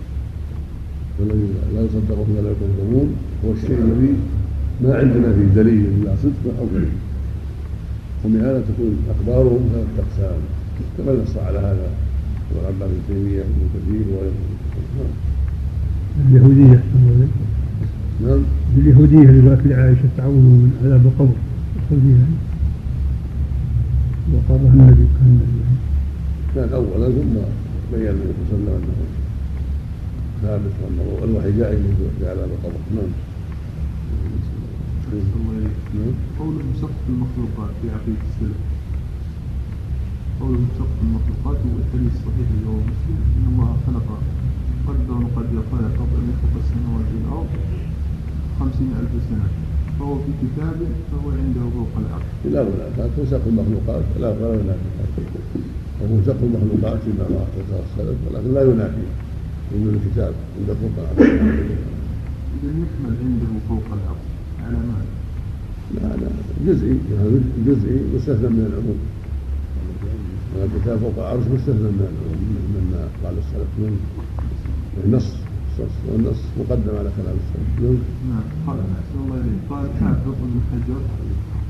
والذي 1.19 1.47
لا 1.75 1.81
يصدق 1.81 2.17
ولا 2.19 2.51
يكذبون 2.51 3.15
هو 3.45 3.51
الشيء 3.51 3.77
الذي 3.77 4.13
ما 4.83 4.97
عندنا 4.97 5.33
فيه 5.33 5.61
دليل 5.61 5.85
إلا 5.85 6.15
صدق 6.23 6.59
أو 6.59 6.65
كذب. 6.73 6.89
وبهذا 8.25 8.61
تكون 8.61 8.97
أخبارهم 9.09 9.59
ثلاثة 9.73 9.89
اقسام 9.99 10.39
كما 10.97 11.23
نص 11.23 11.37
على 11.37 11.59
هذا؟ 11.59 11.89
ابن 12.51 12.65
عباس 12.65 12.89
بن 12.89 13.01
تيمية 13.07 13.39
وابن 13.39 13.61
كثير 13.73 14.05
وغيرهم 14.13 14.51
اليهودية. 16.29 16.83
نعم. 18.25 18.41
اليهودية 18.77 19.29
اللي 19.29 19.49
قالت 19.49 19.67
لعائشة 19.67 20.09
تعوذوا 20.17 20.39
من 20.41 20.71
عذاب 20.83 21.05
القبر. 21.05 21.33
فيها 21.89 22.27
وقالها 24.33 24.73
النبي 24.73 25.05
كان 25.19 25.27
النبي. 25.27 25.70
كان 26.55 26.69
اولا 26.73 27.07
ثم 27.17 27.35
بين 27.91 28.07
النبي 28.09 28.41
صلى 28.49 28.57
الله 28.59 28.71
عليه 28.75 28.83
وسلم 28.83 28.99
انه 28.99 29.21
ثابت 30.41 30.73
وانه 30.81 31.07
الوحي 31.23 31.51
جاء 31.59 31.71
في 32.19 32.29
عذاب 32.29 32.49
القبر 32.55 32.81
نعم. 32.95 33.11
قوله 36.39 36.63
سقف 36.81 37.03
المخلوقات 37.09 37.71
في 37.81 37.87
عقيدة 37.95 38.23
السلف. 38.29 38.59
قوله 40.41 40.63
سقف 40.79 40.97
المخلوقات 41.07 41.57
هو 41.65 41.75
الحديث 41.81 42.11
الصحيح 42.15 42.47
اللي 42.55 42.67
هو 42.71 42.79
مسلم. 42.91 43.19
إن 43.37 43.45
الله 43.51 43.69
خلق 43.87 44.07
قدر 44.87 45.15
مقدر 45.25 45.61
خلق 45.71 45.91
قبل 45.99 46.15
أن 46.21 46.27
يخلق 46.33 46.53
السماوات 46.63 47.07
والأرض 47.15 47.51
خمسين 48.59 48.89
ألف 48.99 49.11
سنة. 49.29 49.47
فهو 49.99 50.15
في 50.15 50.31
كتاب 50.41 50.79
فهو 51.11 51.27
عنده 51.31 51.63
فوق 51.75 51.93
الأرض 52.03 52.27
لا 52.53 52.61
لا 52.97 53.07
تكون 53.07 53.25
سقف 53.31 53.47
المخلوقات. 53.47 54.03
لا 54.19 54.29
ولا 54.29 54.53
ينافي 54.61 55.80
سقف 56.25 56.43
المخلوقات 56.43 56.99
فيما 57.05 57.23
ذكر 57.23 57.79
السلف 57.85 58.17
ولكن 58.25 58.53
لا 58.53 58.61
ينافي 58.61 59.05
من 59.71 59.89
الكتاب 59.95 60.33
عند 60.57 60.69
فوق 60.81 60.95
الأرض 60.97 61.19
إذا 62.63 62.71
يحمل 62.83 63.13
عنده 63.23 63.51
فوق 63.69 63.87
الأرض 63.97 64.23
على 64.65 64.77
ماذا؟ 64.89 65.05
لا 65.95 66.07
لا 66.21 66.29
جزئي 66.67 66.97
يعني 67.13 67.39
جزئي 67.67 67.97
مستثنى 68.15 68.49
من 68.49 68.65
العموم. 68.69 68.99
الكتاب 70.65 70.97
فوق 70.99 71.17
العرش 71.17 71.45
مستثنى 71.55 71.89
من 71.97 72.03
العموم 72.11 72.39
مما 72.75 73.01
قال 73.23 73.35
السلف 73.43 73.71
من 73.79 73.93
النص 75.05 75.29
والنص 76.07 76.41
مقدم 76.59 76.93
على 76.99 77.09
كلام 77.17 77.35
السلف. 77.43 77.69
نعم 78.29 78.45
قال 78.67 78.77
أحسن 78.79 79.17
الله 79.23 79.37
إليك. 79.41 79.61
قال 79.69 79.85
حافظ 79.99 80.35
ابن 80.47 80.59
حجر 80.71 81.01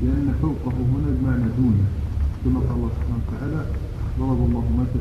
لأن 0.02 0.28
فوقه 0.42 0.76
هنا 0.92 1.08
بمعنى 1.16 1.46
دونه 1.58 1.86
كما 2.44 2.60
قال 2.60 2.76
الله 2.76 2.90
سبحانه 2.96 3.22
وتعالى 3.28 3.60
ضرب 4.32 4.44
الله 4.48 4.64
مثل 4.80 5.00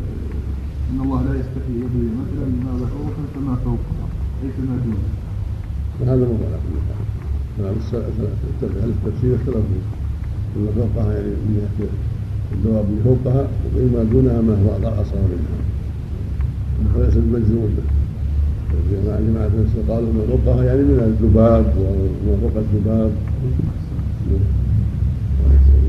إن 0.92 1.00
الله 1.02 1.22
لا 1.22 1.34
يستحي 1.40 1.74
يضرب 1.84 2.12
مثلا 2.22 2.46
ما 2.66 2.72
بعوض 2.80 3.16
فما 3.36 3.56
فوقها 3.56 4.08
أي 4.44 4.50
فما 4.58 4.76
دونه 4.84 5.10
وهذا 6.00 6.26
مو 6.26 6.36
على 6.48 6.58
كل 6.66 6.78
حال 7.60 8.90
التفسير 8.90 9.36
اختلفوا 9.36 9.82
إن 10.56 10.68
فوقها 10.76 11.14
يعني 11.14 11.28
من 11.28 11.68
جهه 11.80 11.88
الدواب 12.54 12.86
اللي 12.90 13.04
فوقها 13.04 13.48
وما 13.76 14.04
دونها 14.04 14.42
ما 14.42 14.56
هو 14.64 15.02
أصغر 15.02 15.22
منها. 15.32 15.60
وليس 16.96 17.16
بمجزوم 17.16 17.70
جماعة 18.92 19.20
جماعة 19.20 19.50
قالوا 19.90 20.14
ما 20.14 20.24
فوقها 20.30 20.64
يعني 20.64 20.82
من 20.82 21.00
الذباب 21.00 21.66
وما 21.78 22.38
فوق 22.42 22.56
الذباب. 22.56 23.12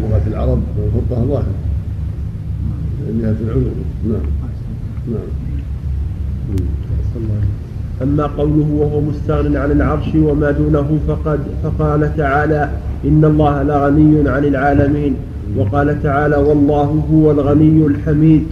لغة 0.01 0.22
العرب 0.26 0.59
ما 0.78 0.90
فوقها 0.95 1.24
ظاهر. 1.24 1.71
من 3.09 3.18
جهة 3.22 3.36
العلو 3.46 3.70
نعم. 4.09 4.26
نعم. 5.09 5.42
أما 8.03 8.26
قوله 8.26 8.68
وهو 8.76 9.00
مستغن 9.00 9.57
عن 9.57 9.70
العرش 9.70 10.14
وما 10.14 10.50
دونه 10.50 10.98
فقد 11.09 11.40
فقال 11.62 12.16
تعالى 12.16 12.68
إن 13.05 13.24
الله 13.24 13.62
لغني 13.62 14.28
عن 14.28 14.44
العالمين. 14.44 15.14
وقال 15.57 16.03
تعالى 16.03 16.36
والله 16.36 17.05
هو 17.12 17.30
الغني 17.30 17.86
الحميد. 17.86 18.44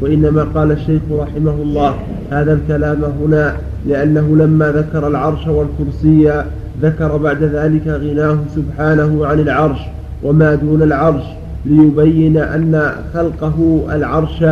وإنما 0.00 0.42
قال 0.42 0.72
الشيخ 0.72 1.02
رحمه 1.12 1.54
الله 1.62 1.94
هذا 2.30 2.52
الكلام 2.52 3.04
هنا 3.04 3.56
لأنه 3.86 4.36
لما 4.36 4.72
ذكر 4.72 5.08
العرش 5.08 5.46
والكرسي 5.46 6.42
ذكر 6.82 7.16
بعد 7.16 7.42
ذلك 7.42 7.86
غناه 7.86 8.38
سبحانه 8.56 9.26
عن 9.26 9.40
العرش 9.40 9.78
وما 10.22 10.54
دون 10.54 10.82
العرش. 10.82 11.24
ليبين 11.66 12.36
أن 12.36 12.92
خلقه 13.14 13.86
العرش 13.92 14.44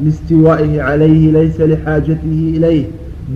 لاستوائه 0.00 0.82
عليه 0.82 1.32
ليس 1.32 1.60
لحاجته 1.60 2.52
إليه 2.56 2.84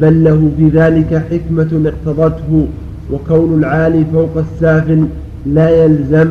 بل 0.01 0.24
له 0.24 0.51
في 0.57 0.68
ذلك 0.68 1.22
حكمة 1.31 1.91
اقتضته 1.93 2.66
وكون 3.12 3.59
العالي 3.59 4.05
فوق 4.12 4.37
السافل 4.37 5.07
لا 5.47 5.85
يلزم 5.85 6.29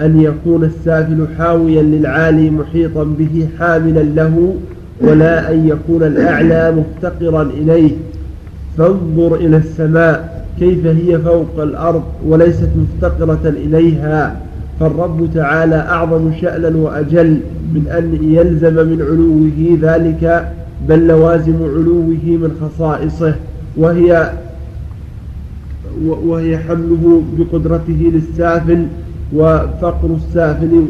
أن 0.00 0.20
يكون 0.20 0.64
السافل 0.64 1.26
حاويا 1.38 1.82
للعالي 1.82 2.50
محيطا 2.50 3.04
به 3.04 3.48
حاملا 3.58 4.02
له 4.02 4.54
ولا 5.00 5.52
أن 5.52 5.68
يكون 5.68 6.02
الأعلى 6.02 6.74
مفتقرا 6.76 7.42
إليه. 7.42 7.90
فانظر 8.78 9.34
إلى 9.34 9.56
السماء 9.56 10.46
كيف 10.58 10.86
هي 10.86 11.18
فوق 11.18 11.62
الأرض 11.62 12.02
وليست 12.26 12.68
مفتقرة 12.76 13.48
إليها. 13.48 14.36
فالرب 14.82 15.28
تعالى 15.34 15.74
أعظم 15.76 16.32
شأنا 16.40 16.76
وأجل 16.76 17.40
من 17.74 17.86
أن 17.98 18.18
يلزم 18.34 18.74
من 18.74 19.02
علوه 19.02 19.78
ذلك 19.82 20.52
بل 20.88 21.06
لوازم 21.06 21.54
علوه 21.62 22.24
من 22.24 22.50
خصائصه 22.60 23.34
وهي 23.76 24.32
وهي 26.06 26.58
حمله 26.58 27.22
بقدرته 27.38 28.12
للسافل 28.14 28.86
وفقر 29.34 30.16
السافل 30.16 30.84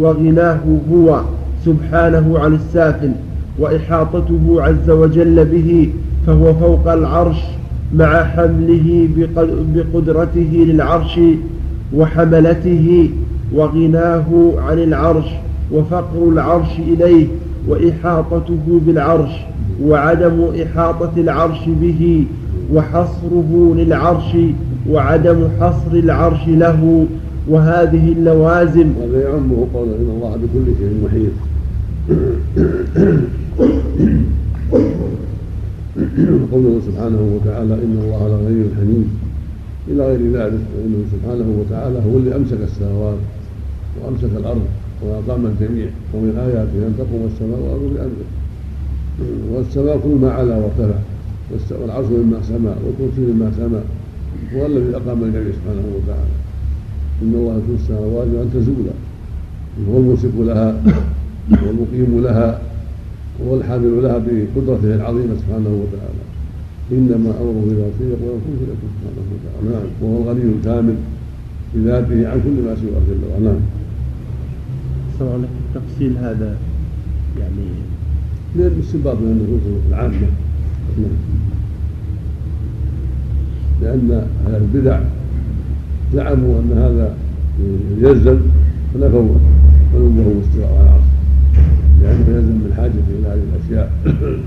وغناه 0.00 0.58
هو 0.92 1.20
سبحانه 1.64 2.38
عن 2.38 2.54
السافل 2.54 3.12
وإحاطته 3.58 4.56
عز 4.58 4.90
وجل 4.90 5.44
به 5.44 5.90
فهو 6.26 6.54
فوق 6.54 6.92
العرش 6.92 7.38
مع 7.94 8.24
حمله 8.24 9.08
بقدرته 9.74 10.64
للعرش 10.68 11.20
وحملته 11.96 13.10
وغناه 13.54 14.52
عن 14.58 14.78
العرش 14.78 15.26
وفقر 15.72 16.28
العرش 16.28 16.78
إليه 16.78 17.26
وإحاطته 17.68 18.80
بالعرش 18.86 19.30
وعدم 19.82 20.44
إحاطة 20.62 21.10
العرش 21.16 21.58
به 21.66 22.24
وحصره 22.74 23.74
للعرش 23.76 24.36
وعدم 24.90 25.48
حصر 25.60 25.92
العرش 25.92 26.48
له 26.48 27.06
وهذه 27.48 28.12
اللوازم. 28.12 28.92
هذا 29.02 29.20
يعمه 29.22 29.66
قول 29.74 29.88
إن 29.88 30.10
الله 30.16 30.36
بكل 30.36 30.64
شيء 30.78 30.94
محيط. 31.04 31.32
قوله 36.52 36.80
سبحانه 36.86 37.22
وتعالى 37.34 37.74
إن 37.74 38.00
الله 38.04 38.28
لغني 38.28 38.64
حميد. 38.80 39.08
إلى 39.88 40.06
غير 40.06 40.20
ذلك 40.20 40.60
فإنه 40.72 41.00
سبحانه 41.12 41.48
وتعالى 41.60 41.98
هو 41.98 42.16
اللي 42.18 42.36
أمسك 42.36 42.58
السماوات 42.62 43.18
وأمسك 44.00 44.30
الأرض 44.36 44.62
وأقام 45.02 45.46
الجميع 45.46 45.88
ومن 46.14 46.34
آياته 46.46 46.78
أن 46.86 46.94
تقوم 46.98 47.28
السماء 47.32 47.58
والأرض 47.60 47.94
بأمره. 47.94 48.28
والسماء 49.52 49.96
كل 50.04 50.14
ما 50.22 50.30
علا 50.32 50.56
وارتفع 50.56 50.98
والعرش 51.82 52.06
مما 52.06 52.38
سما 52.42 52.74
والكرسي 52.84 53.20
مما 53.20 53.52
سما 53.56 53.82
هو 54.54 54.66
الذي 54.66 54.96
أقام 54.96 55.22
الجميع 55.22 55.52
سبحانه 55.58 55.84
وتعالى. 55.96 56.34
إن 57.22 57.34
الله 57.34 57.54
يكون 57.58 57.76
السماوات 57.80 58.26
وأن 58.34 58.50
تزولا 58.54 58.94
هو 59.88 59.98
الممسك 59.98 60.34
لها 60.38 60.82
والمقيم 61.66 62.20
لها 62.22 62.60
هو 63.46 63.56
الحامل 63.56 64.02
لها 64.02 64.18
بقدرته 64.18 64.94
العظيمة 64.94 65.34
سبحانه 65.34 65.72
وتعالى. 65.82 66.21
إنما 66.92 67.30
أمره 67.40 67.64
إذا 67.72 67.86
شيء 67.98 68.06
يقول 68.06 68.38
كن 68.44 68.52
فيكون 68.58 68.90
سبحانه 68.94 69.28
وتعالى. 69.32 69.70
نعم. 69.70 69.88
وهو 70.02 70.22
الغني 70.22 70.52
الكامل 70.52 70.94
بذاته 71.74 72.28
عن 72.28 72.40
كل 72.44 72.62
ما 72.66 72.74
سواه 72.74 73.02
جل 73.08 73.24
وعلا 73.30 73.44
نعم. 73.44 73.60
صلى 75.18 75.46
التفصيل 75.76 76.16
هذا 76.16 76.56
يعني 77.40 77.68
بالاستنباط 78.56 79.16
من 79.16 79.30
النصوص 79.30 79.82
العامة. 79.88 80.26
نعم. 80.98 81.18
لأن 83.82 84.26
أهل 84.46 84.54
البدع 84.54 85.00
زعموا 86.14 86.60
أن 86.60 86.72
هذا 86.72 87.14
يلزم 87.98 88.38
فنفوا 88.94 89.34
علومه 89.94 90.26
واستواء 90.28 90.68
على 90.68 90.82
العرش. 90.82 91.04
لأنه 92.02 92.36
يلزم 92.36 92.52
من 92.52 92.72
حاجته 92.76 93.08
إلى 93.18 93.28
هذه 93.28 93.42
الأشياء. 93.52 93.92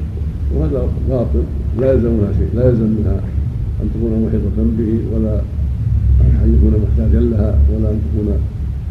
وهذا 0.56 0.88
باطل. 1.10 1.44
لا 1.80 1.94
يلزم 1.94 2.10
منها 2.12 2.32
شيء 2.38 2.50
لا 2.56 2.70
يلزم 2.70 2.84
منها 2.98 3.20
أن 3.82 3.90
تكون 3.94 4.12
محيطة 4.28 4.58
به 4.78 5.00
ولا 5.14 5.42
أن 6.44 6.50
يكون 6.58 6.74
محتاجا 6.84 7.20
لها 7.20 7.56
ولا 7.74 7.90
أن 7.92 8.00
تكون 8.06 8.28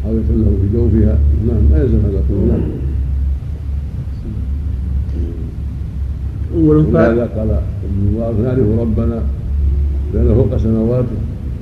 حاوية 0.03 0.29
له 0.29 0.51
في 0.61 0.77
جوفها 0.77 1.17
نعم 1.47 1.63
لا 1.71 1.83
يلزم 1.83 1.97
هذا 2.05 2.21
كله 2.29 2.45
نعم. 2.45 2.61
ولهذا 6.67 7.25
قال 7.37 7.49
ابن 7.85 8.13
مبارك 8.13 8.39
نعرف 8.39 8.79
ربنا 8.79 9.23
لأنه 10.13 10.33
فوق 10.35 10.57
سماواته 10.57 11.17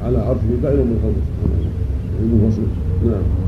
على 0.05 0.17
عرشه 0.17 0.51
قائل 0.63 0.77
من 0.77 0.97
خلقه 1.03 1.23
سبحانه 1.39 2.43
منفصل 2.43 2.61
نعم. 3.05 3.42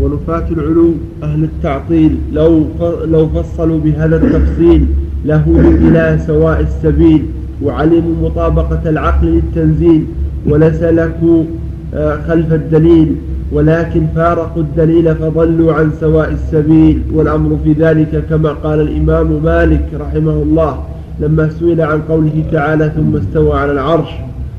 ونفاة 0.00 0.44
العلو 0.50 0.92
أهل 1.22 1.44
التعطيل 1.44 2.16
لو 2.32 2.64
لو 3.04 3.28
فصلوا 3.28 3.80
بهذا 3.80 4.16
التفصيل 4.16 4.86
لهدوا 5.24 5.70
إلى 5.70 6.18
سواء 6.26 6.60
السبيل 6.60 7.22
وعلموا 7.62 8.14
مطابقة 8.22 8.80
العقل 8.86 9.26
للتنزيل 9.26 10.04
ولسلكوا 10.48 11.44
آه، 11.94 12.18
خلف 12.28 12.52
الدليل 12.52 13.16
ولكن 13.52 14.06
فارقوا 14.14 14.62
الدليل 14.62 15.14
فضلوا 15.14 15.72
عن 15.72 15.90
سواء 16.00 16.30
السبيل. 16.30 17.02
والأمر 17.12 17.58
في 17.64 17.72
ذلك 17.72 18.24
كما 18.30 18.48
قال 18.48 18.80
الإمام 18.80 19.40
مالك 19.44 19.88
رحمه 20.00 20.32
الله 20.32 20.78
لما 21.20 21.48
سئل 21.48 21.80
عن 21.80 22.00
قوله 22.08 22.44
تعالى 22.52 22.92
ثم 22.96 23.16
استوى 23.16 23.58
على 23.58 23.72
العرش 23.72 24.08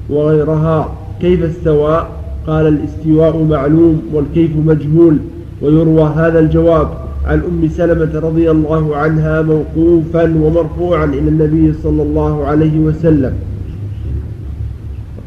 وغيرها 0.10 0.92
كيف 1.22 1.44
استوى؟ 1.44 2.08
قال 2.48 2.68
الاستواء 2.68 3.44
معلوم 3.44 4.02
والكيف 4.14 4.52
مجهول 4.66 5.18
ويروى 5.62 6.04
هذا 6.04 6.40
الجواب 6.40 6.88
عن 7.26 7.40
أم 7.40 7.70
سلمة 7.70 8.20
رضي 8.20 8.52
الله 8.52 8.96
عنها 8.96 9.42
موقوفا 9.42 10.24
ومرفوعا 10.24 11.06
إلى 11.06 11.30
النبي 11.30 11.74
صلى 11.74 12.04
الله 12.04 12.46
عليه 12.46 12.80
وسلم. 12.80 13.34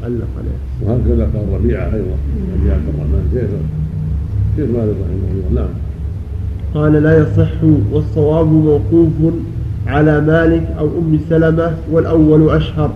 علق 0.04 0.26
عليه. 0.38 0.58
وهكذا 0.82 1.24
قال 1.34 1.60
ربيعة 1.60 1.84
أيضا 1.84 2.16
ربيعة 2.60 2.74
عبد 2.74 2.88
الرحمن. 2.88 3.28
شيخ 3.32 3.50
شيخ 4.56 4.76
مالك 4.76 4.96
رحمه 5.02 5.50
الله؟ 5.50 5.62
نعم. 5.62 5.68
قال 6.74 7.02
لا 7.02 7.18
يصح 7.18 7.50
والصواب 7.92 8.46
موقوف 8.46 9.34
على 9.86 10.20
مالك 10.20 10.66
أو 10.78 10.86
أم 10.86 11.18
سلمة 11.30 11.72
والأول 11.92 12.50
أشهر. 12.50 12.90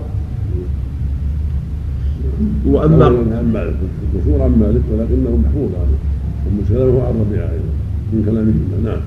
وأما 2.66 3.04
عن 3.04 3.50
مالك. 3.52 3.74
المشهور 4.14 4.42
عن 4.42 4.50
مالك 4.60 4.82
ولكنه 4.92 5.38
محفوظ 5.44 5.70
عنه 5.80 5.96
أم 6.48 6.64
سلمة 6.68 6.98
وعن 6.98 7.14
ربيعة 7.20 7.44
أيضا 7.44 7.72
من 8.12 8.22
كلامهما 8.24 8.76
نعم. 8.84 9.00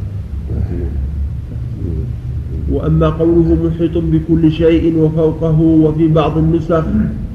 وأما 2.71 3.09
قوله 3.09 3.57
محيط 3.65 3.97
بكل 3.97 4.51
شيء 4.51 4.97
وفوقه 4.97 5.61
وفي 5.61 6.07
بعض 6.07 6.37
النسخ 6.37 6.83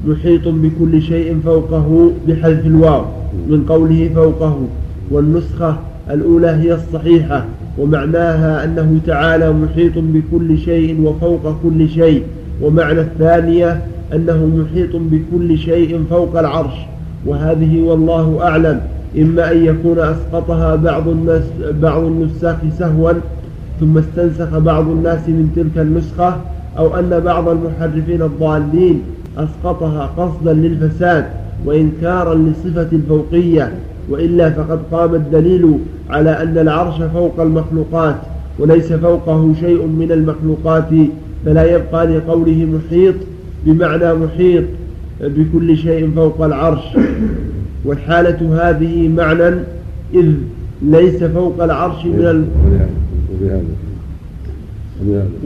محيط 0.07 0.47
بكل 0.47 1.01
شيء 1.01 1.39
فوقه 1.45 2.11
بحذف 2.27 2.65
الواو 2.65 3.05
من 3.49 3.65
قوله 3.69 4.09
فوقه. 4.15 4.67
والنسخة 5.11 5.77
الأولى 6.09 6.47
هي 6.47 6.73
الصحيحة 6.73 7.45
ومعناها 7.77 8.63
أنه 8.63 8.99
تعالى 9.05 9.53
محيط 9.53 9.93
بكل 9.97 10.57
شيء 10.57 11.01
وفوق 11.01 11.57
كل 11.63 11.89
شيء. 11.89 12.23
ومعنى 12.61 13.01
الثانية 13.01 13.81
أنه 14.13 14.45
محيط 14.45 14.89
بكل 14.95 15.57
شيء 15.57 16.03
فوق 16.09 16.39
العرش 16.39 16.73
وهذه 17.25 17.81
والله 17.81 18.39
أعلم. 18.41 18.81
إما 19.17 19.51
أن 19.51 19.65
يكون 19.65 19.99
أسقطها 19.99 20.75
بعض 20.75 21.07
الناس 21.07 21.43
بعض 21.81 22.03
النساخ 22.03 22.55
سهوا 22.79 23.11
ثم 23.79 23.97
استنسخ 23.97 24.57
بعض 24.57 24.87
الناس 24.89 25.19
من 25.29 25.51
تلك 25.55 25.81
النسخة 25.85 26.35
أو 26.77 26.95
أن 26.95 27.19
بعض 27.25 27.49
المحرفين 27.49 28.21
الضالين 28.21 29.01
أسقطها 29.37 30.05
قصدا 30.17 30.53
للفساد 30.53 31.25
وإنكارا 31.65 32.35
لصفة 32.35 32.87
الفوقية. 32.93 33.71
وإلا 34.09 34.49
فقد 34.49 34.79
قام 34.91 35.15
الدليل 35.15 35.77
على 36.09 36.29
أن 36.29 36.57
العرش 36.57 37.01
فوق 37.01 37.39
المخلوقات 37.39 38.15
وليس 38.59 38.93
فوقه 38.93 39.53
شيء 39.59 39.85
من 39.85 40.11
المخلوقات 40.11 40.89
فلا 41.45 41.75
يبقى 41.75 42.07
لقوله 42.07 42.67
محيط 42.73 43.15
بمعنى 43.65 44.13
محيط 44.13 44.63
بكل 45.21 45.77
شيء 45.77 46.11
فوق 46.15 46.45
العرش. 46.45 46.83
والحالة 47.85 48.69
هذه 48.69 49.07
معنى 49.07 49.55
إذ 50.13 50.31
ليس 50.81 51.23
فوق 51.23 51.63
العرش 51.63 52.05
من 52.05 52.25
ال... 52.25 52.45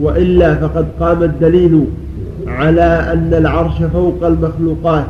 وإلا 0.00 0.54
فقد 0.54 0.86
قام 1.00 1.22
الدليل 1.22 1.84
على 2.46 3.12
أن 3.12 3.34
العرش 3.34 3.82
فوق 3.92 4.26
المخلوقات 4.26 5.06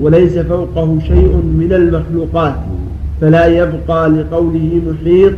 وليس 0.00 0.38
فوقه 0.38 0.98
شيء 1.06 1.42
من 1.58 1.72
المخلوقات. 1.72 2.54
فلا 3.20 3.46
يبقى 3.46 4.08
لقوله 4.08 4.80
محيط 4.86 5.32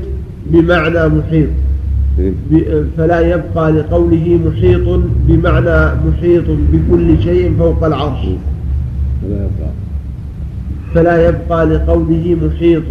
بمعنى 0.47 1.09
محيط. 1.09 1.49
فلا 2.97 3.21
يبقى 3.21 3.73
لقوله 3.73 4.39
محيط 4.47 5.01
بمعنى 5.29 5.95
محيط 6.09 6.45
بكل 6.73 7.23
شيء 7.23 7.55
فوق 7.59 7.85
العرش. 7.85 8.21
فلا 9.23 9.35
يبقى. 9.37 9.71
فلا 10.95 11.29
يبقى 11.29 11.67
لقوله 11.67 12.37
محيط 12.47 12.83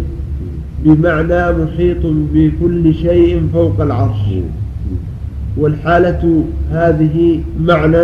بمعنى 0.84 1.52
محيط 1.64 2.06
بكل 2.34 2.94
شيء 2.94 3.42
فوق 3.52 3.80
العرش. 3.80 4.20
والحالة 5.56 6.44
هذه 6.70 7.40
معنى 7.60 8.02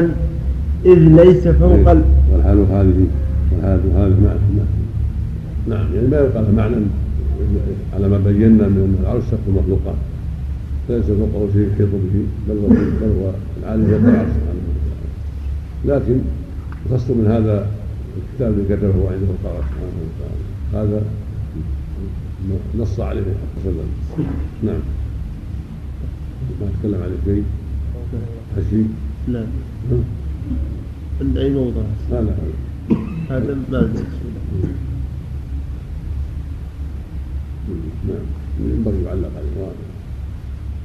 إذ 0.85 0.99
ليس 0.99 1.49
فوق 1.49 1.91
ال... 1.91 2.03
والحال 2.33 2.59
هذه 2.59 3.07
والحالة 3.53 3.83
هذه 3.97 4.15
معنى 4.25 4.65
نعم 5.69 5.87
يعني 5.95 6.09
ما 6.09 6.17
يقال 6.17 6.55
معنى 6.57 6.77
على 7.95 8.09
ما 8.09 8.19
بينا 8.19 8.69
من 8.69 8.99
العرش 9.03 9.23
سقف 9.31 9.41
المخلوقات 9.49 9.95
ليس 10.89 11.05
فوقه 11.05 11.49
شيء 11.53 11.69
يحيط 11.73 11.89
به 11.89 12.27
بل 12.49 12.59
هو 12.59 12.69
بل 12.69 13.11
هو 13.21 13.33
العالم 13.63 13.85
العرش 13.85 14.29
سبحانه 14.29 14.63
وتعالى. 14.69 15.05
لكن 15.85 16.19
خص 16.91 17.11
من 17.11 17.27
هذا 17.27 17.67
الكتاب 18.17 18.53
الذي 18.53 18.65
كتبه 18.77 19.11
عنده 19.11 19.33
قال 19.45 19.59
سبحانه 19.69 19.99
وتعالى. 20.07 20.45
هذا 20.75 21.03
نص 22.79 23.01
عليه 23.01 23.23
صلى 23.65 23.71
الله 23.71 23.83
عليه 23.83 24.15
وسلم. 24.15 24.27
نعم. 24.63 24.81
ما 26.61 26.67
تكلم 26.81 27.03
عليه 27.03 27.17
شيء؟ 27.25 27.45
حشي 28.57 28.83
لا 29.29 29.47
أي 31.37 31.51
موضع 31.51 31.83
لا 32.11 32.21
لا. 32.23 32.33
هذا 33.31 33.57
ما 33.71 33.81
نعم. 38.09 38.27
ينبغي 38.61 39.03
يعلق 39.05 39.31
عليه. 39.37 39.88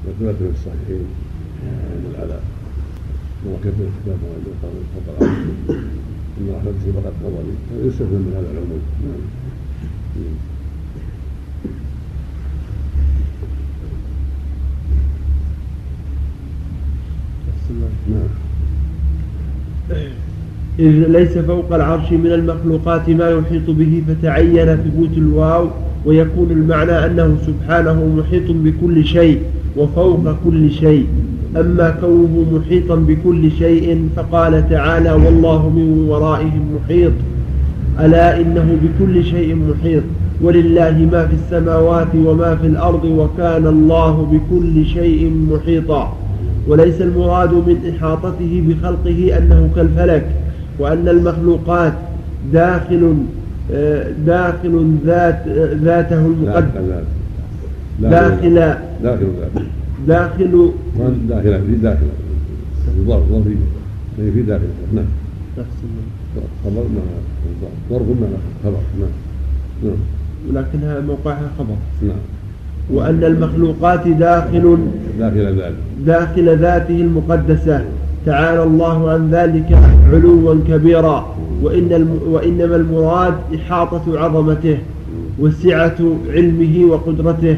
وثبت 0.08 0.36
في 0.39 0.49
الصحيحين 0.56 1.06
عن 1.64 2.04
العلاء 2.12 2.43
وكتب 3.47 3.80
الكتاب 3.88 4.18
وعنده 4.24 4.51
فوق 4.62 5.18
العرش 5.20 5.38
ان 6.39 6.49
رحمته 6.49 6.80
سبقت 6.86 7.14
غضبي 7.24 7.88
يستفهم 7.88 8.22
من 8.22 8.34
هذا 8.38 8.51
العموم. 8.51 8.82
نعم. 18.10 18.28
إذ 20.80 21.08
ليس 21.08 21.38
فوق 21.38 21.74
العرش 21.74 22.12
من 22.12 22.32
المخلوقات 22.32 23.10
ما 23.10 23.30
يحيط 23.30 23.70
به 23.70 24.04
فتعين 24.08 24.76
ثبوت 24.76 25.18
الواو 25.18 25.70
ويكون 26.06 26.51
المعنى 26.51 27.06
أنه 27.06 27.38
سبحانه 27.47 28.06
محيط 28.18 28.51
بكل 28.51 29.06
شيء. 29.06 29.41
وفوق 29.78 30.36
كل 30.46 30.72
شيء. 30.72 31.08
أما 31.58 31.90
كونه 32.02 32.46
محيطا 32.54 32.96
بكل 32.96 33.52
شيء 33.52 34.10
فقال 34.16 34.70
تعالى 34.70 35.12
والله 35.14 35.70
من 35.70 36.06
ورائهم 36.10 36.64
محيط. 36.76 37.12
ألا 38.00 38.42
إنه 38.42 38.78
بكل 38.84 39.24
شيء 39.24 39.56
محيط. 39.56 40.04
ولله 40.42 41.10
ما 41.12 41.28
في 41.28 41.34
السماوات 41.34 42.08
وما 42.16 42.56
في 42.56 42.68
الأرض 42.68 43.06
وكان 43.06 43.68
الله 43.68 44.28
بكل 44.32 44.86
شيء 44.86 45.32
محيطا. 45.52 46.18
وليس 46.68 47.02
المراد 47.02 47.54
من 47.54 47.78
إحاطته 47.90 48.64
بخلقه 48.68 49.38
أنه 49.38 49.70
كالفلك 49.76 50.26
وأن 50.80 51.08
المخلوقات 51.08 51.94
داخل 52.54 53.14
داخل 54.26 54.96
ذات 55.06 55.48
ذاته 55.84 56.26
المقدس. 56.26 57.04
داخل. 58.02 58.56
داخل 59.04 59.28
داخل. 60.08 60.48
داخل؟ 61.30 61.62
في 61.66 61.76
داخل. 61.76 62.08
ظرف 63.08 63.24
ظرفي 63.32 63.56
يعني 64.20 64.32
في 64.32 64.41
داخل. 64.41 64.64
نعم. 64.94 65.06
خبر؟ 66.66 66.82
مع 66.82 67.02
ظرف 67.89 68.08
مع 68.08 68.28
خبر. 68.64 68.78
نعم. 69.00 69.10
نعم. 69.84 69.98
ولكنها 70.50 71.00
موقعها 71.00 71.52
خبر. 71.60 71.76
نعم. 72.02 72.18
وأن 72.91 73.24
المخلوقات 73.24 74.08
داخل. 74.08 74.78
داخل 75.20 75.58
ذاته. 75.58 75.76
داخل 76.06 76.58
ذاته 76.58 77.02
المقدسة. 77.02 77.86
تعالى 78.26 78.64
الله 78.64 79.12
عن 79.12 79.32
ذلك 79.32 79.78
علوا 80.14 80.56
كبيرا. 80.68 81.36
وإن 81.62 81.94
الم 81.94 82.20
وإنما 82.28 82.76
المراد 82.76 83.34
إحاطة 83.56 84.20
عظمته 84.20 84.78
وسعة 85.39 85.98
علمه 86.30 86.86
وقدرته. 86.86 87.58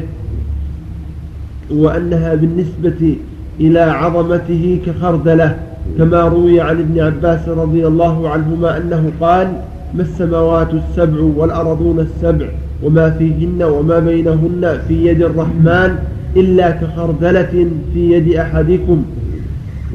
وأنها 1.70 2.34
بالنسبة 2.34 3.16
إلى 3.60 3.80
عظمته 3.80 4.80
كخردلة 4.86 5.56
كما 5.98 6.20
روي 6.20 6.60
عن 6.60 6.78
ابن 6.78 7.00
عباس 7.00 7.48
رضي 7.48 7.86
الله 7.86 8.28
عنهما 8.28 8.76
أنه 8.76 9.12
قال 9.20 9.48
ما 9.94 10.02
السماوات 10.02 10.68
السبع 10.74 11.20
والأرضون 11.36 12.00
السبع 12.00 12.46
وما 12.82 13.10
فيهن 13.10 13.62
وما 13.62 13.98
بينهن 13.98 14.78
في 14.88 15.06
يد 15.06 15.22
الرحمن 15.22 15.98
إلا 16.36 16.70
كخردلة 16.70 17.66
في 17.94 18.12
يد 18.12 18.34
أحدكم؟ 18.34 19.04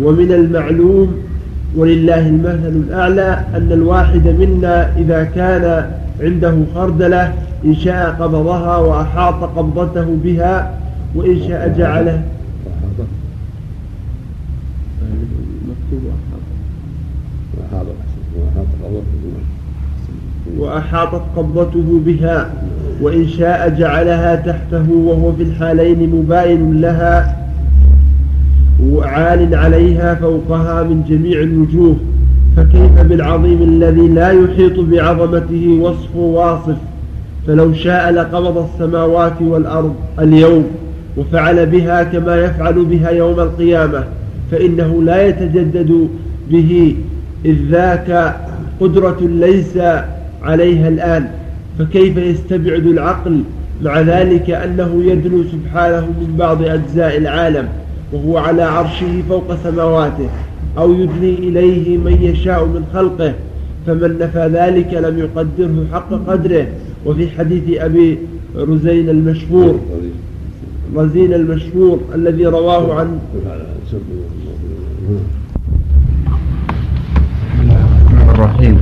ومن 0.02 0.32
المعلوم 0.32 1.14
ولله 1.76 2.28
المثل 2.28 2.84
الأعلى 2.88 3.40
أن 3.56 3.72
الواحد 3.72 4.28
منا 4.28 4.98
إذا 4.98 5.24
كان 5.24 5.92
عنده 6.22 6.54
خردلة 6.76 7.34
إن 7.66 7.76
شاء 7.76 8.16
قبضها 8.20 8.78
وأحاط 8.78 9.44
قبضته 9.58 10.18
بها 10.24 10.81
وإن 11.16 11.40
شاء 11.48 11.76
جعله. 11.78 12.22
وأحاطت 20.58 21.22
قبضته 21.38 22.02
بها 22.06 22.52
وإن 23.02 23.28
شاء 23.28 23.70
جعلها 23.70 24.36
تحته 24.36 24.92
وهو 24.92 25.34
في 25.34 25.44
الحالين 25.44 26.10
مباين 26.16 26.82
لها 26.82 27.38
وعال 28.84 29.56
عليها 29.56 30.16
فوقها 30.16 30.84
من 30.84 31.04
جميع 31.10 31.40
الوجوه. 31.40 31.96
فكيف 32.58 33.02
بالعظيم 33.02 33.62
الذي 33.62 34.08
لا 34.08 34.32
يحيط 34.32 34.80
بعظمته 34.80 35.80
وصف 35.82 36.16
واصف؟ 36.16 36.78
فلو 37.48 37.74
شاء 37.74 38.12
لقبض 38.12 38.58
السماوات 38.58 39.42
والأرض 39.42 39.96
اليوم. 40.20 40.66
وفعل 41.18 41.66
بها 41.66 42.04
كما 42.04 42.36
يفعل 42.36 42.86
بها 42.86 43.10
يوم 43.10 43.40
القيامة 43.40 44.04
فإنه 44.52 45.04
لا 45.04 45.28
يتجدد 45.28 46.10
به 46.52 46.96
إذ 47.46 47.56
ذاك 47.70 48.36
قدرة 48.80 49.18
ليس 49.22 49.78
عليها 50.44 50.88
الآن. 50.88 51.28
فكيف 51.80 52.18
يستبعد 52.18 52.86
العقل 52.86 53.42
مع 53.84 54.00
ذلك 54.00 54.50
أنه 54.50 55.04
يدنو 55.06 55.44
سبحانه 55.44 56.06
من 56.06 56.36
بعض 56.40 56.64
أجزاء 56.64 57.18
العالم 57.18 57.68
وهو 58.14 58.38
على 58.38 58.64
عرشه 58.64 59.22
فوق 59.30 59.56
سماواته 59.64 60.30
أو 60.78 60.94
يدني 60.94 61.34
إليه 61.34 61.98
من 61.98 62.18
يشاء 62.22 62.66
من 62.66 62.86
خلقه؟ 62.94 63.34
فمن 63.88 64.18
نفى 64.20 64.50
ذلك 64.54 64.94
لم 64.94 65.20
يقدره 65.20 65.86
حق 65.94 66.14
قدره. 66.28 66.68
وفي 67.06 67.30
حديث 67.30 67.64
أبي 67.82 68.18
رزين 68.56 69.10
المشهور 69.10 69.80
رزين 70.96 71.34
المشهور 71.34 72.00
الذي 72.16 72.46
رواه 72.46 72.94
عن 73.00 73.20
الرحيم. 78.30 78.78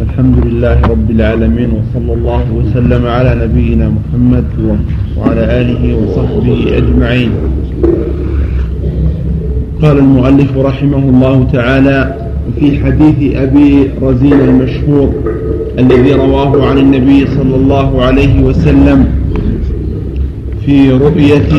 الحمد 0.00 0.46
لله 0.46 0.80
رب 0.82 1.10
العالمين 1.10 1.70
وصلى 1.78 2.12
الله 2.12 2.44
وسلم 2.52 3.06
على 3.06 3.30
نبينا 3.44 3.86
محمد 3.88 4.44
وعلى 5.18 5.60
آله 5.60 5.82
وصحبه 5.96 6.76
أجمعين. 6.76 7.30
قال 9.82 9.98
المؤلف 9.98 10.56
رحمه 10.56 10.98
الله 10.98 11.46
تعالى 11.52 12.14
في 12.60 12.84
حديث 12.84 13.36
أبي 13.36 13.90
رزين 14.02 14.40
المشهور 14.40 15.08
الذي 15.78 16.12
رواه 16.12 16.70
عن 16.70 16.78
النبي 16.78 17.26
صلى 17.26 17.56
الله 17.56 18.02
عليه 18.02 18.42
وسلم 18.42 18.98
في 20.68 20.90
رؤية 20.90 21.52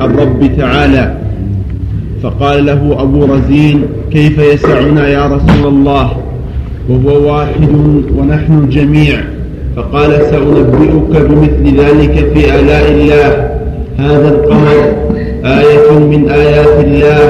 الرب 0.00 0.50
تعالى. 0.58 1.14
فقال 2.22 2.66
له 2.66 3.02
أبو 3.02 3.24
رزين 3.24 3.82
كيف 4.10 4.38
يسعنا 4.38 5.08
يا 5.08 5.26
رسول 5.26 5.68
الله؟ 5.68 6.10
وهو 6.88 7.32
واحد 7.32 7.70
ونحن 8.18 8.68
جميع 8.68 9.18
فقال 9.76 10.10
سأنبئك 10.30 11.22
بمثل 11.28 11.80
ذلك 11.80 12.32
في 12.34 12.54
آلاء 12.60 12.92
الله. 12.92 13.50
هذا 13.98 14.28
القمر 14.28 14.76
آية 15.44 15.98
من 15.98 16.28
آيات 16.28 16.84
الله. 16.84 17.20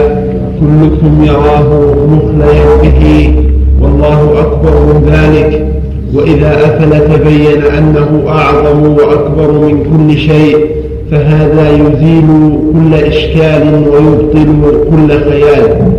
كلكم 0.60 1.24
يراه 1.24 1.94
مخليا 2.08 2.66
به 2.82 3.34
والله 3.80 4.40
أكبر 4.40 4.74
من 4.86 5.10
ذلك. 5.12 5.66
وإذا 6.14 6.50
أفل 6.66 7.14
تبين 7.14 7.62
أنه 7.78 8.24
أعظم 8.28 8.86
وأكبر 8.86 9.52
من 9.52 9.74
كل 9.84 10.18
شيء. 10.18 10.75
فهذا 11.10 11.70
يزيل 11.70 12.26
كل 12.72 12.94
إشكال 12.94 13.88
ويبطل 13.88 14.86
كل 14.90 15.08
خيال. 15.08 15.92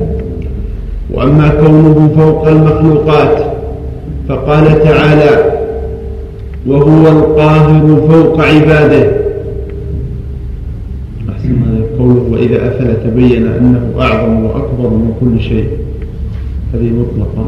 وأما 1.14 1.50
كونه 1.50 2.10
فوق 2.18 2.48
المخلوقات 2.48 3.38
فقال 4.30 4.84
تعالى 4.84 5.52
وهو 6.68 7.08
القاهر 7.08 8.08
فوق 8.10 8.42
عباده. 8.42 9.12
أحسن 11.30 11.56
هذا 11.64 11.84
قوله 12.00 12.24
وإذا 12.32 12.68
أفل 12.68 12.88
تبين 13.04 13.48
أنه 13.48 13.92
أعظم 14.00 14.46
وأكبر 14.46 14.90
من 14.90 15.14
كل 15.20 15.44
شيء. 15.44 15.68
هذه 16.74 16.92
مطلقة 16.92 17.48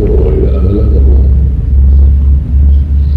وإذا 0.00 0.56
أفل 0.56 0.76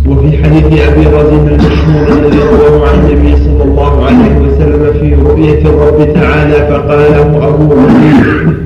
وفي 0.07 0.37
حديث 0.49 0.65
أبي 0.65 1.05
رزين 1.07 1.47
المشهور 1.47 2.07
الذي 2.17 2.39
رواه 2.39 2.87
عن 2.89 2.99
النبي 2.99 3.35
صلى 3.35 3.63
الله 3.63 4.05
عليه 4.05 4.35
وسلم 4.39 4.93
في 4.99 5.15
رؤية 5.15 5.61
الرب 5.61 6.13
تعالى 6.13 6.53
فقال 6.53 6.99
له 6.99 7.47
أبو 7.47 7.73
رزين 7.73 8.17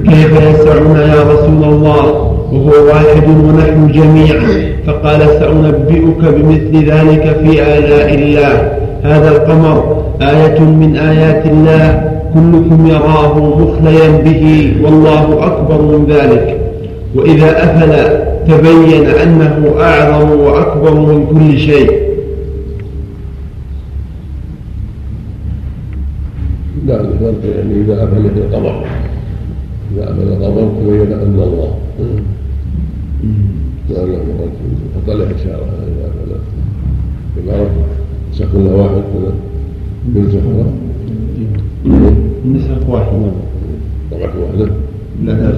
كيف 0.09 0.31
يسعنا 0.31 1.15
يا 1.15 1.21
رسول 1.21 1.63
الله؟ 1.63 2.05
وهو 2.51 2.87
واحد 2.87 3.27
ونحن 3.27 3.91
جميعا. 3.91 4.73
فقال 4.87 5.19
سأنبئك 5.39 6.21
بمثل 6.21 6.89
ذلك 6.91 7.37
في 7.43 7.77
آلاء 7.77 8.15
الله. 8.15 8.71
هذا 9.03 9.31
القمر 9.31 10.03
آية 10.21 10.59
من 10.59 10.97
آيات 10.97 11.45
الله. 11.45 12.11
كلكم 12.33 12.87
يراه 12.87 13.39
مخليا 13.59 14.09
به. 14.25 14.73
والله 14.83 15.45
أكبر 15.45 15.81
من 15.81 16.05
ذلك. 16.09 16.72
وإذا 17.15 17.63
أفل 17.63 17.91
تبين 18.47 19.05
أنه 19.05 19.75
أعظم 19.79 20.39
وأكبر 20.39 20.93
من 20.93 21.25
كل 21.25 21.59
شيء. 21.59 22.03
لا 26.87 27.01
الفرق 27.01 27.55
يعني 27.55 27.81
إذا 27.81 28.03
أفل 28.03 28.25
القمر 28.25 28.85
إذا 29.95 30.03
أفل 30.03 30.21
القمر 30.21 30.71
تبين 30.79 31.13
أن 31.13 31.39
الله. 31.43 31.73
لأنه 33.89 34.47
فطلع 34.95 35.25
إشارة 35.25 35.65
إذا 35.65 36.07
أفل 36.07 36.31
عبارة 37.37 37.69
سكن 38.31 38.65
واحد 38.65 39.03
من 39.13 39.39
بنت 40.05 40.35
أخرى 40.35 40.65
نسخ 42.45 42.89
واحد. 42.89 43.31
طبعة 44.11 44.33
واحدة 44.41 44.71
لا 45.23 45.31
لا 45.31 45.51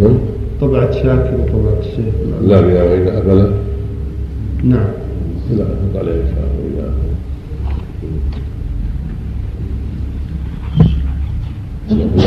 نعم 0.00 0.31
طبعة 0.62 0.90
شاكر 0.92 1.34
وطبعة 1.34 1.78
الشيخ 1.80 2.14
لا 2.42 2.60
بها 2.60 2.82
وإذا 2.84 3.18
أفل 3.18 3.50
نعم. 4.64 4.86
لا 5.50 5.64
تحط 5.64 5.96
عليه 5.96 6.12
إشارة 6.12 6.52
أفل 11.90 12.22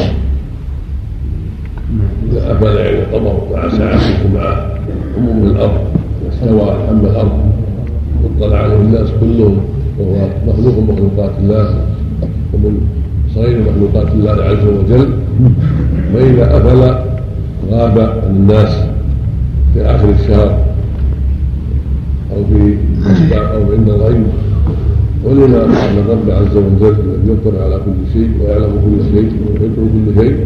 إذا 2.32 2.52
أفل 2.52 2.78
يعني 2.78 3.00
القمر 3.00 3.48
مع 3.54 3.70
ساعته 3.70 4.34
مع 4.34 4.66
عموم 5.18 5.48
الأرض 5.48 5.82
واستوى 6.26 6.76
حمل 6.88 7.06
الأرض 7.06 7.52
واطلع 8.24 8.58
عليه 8.58 8.76
الناس 8.76 9.10
كلهم 9.20 9.58
وهو 10.00 10.28
مخلوق 10.48 10.80
مخلوقات 10.80 11.32
الله 11.40 11.76
ومن 12.54 12.88
صغير 13.36 13.60
مخلوقات 13.62 14.14
الله 14.14 14.32
عز 14.32 14.66
وجل. 14.68 15.10
وإذا 16.14 16.58
أفل 16.58 17.15
غاب 17.72 18.00
عن 18.00 18.36
الناس 18.36 18.76
في 19.74 19.82
آخر 19.82 20.10
الشهر 20.10 20.60
أو 22.32 22.44
في 22.50 22.78
أو 23.38 23.74
عند 23.74 23.90
الغيب. 23.90 24.24
ولما 25.24 25.60
قال 25.60 25.98
الرب 26.00 26.30
عز 26.30 26.58
وجل 26.58 26.96
الذي 27.00 27.32
يطلع 27.32 27.64
على 27.64 27.76
كل 27.76 28.14
شيء 28.14 28.30
ويعلم 28.42 28.72
كل 28.86 29.16
شيء 29.16 29.32
ويحيط 29.48 29.76
كل 29.76 30.22
شيء. 30.22 30.38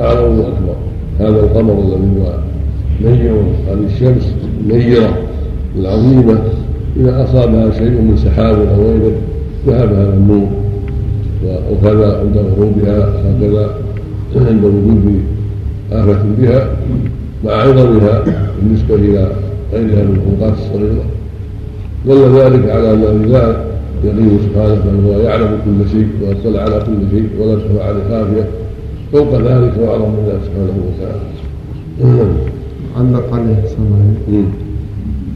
أعلم 0.00 0.38
وأكبر 0.38 0.76
هذا 1.20 1.40
القمر 1.40 1.72
الذي 1.72 2.10
هو 2.20 2.32
نير 3.04 3.34
هذه 3.68 3.86
الشمس 3.94 4.34
النيرة 4.60 5.18
العظيمة. 5.78 6.38
إذا 6.96 7.24
أصابها 7.24 7.70
شيء 7.70 7.90
من 7.90 8.16
سحاب 8.16 8.58
أو 8.58 8.82
غيره 8.82 9.12
ذهب 9.66 9.92
هذا 9.92 10.14
النور 10.14 10.48
وكذا 11.72 12.20
عند 12.20 12.36
غروبها 12.36 12.98
هكذا 12.98 13.70
عند 14.36 14.64
وجود 14.64 15.20
آفة 15.92 16.22
بها 16.38 16.68
مع 17.44 17.52
عظمها 17.52 18.24
بالنسبة 18.62 18.94
إلى 18.94 19.32
غيرها 19.72 20.02
من 20.02 20.16
المخلوقات 20.16 20.58
الصغيرة. 20.58 21.04
دل 22.06 22.38
ذلك 22.40 22.70
على 22.70 22.92
أن 22.92 23.22
لا 23.22 23.56
يغيب 24.04 24.38
سبحانه 24.44 24.74
بل 24.74 25.06
هو 25.06 25.20
يعلم 25.20 25.58
كل 25.64 25.90
شيء 25.90 26.08
ويطلع 26.22 26.62
على 26.62 26.82
كل 26.86 27.16
شيء 27.16 27.28
ولا 27.40 27.52
عليه 27.84 28.00
خافية 28.10 28.44
فوق 29.12 29.34
ذلك 29.34 29.72
وأعظم 29.80 30.08
من 30.08 30.24
ذلك 30.28 30.40
سبحانه 30.44 30.76
وتعالى. 30.86 31.20
علق 32.96 33.34
عليه 33.34 33.62
صلى 33.66 33.78
الله. 34.28 34.44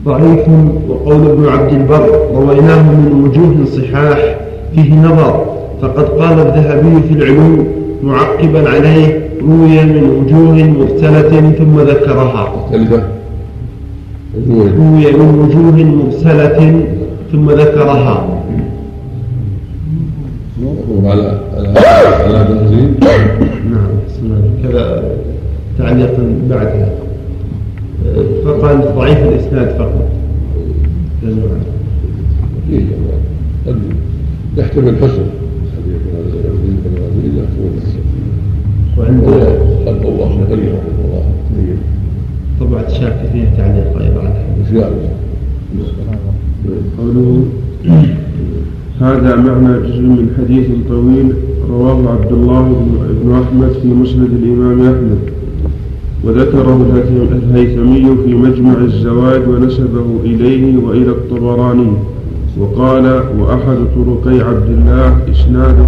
ضعيف 0.05 0.49
وقول 0.89 1.31
ابن 1.31 1.49
عبد 1.49 1.73
البر 1.73 2.29
رويناه 2.35 2.83
من 2.93 3.25
وجوه 3.25 3.65
صحاح 3.65 4.37
فيه 4.75 4.95
نظر 4.95 5.45
فقد 5.83 6.05
قال 6.05 6.39
الذهبي 6.39 7.03
في 7.09 7.15
العلوم 7.15 7.67
معقبا 8.03 8.71
عليه 8.71 9.24
روي 9.49 9.85
من 9.85 10.05
وجوه 10.19 10.57
مرسلة 10.79 11.33
ثم 11.59 11.81
ذكرها. 11.81 12.45
الجوهري 12.75 14.73
روي. 14.77 15.13
من 15.13 15.31
وجوه 15.41 15.77
مرسلة 15.85 16.59
ثم 17.33 17.51
ذكرها. 17.51 18.17
على 21.05 21.41
على 22.25 22.39
نعم 23.71 23.93
كذا 24.63 24.85
تعليقا 25.79 26.25
بعدها. 26.51 26.91
فقال 28.45 28.77
ضعيف 28.97 29.19
الإسناد 29.19 29.69
فقط. 29.79 30.09
قد 33.67 33.79
يحتمل 34.57 34.97
حسن. 34.97 35.27
يحتمل 37.39 37.94
حسن 38.97 39.01
وعند 39.01 39.23
قد 39.87 40.05
الله 40.05 40.31
رحمه 40.51 40.53
الله. 41.05 41.25
طبعة 42.61 42.89
شاكر 42.89 43.29
فيها 43.33 43.51
تعليق 43.57 43.99
أيضا. 44.03 44.33
اشياء 44.67 44.93
قوله 46.99 47.45
هذا 49.01 49.37
معنى 49.37 49.79
جزء 49.89 50.01
من 50.03 50.29
حديث 50.39 50.67
طويل 50.89 51.33
رواه 51.71 52.11
عبد 52.13 52.33
الله 52.33 52.63
بن- 52.63 53.33
أحمد 53.33 53.73
في 53.83 53.89
مسند 53.89 54.31
الإمام 54.43 54.81
أحمد 54.83 55.19
وذكره 56.25 56.77
الهيثم- 56.87 57.33
الهيثمي 57.33 58.17
في 58.25 58.35
مجمع 58.35 58.75
الزواج 58.85 59.49
ونسبه 59.49 60.07
إليه 60.25 60.77
وإلى 60.85 61.11
الطبراني 61.11 61.93
وقال 62.59 63.07
وأحد 63.41 63.77
طرقي 63.97 64.41
عبد 64.41 64.69
الله 64.69 65.19
إسناده 65.33 65.87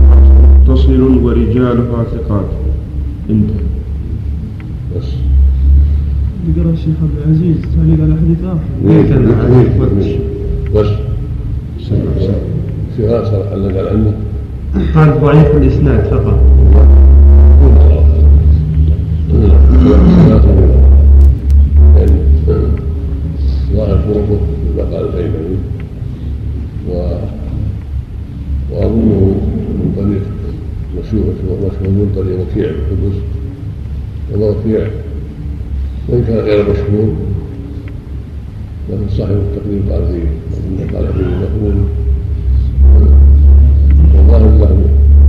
متصل 0.60 1.00
ورجالها 1.24 2.04
ثقات. 2.14 2.48
بس. 4.96 5.04
يقرأ 6.56 6.72
الشيخ 6.72 6.94
عبد 7.02 7.12
العزيز 7.26 7.56
تعليق 7.76 8.00
على 8.04 8.14
حديث 8.20 8.38
آخر. 8.44 8.60
إيه، 8.88 9.02
بس. 10.74 10.90
في 12.96 13.06
غاسر 13.06 13.42
علق 13.52 13.78
على 13.78 13.90
عنه 13.90 14.12
قال 14.94 15.20
ضعيف 15.20 15.56
الإسناد 15.56 16.04
فقط. 16.04 16.40
ظاهر 23.76 23.96
طرقه 23.96 24.40
كما 24.76 24.96
قال 24.96 25.08
الهيثمي 25.08 25.56
و 26.88 26.92
وأظنه 28.72 28.96
من 28.96 29.36
طريق 29.46 29.55
طريق 32.16 32.40
وكيع 32.40 32.70
بن 32.70 32.96
قدس 32.96 33.16
ووكيع 34.40 34.86
وإن 36.08 36.24
كان 36.26 36.36
غير 36.38 36.62
مشهور 36.70 37.14
لكن 38.90 39.08
صاحب 39.10 39.30
التقريب 39.30 39.92
قال 39.92 40.02
فيه 40.08 40.96
قال 40.98 41.06
فيه 41.12 41.24
مقبول 41.24 41.74
والله 44.14 44.58
له 44.58 44.80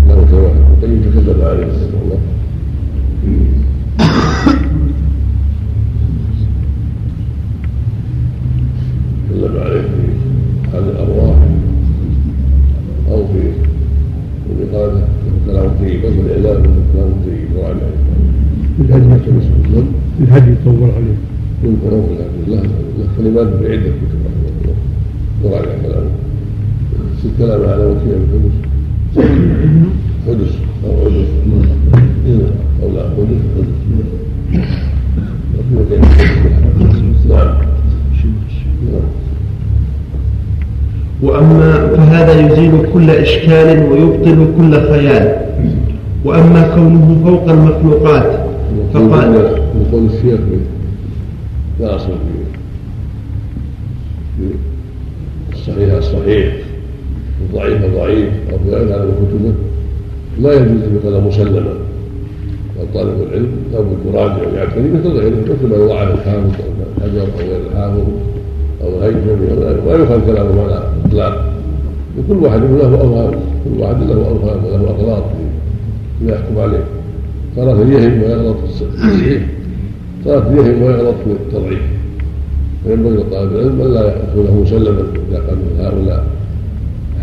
له 0.07 0.27
شواهد 0.31 0.61
وقيم 0.83 1.01
تكلم 1.01 1.41
عليه 1.41 1.63
رحمه 1.65 2.01
الله. 2.03 2.19
تكلم 9.29 9.57
عليه 9.63 9.81
في 9.81 10.71
حال 10.71 10.83
الأرواح 10.89 11.37
أو 13.11 13.27
في 13.27 13.51
الإقامة. 14.51 15.07
كلام 15.47 15.69
طيب 15.79 16.05
أما 16.05 16.21
الإعلام 16.21 16.63
كلام 16.93 17.11
طيب 17.25 17.49
وعلى 17.57 17.81
الهدي 18.79 19.31
نعم 19.31 19.85
الهدي 20.21 20.51
يطول 20.51 20.89
عليه 20.95 21.17
يمكن 21.63 21.87
لا 22.47 22.55
له 22.55 22.61
له 22.97 23.07
كلمات 23.17 23.47
في 23.47 23.71
عدة 23.71 23.89
كتب 23.89 24.19
رحمه 24.25 24.49
الله 24.61 24.75
وراجع 25.43 25.81
كلامه 25.83 26.11
في 27.21 27.25
الكلام 27.25 27.61
على 27.69 27.85
وكيل 27.85 28.13
الحدث 28.13 28.55
حدث 30.27 30.55
أو 30.85 30.91
عدث 31.05 31.29
أو 32.83 32.87
لا 32.95 33.03
حدث 33.09 33.41
حدث 33.57 33.77
نعم 37.29 37.57
نعم 38.91 39.26
وأما 41.23 41.87
فهذا 41.97 42.39
يزيل 42.47 42.71
كل 42.93 43.09
إشكال 43.09 43.91
ويبطل 43.91 44.47
كل 44.57 44.81
خيال. 44.81 45.35
وأما 46.25 46.71
كونه 46.75 47.21
فوق 47.25 47.49
المخلوقات 47.49 48.39
فقال 48.93 49.33
يقول 49.81 50.05
الشيخ 50.05 50.39
لا 51.79 51.95
أصل 51.95 52.07
في 54.37 54.47
في 55.51 55.53
الصحيح 55.53 55.93
الصحيح 55.93 56.53
الضعيف 57.41 57.85
الضعيف 57.85 58.29
أو 58.51 58.57
في 58.57 58.69
غير 58.69 58.87
هذا 58.87 59.05
كتبه 59.05 59.51
لا 60.41 60.53
يجوز 60.53 60.83
أن 60.83 60.99
يقال 61.03 61.23
مسلما 61.23 61.73
طالب 62.93 63.21
العلم 63.27 63.51
لابد 63.73 63.97
يراجع 64.13 64.47
ويعتني 64.53 64.91
مثل 64.91 65.07
غيره 65.07 65.35
مثل 65.41 65.69
ما 65.69 65.75
يضاعف 65.85 66.13
الحافظ 66.13 66.53
أو 66.61 66.97
الحجر 66.97 67.21
أو 67.21 67.47
غير 67.49 67.61
الحافظ 67.71 68.03
أو 68.83 68.87
الهيثمي 68.87 69.51
أو 69.51 69.69
ذلك. 69.69 69.79
ولا 69.87 70.03
يفهم 70.03 70.21
كلامه 70.25 70.63
على 70.63 70.83
اطلاق 71.07 71.53
وكل 72.17 72.37
واحد 72.43 72.61
له 72.61 73.01
اوهام 73.01 73.33
كل 73.63 73.81
واحد 73.81 74.03
له 74.03 74.15
اوهام 74.15 74.65
وله 74.65 74.89
أغلاط 74.89 75.23
فيما 76.19 76.31
يحكم 76.33 76.59
عليه. 76.59 76.83
ترى 77.55 77.71
يهم 77.93 78.23
ويغلط 78.23 78.57
في 78.57 78.85
ترى 80.25 80.35
يهم 80.35 80.81
ويغلط 80.83 81.15
في 81.23 81.31
التضعيف 81.31 81.81
فينبغي 82.83 83.15
لطالب 83.15 83.51
العلم 83.51 83.81
الا 83.81 84.01
ياخذه 84.05 84.61
مسلما 84.61 85.03
إذا 85.29 85.37
قال 85.37 85.55
من 85.55 85.75
هؤلاء 85.79 86.23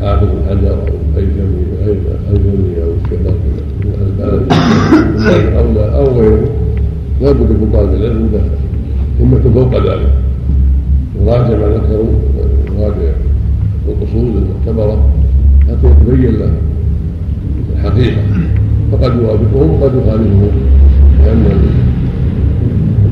حافظ 0.01 0.29
الحجر 0.29 0.71
أو 0.71 0.95
الهيثمي 1.17 1.63
الهيثمي 1.73 2.83
أو 2.83 2.91
الشيخ 3.05 3.21
من 3.85 3.95
البلد. 4.07 4.43
أو 5.59 5.73
لا 5.75 5.97
أو 5.99 6.05
غيره. 6.05 6.49
لا 7.21 7.33
بد 7.33 7.51
من 7.51 7.71
طالب 7.73 7.95
العلم 7.95 8.31
له 8.33 8.45
همة 9.21 9.45
فوق 9.55 9.75
ذلك. 9.75 10.13
يراجع 11.21 11.57
ما 11.57 11.69
ذكروا 11.75 12.13
يراجع 12.79 13.13
الاصول 13.89 14.33
المعتبرة 14.43 15.09
حتى 15.69 15.87
يتبين 15.87 16.35
له 16.35 16.53
الحقيقة. 17.77 18.23
فقد 18.93 19.13
يوافقهم 19.17 19.71
وقد 19.71 19.93
يخالفهم. 19.95 20.51
لأن 21.25 21.45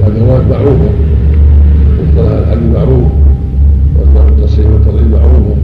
الأدوات 0.01 0.43
معروفة. 0.51 0.91
مصطلح 2.03 2.33
الحديث 2.33 2.75
معروف. 2.75 3.13
واسماء 3.99 4.29
التصحيح 4.29 4.67
والتضعيف 4.67 5.07
معروفه 5.07 5.57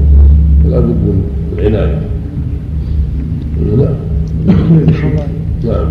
فلا 0.65 0.81
بد 0.81 0.87
من 0.87 1.23
العناية. 1.59 2.01
نعم. 3.77 3.95
نعم. 5.65 5.87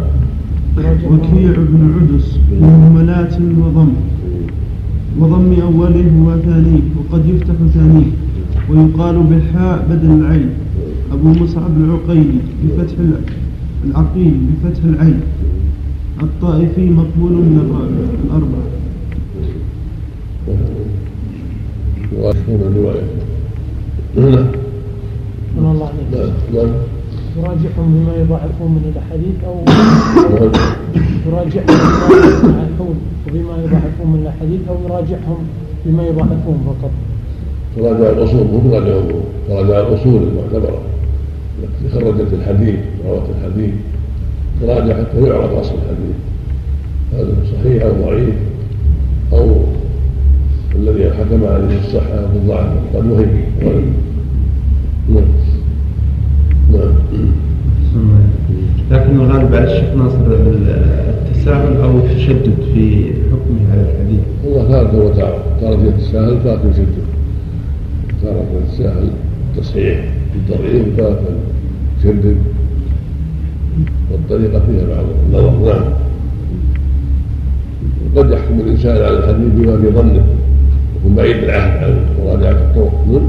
وكيع 1.12 1.52
بن 1.58 1.94
عدس 2.00 2.38
مهملات 2.62 3.34
وضم. 3.34 3.90
وضم 5.20 5.54
أوله 5.62 6.12
وثانيه 6.26 6.80
وقد 6.98 7.26
يفتح 7.26 7.54
ثانية 7.74 8.06
ويقال 8.70 9.24
بالحاء 9.24 9.86
بدل 9.90 10.12
العين. 10.12 10.50
أبو 11.14 11.28
مصعب 11.44 11.72
العقيلي 11.78 12.40
بفتح 12.64 12.96
ال- 13.00 13.22
العقيل 13.88 14.34
بفتح 14.64 14.84
العين. 14.84 15.20
الطائفي 16.24 16.90
مقبول 16.90 17.32
من 17.32 17.58
الرابع 17.64 18.08
الأربعة. 18.26 18.68
الله 25.58 25.92
تراجعهم 27.36 27.88
بما 27.94 28.14
يضاعفون 28.22 28.72
من 28.72 28.84
الأحاديث 28.92 29.38
أو. 29.48 29.56
تراجعهم 31.26 31.78
بما 32.10 32.28
يضاعفون 32.28 32.96
وبما 33.28 33.56
يضاعفون 33.64 34.08
من 34.14 34.20
الأحاديث 34.22 34.60
أو 34.70 34.76
يراجعهم 34.90 35.38
بما 35.86 36.04
يضاعفون 36.08 36.58
فقط. 36.66 36.92
تراجع 37.78 38.10
الأصول 38.10 38.48
مو 38.54 38.60
تراجع 38.70 38.88
الأمور 38.88 39.24
تراجع 39.50 39.80
الأصول 39.80 40.22
المعتبره 40.24 40.82
التي 41.64 41.96
خرجت 41.96 42.34
الحديث 42.34 42.80
رواه 43.08 43.24
الحديث 43.40 43.74
تراجع 44.62 44.94
حتى 44.94 45.30
يعرف 45.30 45.52
أصل 45.52 45.74
الحديث. 45.76 46.16
هذا 47.14 47.34
صحيح 47.54 47.84
أو 47.84 47.92
ضعيف؟ 48.06 48.36
أو 49.34 49.56
الذي 50.76 51.10
حكم 51.10 51.46
عليه 51.46 51.80
الصحة 51.80 52.26
بالضعف 52.34 52.70
قد 52.96 53.06
وهم. 53.12 53.44
نعم. 55.10 55.24
نعم 56.74 56.94
لكن 58.92 59.20
الغالب 59.20 59.56
على 59.56 59.64
الشيخ 59.64 59.94
ناصر 59.96 60.18
التساهل 60.28 61.82
أو 61.82 61.98
التشدد 61.98 62.56
في 62.74 63.06
حكمه 63.06 63.72
على 63.72 63.82
الحديث. 63.82 64.20
والله 64.46 64.68
تارة 64.70 65.06
وتارة 65.06 65.44
تارة 65.62 65.84
يتساهل 65.84 66.44
تارة 66.44 66.62
يشدد 66.72 67.08
تارة 68.28 68.46
يتساهل 68.64 69.10
تصحيح 69.58 70.00
بالتضعيف 70.34 70.88
وتارة 70.88 71.22
يشدد 72.00 72.38
والطريقة 74.12 74.60
فيها 74.60 74.86
بعض 74.96 75.06
النظر 75.26 75.74
نعم. 75.74 75.84
قد 78.16 78.32
يحكم 78.32 78.60
الإنسان 78.60 78.96
على 78.96 79.18
الحديث 79.18 79.50
بما 79.56 79.78
في 79.78 79.90
ظنه 79.90 80.26
يكون 81.00 81.16
بعيد 81.16 81.36
العهد 81.36 81.84
عن 81.84 81.96
مراجعة 82.26 82.52
الطرق 82.52 83.22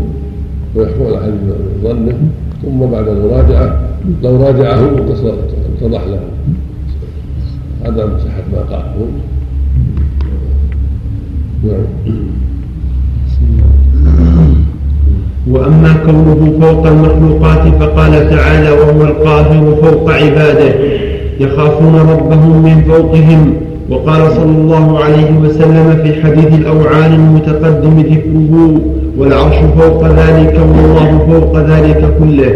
ويحكم 0.74 1.06
على 1.06 1.18
الحديث 1.18 1.40
بظنه 1.82 2.18
ثم 2.62 2.78
بعد 2.78 3.08
المراجعة 3.08 3.88
لو 4.22 4.46
راجعه 4.46 4.90
اتضح 5.78 6.04
له. 6.04 6.20
عدم 7.84 8.18
صحة 8.18 8.42
ما 8.52 8.58
قال 8.58 8.84
نعم. 11.64 12.47
وأما 15.52 15.94
كونه 16.06 16.52
فوق 16.60 16.86
المخلوقات 16.86 17.62
فقال 17.80 18.30
تعالى 18.30 18.70
وهو 18.70 19.02
القاهر 19.02 19.74
فوق 19.82 20.10
عباده. 20.10 20.74
يخافون 21.40 21.94
ربهم 22.12 22.62
من 22.62 22.82
فوقهم. 22.88 23.54
وقال 23.90 24.32
صلى 24.32 24.44
الله 24.44 24.98
عليه 25.04 25.38
وسلم 25.42 26.00
في 26.02 26.22
حديث 26.22 26.60
الأوعال 26.60 27.14
المتقدم 27.14 28.00
ذكره 28.00 28.80
والعرش 29.18 29.56
فوق 29.78 30.06
ذلك 30.06 30.60
والله 30.60 31.18
فوق 31.30 31.58
ذلك 31.58 32.04
كله. 32.18 32.52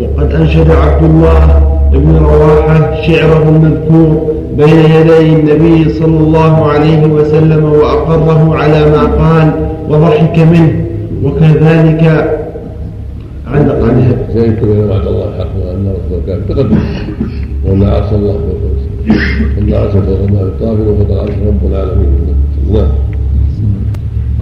وقد 0.00 0.32
أنشد 0.32 0.70
عبد 0.70 1.04
الله 1.04 1.62
بن 1.92 2.16
رواحة 2.16 3.02
شعره 3.02 3.44
المذكور 3.48 4.36
بين 4.58 4.78
يدي 4.78 5.32
النبي 5.32 5.90
صلى 5.90 6.18
الله 6.18 6.66
عليه 6.66 7.06
وسلم 7.06 7.64
وأقره 7.64 8.56
على 8.56 8.90
ما 8.90 9.02
قال 9.02 9.52
وضحك 9.90 10.38
منه. 10.38 10.86
وكذلك 11.24 12.02
علق 13.46 13.84
عليها 13.84 14.16
سيذكر 14.32 14.64
إلى 14.72 14.84
وعد 14.84 15.06
الله 15.06 15.38
حق 15.38 15.56
وأن 15.66 15.86
الرسول 15.86 16.20
كان 16.26 16.40
تقدم 16.48 16.78
وأن 17.64 17.82
عرش 17.82 18.12
الله 18.12 18.34
وأن 19.56 19.74
عرش 19.74 19.92
فوق 19.92 20.30
ما 20.30 20.42
الطافل 20.42 20.80
وفوق 20.88 21.10
العرش 21.10 21.34
رب 21.46 21.70
العالمين 21.70 22.08
نعم 22.72 22.88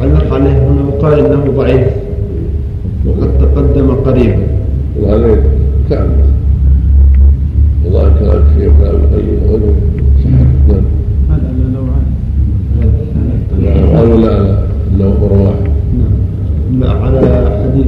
علق 0.00 0.32
عليه 0.34 0.50
هنا 0.68 0.82
وقال 0.88 1.18
إنه 1.18 1.52
ضعيف 1.56 1.86
وقد 3.06 3.38
تقدم 3.38 3.90
قريبا 3.94 4.46
وهذا 5.00 5.42
كان 5.90 6.08
والله 7.84 8.12
كلام 8.20 8.42
الشيخ 8.56 8.72
كلام 8.80 8.94
القيم 8.94 9.38
وغيره 9.44 9.74
نعم 10.68 10.84
هذا 11.30 11.52
نوعان 11.74 12.06
نعم 13.62 14.10
ولا 14.10 14.26
لا 14.26 14.58
لا 14.98 15.04
هو 15.04 15.44
واحد 15.44 15.64
لا 15.66 15.73
على 16.82 17.20
حديث 17.62 17.86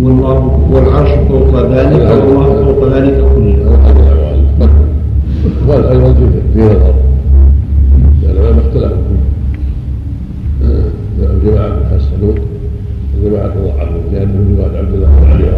والله 0.00 0.40
والعرش 0.70 1.10
فوق 1.28 1.72
ذلك 1.72 2.06
والله 2.10 2.64
فوق 2.64 2.80
ذلك 2.94 3.16
كله. 3.34 3.56
وهذا 5.68 5.90
أيضا 5.90 6.14
في 6.14 6.60
نظر. 6.60 6.94
العلماء 8.22 8.66
اختلفوا 8.66 9.02
فيه 10.60 11.26
الجماعة 11.26 11.72
حسنوه 11.90 12.36
الجماعة 13.14 13.46
ضعفوه 13.46 14.02
لأن 14.12 14.56
رواية 14.58 14.78
عبد 14.78 14.94
الله 14.94 15.08
بن 15.08 15.26
علي 15.30 15.48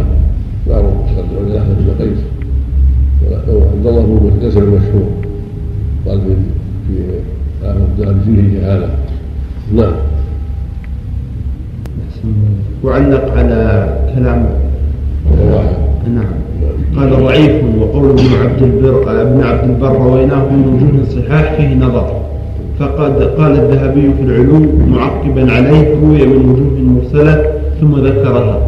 معروف 0.71 0.93
متقدم 0.95 1.37
عن 1.51 1.57
أحمد 1.57 1.77
بن 1.79 1.91
قيس. 2.05 2.23
وعبد 3.51 3.87
الله 3.87 4.03
بن 4.03 4.17
المشهور. 4.57 5.09
قال 6.07 6.19
في 6.21 6.35
فيه 8.25 8.59
جهاله 8.61 8.89
نعم. 9.75 9.93
وعلق 12.85 13.33
على 13.37 13.89
كلام 14.15 14.47
واحد 15.53 15.77
نعم. 16.15 16.39
قال 16.97 17.25
ضعيف 17.25 17.65
وقول 17.79 18.11
ابن 18.11 18.43
عبد 18.43 18.63
البر 18.63 19.23
ابن 19.23 19.43
عبد 19.43 19.71
البر 19.71 19.93
رويناه 19.93 20.45
من 20.45 20.65
وجوه 20.75 21.03
الصحاح 21.03 21.53
فيه 21.53 21.75
نظر. 21.75 22.21
فقد 22.79 23.23
قال 23.23 23.53
الذهبي 23.53 24.15
في 24.15 24.23
العلو 24.23 24.67
معقبا 24.89 25.53
عليه 25.53 25.95
روي 26.03 26.27
من 26.27 26.51
وجوه 26.51 26.79
مرسله 26.81 27.45
ثم 27.81 27.95
ذكرها. 27.95 28.67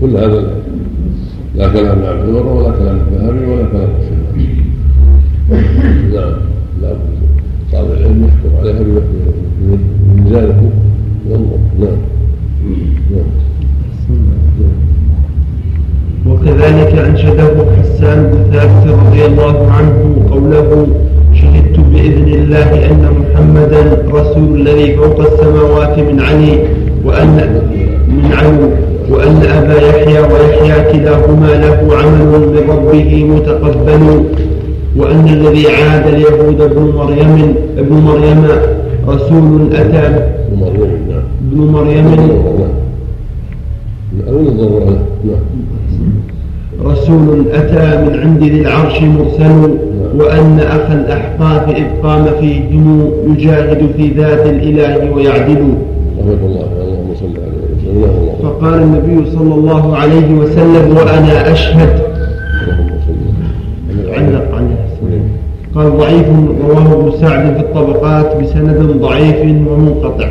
كل 0.00 0.16
هذا 0.16 0.62
لا 1.56 1.68
كلام 1.68 1.98
عبد 2.04 2.28
البر 2.28 2.46
ولا 2.46 2.70
كلام 2.70 2.96
الذهبي 2.96 3.46
ولا 3.46 3.64
كلام 3.72 3.88
الشيخ 4.00 4.61
نعم 5.50 6.32
لا 6.82 6.96
طالب 7.72 7.90
العلم 7.90 8.28
يحكم 8.28 8.56
عليها 8.60 8.82
بميزانه 9.62 10.70
ينظر 11.30 11.58
نعم 11.80 11.96
نعم 13.10 13.42
وكذلك 16.26 16.98
أنشده 16.98 17.54
حسان 17.80 18.22
بن 18.32 18.52
ثابت 18.58 18.86
رضي 19.06 19.26
الله 19.26 19.70
عنه 19.72 20.26
قوله 20.30 20.86
شهدت 21.34 21.78
بإذن 21.92 22.28
الله 22.28 22.86
أن 22.90 23.04
محمدا 23.20 24.02
رسول 24.10 24.60
الذي 24.60 24.96
فوق 24.96 25.20
السماوات 25.32 25.98
من 25.98 26.20
علي 26.20 26.58
وأن 27.04 27.62
من 28.08 28.32
علو 28.32 28.70
وأن 29.10 29.36
أبا 29.42 29.80
يحيى 29.88 30.20
ويحيى 30.20 30.92
كلاهما 30.92 31.46
له 31.46 31.96
عمل 31.96 32.40
من 32.40 32.64
ربه 32.70 33.24
متقبل 33.24 34.24
وأن 34.96 35.28
الذي 35.28 35.66
عاد 35.68 36.06
اليهود 36.06 36.60
ابن 36.60 36.92
مريم 36.96 37.54
ابن 37.78 37.94
مريم 37.94 38.46
رسول 39.08 39.74
أتى 39.74 40.28
ابن 41.52 41.60
مريم 41.60 42.30
رسول 46.84 47.44
أتى 47.52 48.04
من 48.04 48.20
عند 48.20 48.42
ذي 48.42 48.60
العرش 48.60 49.02
مرسل 49.02 49.74
وأن 50.18 50.60
أخا 50.60 50.94
الأحقاف 50.94 51.76
إذ 51.76 51.84
قام 52.02 52.26
فيهم 52.40 53.10
يجاهد 53.26 53.90
في 53.96 54.08
ذات 54.08 54.46
الإله 54.46 55.12
ويعدل. 55.12 55.74
فقال 58.42 58.74
النبي 58.74 59.30
صلى 59.30 59.54
الله 59.54 59.96
عليه 59.96 60.34
وسلم 60.34 60.96
وأنا 60.96 61.52
أشهد. 61.52 62.02
علق 64.12 64.54
عليه 64.54 64.81
قال 65.74 65.98
ضعيف 65.98 66.26
رواه 66.68 66.92
ابن 66.92 67.12
سعد 67.20 67.54
في 67.54 67.60
الطبقات 67.60 68.36
بسند 68.36 69.00
ضعيف 69.00 69.40
ومنقطع. 69.68 70.28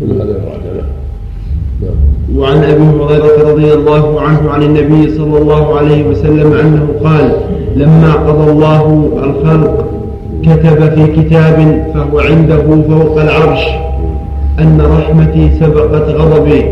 كل 0.00 0.12
هذا 0.12 0.36
وعن 2.36 2.64
أبي 2.64 2.82
هريرة 2.82 3.50
رضي 3.52 3.72
الله 3.74 4.20
عنه 4.20 4.50
عن 4.50 4.62
النبي 4.62 5.10
صلى 5.16 5.38
الله 5.38 5.76
عليه 5.78 6.08
وسلم 6.08 6.52
أنه 6.52 6.86
قال 7.04 7.32
لما 7.76 8.12
قضى 8.12 8.50
الله 8.50 9.10
الخلق 9.16 9.86
كتب 10.42 10.94
في 10.94 11.22
كتاب 11.22 11.86
فهو 11.94 12.18
عنده 12.18 12.62
فوق 12.88 13.20
العرش 13.20 13.60
أن 14.58 14.80
رحمتي 14.80 15.50
سبقت 15.60 16.08
غضبي 16.08 16.64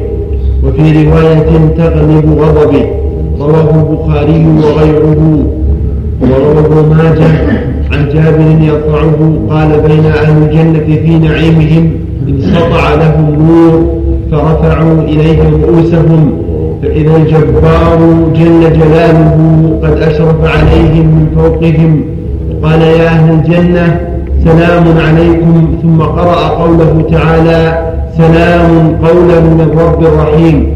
وفي 0.65 1.07
رواية 1.07 1.75
تغلب 1.77 2.39
غضبي. 2.41 3.04
رواه 3.41 3.71
البخاري 3.83 4.47
وغيره. 4.47 5.47
وروى 6.23 6.59
ابن 6.59 6.97
ماجه 6.97 7.31
عن 7.93 8.09
جابر 8.09 8.65
يرفعه 8.65 9.39
قال 9.51 9.81
بين 9.89 10.07
أهل 10.07 10.43
الجنة 10.43 10.97
في 11.03 11.19
نعيمهم 11.19 11.91
سطع 12.41 12.95
لهم 12.95 13.47
نور 13.49 13.87
فرفعوا 14.31 15.03
إليه 15.03 15.43
رؤوسهم 15.43 16.33
فإذا 16.83 17.17
الجبار 17.17 17.99
جل 18.35 18.73
جلاله 18.79 19.37
قد 19.83 19.99
أشرف 19.99 20.45
عليهم 20.45 21.07
من 21.07 21.27
فوقهم. 21.37 22.05
وقال 22.51 22.83
يا 22.83 23.07
أهل 23.07 23.31
الجنة 23.31 24.01
سلام 24.45 24.85
عليكم 24.99 25.69
ثم 25.83 26.03
قرأ 26.03 26.49
قوله 26.49 27.05
تعالى 27.11 27.93
سلام 28.17 28.97
قولا 29.03 29.41
من 29.41 29.79
رب 29.79 30.05
رحيم. 30.21 30.74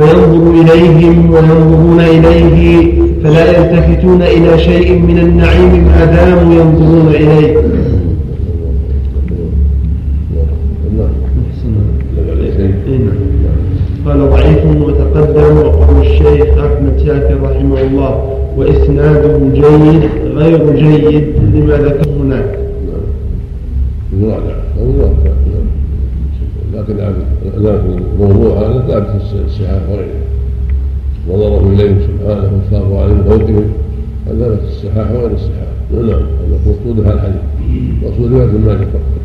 فينظر 0.00 0.60
إليهم 0.60 1.30
وينظرون 1.30 2.00
إليه 2.00 2.92
فلا 3.24 3.50
يلتفتون 3.50 4.22
إلى 4.22 4.58
شيء 4.58 4.98
من 4.98 5.18
النعيم 5.18 5.84
ما 5.84 6.04
داموا 6.04 6.54
ينظرون 6.54 7.08
إليه. 7.08 7.56
قال 14.06 14.30
ضعيف 14.30 14.64
وتقدم 14.64 15.56
وقول 15.56 16.06
الشيخ 16.06 16.58
أحمد 16.58 17.02
شاكر 17.06 17.36
رحمه 17.42 17.80
الله 17.80 18.36
وإسناده 18.56 19.38
جيد 19.54 20.02
غير 20.34 20.76
جيد 20.76 21.24
لما 21.54 21.74
ذكر 21.74 22.10
هناك 22.20 22.58
لكن 24.12 25.79
لكن 26.74 26.94
الموضوع 28.14 28.58
هذا 28.58 28.84
ثابت 28.88 29.06
في 29.22 29.44
الصحاح 29.46 29.82
وغيره 29.90 30.20
نظره 31.28 31.72
اليهم 31.72 31.98
سبحانه 32.00 32.50
وصافوا 32.68 33.00
عليه 33.02 33.14
فوقهم 33.14 33.64
هذا 34.26 34.56
في 34.56 34.62
الصحاح 34.64 35.10
وغير 35.10 35.30
الصحاح 35.34 35.70
نعم 35.92 36.08
هذا 36.08 36.58
مقصود 36.66 37.00
هذا 37.00 37.14
الحديث. 37.14 37.42
مقصود 38.02 38.32
رواية 38.32 38.44
ابن 38.44 38.60
ماجه 38.66 38.84
فقط. 38.84 39.20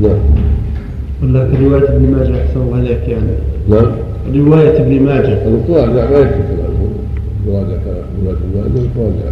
نعم. 0.00 0.18
ولكن 1.22 1.64
رواية 1.64 1.96
ابن 1.96 2.10
ماجه 2.10 2.42
أحسن 2.42 2.60
الله 2.60 2.76
عليك 2.76 3.08
يعني. 3.08 3.32
نعم. 3.68 3.86
رواية 4.34 4.76
ابن 4.80 5.02
ماجه. 5.02 5.46
القرآن 5.46 5.94
ما 5.94 6.18
يكفي 6.18 6.42
كلامه. 6.50 6.84
يراجع 7.46 7.76
كلام 7.84 8.04
ابن 8.26 8.88
ماجه 8.96 9.24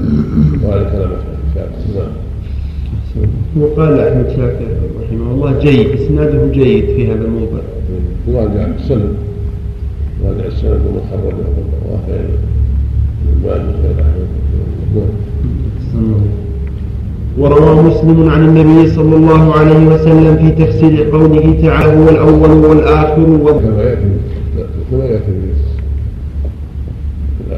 يراجع 0.63 0.91
كلام 0.91 1.11
نعم. 1.97 2.09
وقال 3.61 4.01
أحمد 4.01 4.29
شاكر 4.29 4.67
رحمه 5.03 5.35
الله 5.35 5.59
جيد 5.61 5.87
إسناده 6.01 6.47
جيد 6.53 6.85
في 6.85 7.13
هذا 7.13 7.25
الموضع. 7.25 7.63
يراجع 8.29 8.67
السند. 8.81 9.15
يراجع 10.25 10.45
السند 10.47 10.81
خرجه 11.11 11.31
الله 11.31 12.01
خير 12.07 12.29
المال 13.37 13.75
خير 13.83 13.95
نعم 15.95 16.21
وروى 17.39 17.83
مسلم 17.83 18.29
عن 18.29 18.45
النبي 18.49 18.89
صلى 18.91 19.17
الله 19.17 19.53
عليه 19.53 19.87
وسلم 19.87 20.37
في 20.37 20.65
تفسير 20.65 21.11
قوله 21.11 21.59
تعالى 21.63 21.93
هو 21.97 22.09
الأول 22.09 22.51
والآخر 22.51 23.21
والظاهر 23.21 23.61
كما 23.61 23.83
يأتي 23.83 24.07
كما 24.91 25.05
يأتي 25.05 25.25
في 27.49 27.55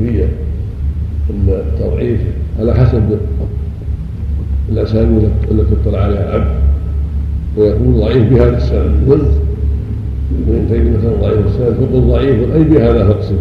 الألفية 0.00 0.28
أن 1.30 1.48
التضعيف 1.48 2.20
على 2.60 2.74
حسب 2.74 3.18
الأسانيد 4.74 5.28
التي 5.50 5.74
اطلع 5.82 5.98
عليها 5.98 6.36
العبد 6.36 6.54
ويكون 7.56 8.00
ضعيف 8.00 8.32
بهذا 8.32 8.56
السند 8.56 9.08
وإن 10.48 10.66
تجد 10.70 10.98
مثلا 10.98 11.12
ضعيف 11.22 11.46
السند 11.46 11.74
فقل 11.80 12.00
ضعيف 12.00 12.54
أي 12.54 12.64
بهذا 12.64 13.08
فاقسم. 13.08 13.36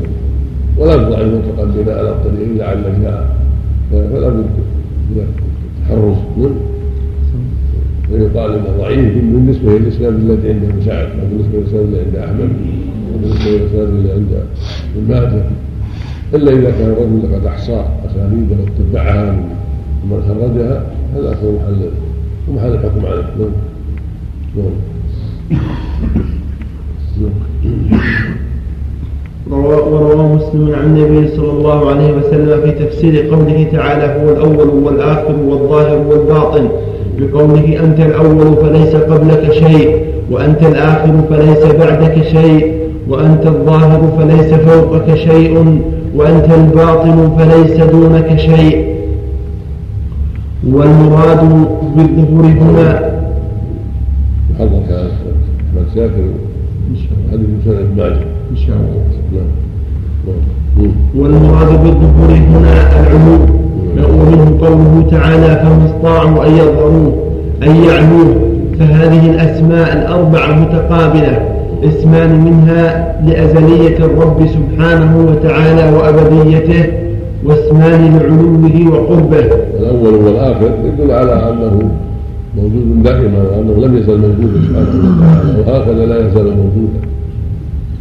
ولا 0.77 0.95
ضعيف 0.95 1.27
مطلقا 1.33 1.65
بناء 1.65 1.99
على 1.99 2.09
الطريق 2.09 2.47
لعل 2.57 2.83
جاء 3.01 3.35
فلا 3.91 4.29
بد 4.29 4.45
من 5.09 5.25
التحرز. 5.81 6.17
ويقال 8.11 8.51
انه 8.51 8.77
ضعيف 8.79 9.13
بالنسبة 9.15 9.77
للإسناد 9.77 10.13
الذي 10.13 10.49
عند 10.49 10.63
ابن 10.63 10.81
سعد 10.85 11.07
وبالنسبه 11.07 11.57
للإسناد 11.57 11.83
اللي 11.83 11.99
عند 11.99 12.15
أحمد 12.15 12.49
وبالنسبه 13.15 13.49
للإسناد 13.51 13.87
اللي 13.87 14.11
عند 14.11 14.43
ابن 14.95 15.09
ماجه. 15.09 15.43
إلا 16.33 16.51
إذا 16.51 16.71
كان 16.71 16.89
الرجل 16.89 17.35
قد 17.35 17.45
أحصى 17.45 17.85
أسانيده 18.05 18.55
واتبعها 18.63 19.31
من 20.09 20.19
خرجها 20.27 20.83
هذا 21.15 21.31
اكون 21.31 21.55
محل. 21.55 21.89
ومحل 22.49 22.73
الحكم 22.73 23.05
عليه 23.05 23.23
نعم. 23.39 24.71
نعم. 27.21 27.33
وروى 29.51 30.35
مسلم 30.35 30.75
عن 30.75 30.85
النبي 30.85 31.27
صلى 31.37 31.51
الله 31.51 31.89
عليه 31.89 32.13
وسلم 32.13 32.61
في 32.61 32.71
تفسير 32.85 33.29
قوله 33.29 33.67
تعالى 33.71 34.23
هو 34.23 34.29
الأول 34.33 34.67
والآخر 34.67 35.35
والظاهر 35.47 35.97
والباطن. 36.09 36.67
بقوله 37.19 37.79
أنت 37.83 37.99
الأول 37.99 38.55
فليس 38.55 38.95
قبلك 38.95 39.51
شيء 39.51 40.05
وأنت 40.31 40.61
الآخر 40.63 41.21
فليس 41.29 41.65
بعدك 41.65 42.23
شيء 42.23 42.73
وأنت 43.09 43.45
الظاهر 43.47 44.01
فليس 44.17 44.53
فوقك 44.53 45.15
شيء 45.15 45.81
وأنت 46.15 46.53
الباطن 46.53 47.37
فليس 47.37 47.77
دونك 47.81 48.39
شيء. 48.39 49.02
والمراد 50.71 51.67
بالظهور 51.95 52.45
هنا 52.45 53.13
حضرك 54.59 54.89
أحمد 54.89 55.85
شاكر 55.95 56.25
حديث 57.31 57.47
مسند 57.61 57.99
إن 58.51 58.57
شاء 58.67 58.75
الله. 58.75 59.45
والمراد 61.15 61.71
بالظهور 61.83 62.29
هنا 62.29 62.73
العلو 63.01 63.39
ومنه 64.09 64.57
قوله 64.61 65.07
تعالى 65.11 65.61
فما 65.63 65.85
استطاعوا 65.85 66.47
أن 66.47 66.51
يظهروه 66.53 67.13
أن 67.63 67.75
يعلوه. 67.75 68.35
فهذه 68.79 69.29
الأسماء 69.31 69.93
الأربعة 69.93 70.59
متقابلة 70.59 71.39
اسمان 71.83 72.45
منها 72.45 73.15
لأزلية 73.25 73.97
الرب 73.97 74.47
سبحانه 74.47 75.27
وتعالى 75.27 75.97
وأبديته. 75.97 76.85
واسمان 77.45 78.17
لعلوه 78.17 78.93
وقربه 78.93 79.39
الأول 79.79 80.13
والآخر 80.13 80.71
يدل 80.85 81.11
على 81.11 81.49
أنه 81.49 81.91
موجود 82.57 83.03
دائما 83.03 83.43
وأنه 83.43 83.85
لم 83.85 83.97
يزل 83.97 84.17
موجودا 84.17 84.59
سبحانه 84.67 85.59
وتعالى 85.59 85.59
وهكذا 85.59 86.05
لا 86.05 86.27
يزال 86.27 86.45
موجودا. 86.45 86.99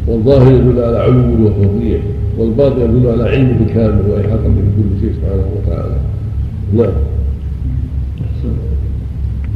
والظاهر 0.09 0.53
يدل 0.53 0.83
على 0.85 0.99
علو 0.99 1.47
وفضليه 1.47 2.01
والباطن 2.39 2.81
يدل 2.81 3.11
على 3.11 3.29
علمه 3.31 3.57
الكامل 3.67 4.03
وإحاطة 4.11 4.49
بكل 4.49 5.01
شيء 5.01 5.13
سبحانه 5.13 5.47
وتعالى. 5.57 5.97
نعم. 6.77 6.93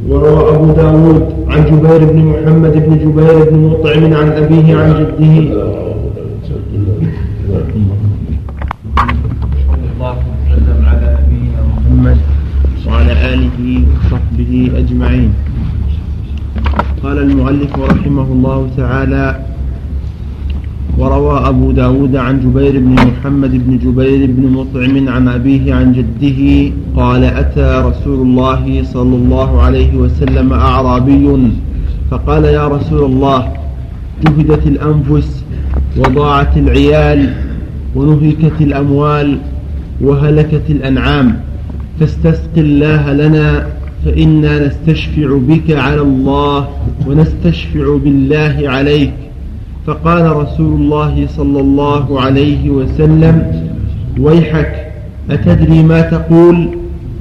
وروى 0.09 0.55
أبو 0.55 0.73
داود 0.73 1.23
عن 1.47 1.65
جبير 1.65 2.11
بن 2.11 2.25
محمد 2.25 2.73
بن 2.73 2.97
جبير 2.97 3.49
بن 3.49 3.57
مطعم 3.57 4.13
عن 4.13 4.27
أبيه 4.31 4.75
عن 4.75 4.89
جده 5.19 5.67
الله 9.97 10.15
وسلم 10.51 10.85
على 10.85 11.17
نبينا 11.17 11.59
محمد 11.67 12.17
وعلى 13.07 13.33
آله 13.33 13.59
وصحبه 13.87 14.71
أجمعين. 14.75 15.31
قال 17.03 17.17
المؤلف 17.17 17.71
رحمه 17.79 18.27
الله 18.35 18.69
تعالى 18.77 19.25
وروى 20.97 21.35
أبو 21.49 21.71
داود 21.71 22.15
عن 22.15 22.39
جبير 22.39 22.79
بن 22.79 22.95
محمد 23.07 23.53
بن 23.63 23.77
جبير 23.77 24.27
بن 24.27 24.43
مطعم 24.51 24.95
عن 25.09 25.27
أبيه 25.27 25.73
عن 25.73 25.87
جده 25.95 26.39
قال 26.95 27.23
أتى 27.23 27.69
رسول 27.87 28.19
الله 28.27 28.83
صلى 28.83 29.15
الله 29.15 29.61
عليه 29.61 29.95
وسلم 29.95 30.53
أعرابي 30.53 31.27
فقال 32.11 32.43
يا 32.45 32.67
رسول 32.67 33.03
الله 33.05 33.39
جهدت 34.23 34.67
الأنفس 34.67 35.43
وضاعت 35.97 36.57
العيال 36.57 37.33
ونهكت 37.95 38.57
الأموال 38.61 39.37
وهلكت 40.01 40.65
الأنعام. 40.69 41.46
فاستسق 41.99 42.53
الله 42.57 43.13
لنا 43.13 43.67
فإنا 44.05 44.67
نستشفع 44.67 45.37
بك 45.37 45.71
على 45.71 46.01
الله 46.01 46.67
ونستشفع 47.07 47.97
بالله 48.03 48.55
عليك. 48.63 49.13
فقال 49.87 50.35
رسول 50.35 50.81
الله 50.81 51.27
صلى 51.27 51.59
الله 51.59 52.21
عليه 52.21 52.69
وسلم 52.69 53.65
ويحك 54.19 54.91
أتدري 55.31 55.83
ما 55.83 56.01
تقول؟ 56.01 56.69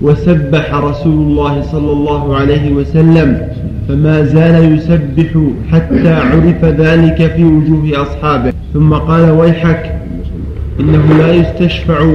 وسبح 0.03 0.75
رسول 0.75 1.13
الله 1.13 1.63
صلى 1.63 1.93
الله 1.93 2.37
عليه 2.37 2.73
وسلم 2.73 3.49
فما 3.89 4.25
زال 4.25 4.77
يسبح 4.77 5.31
حتى 5.73 6.13
عرف 6.13 6.65
ذلك 6.65 7.33
في 7.37 7.45
وجوه 7.45 8.03
أصحابه. 8.03 8.53
ثم 8.75 8.93
قال 8.95 9.31
ويحك 9.31 10.01
إنه 10.81 11.19
لا 11.19 11.35
يستشفع 11.35 12.13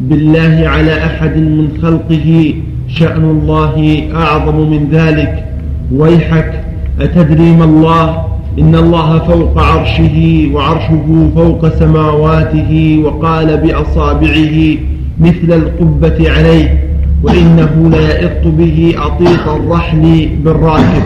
بالله 0.00 0.68
على 0.68 1.04
أحد 1.04 1.36
من 1.36 1.68
خلقه 1.82 2.54
شأن 2.88 3.24
الله 3.24 4.02
أعظم 4.14 4.70
من 4.70 4.88
ذلك. 4.92 5.44
ويحك 5.92 6.64
أتدري 7.00 7.56
ما 7.56 7.64
الله؟ 7.64 8.24
إن 8.58 8.74
الله 8.74 9.18
فوق 9.18 9.58
عرشه 9.58 10.48
وعرشه 10.54 11.30
فوق 11.34 11.68
سماواته 11.68 13.02
وقال 13.04 13.56
بأصابعه 13.56 14.76
مثل 15.20 15.52
القبة 15.52 16.30
عليه 16.30 16.84
وإنه 17.22 17.90
ليئط 17.90 18.46
به 18.46 18.94
أطيط 18.98 19.48
الرحل 19.48 20.28
بالراكب. 20.44 21.02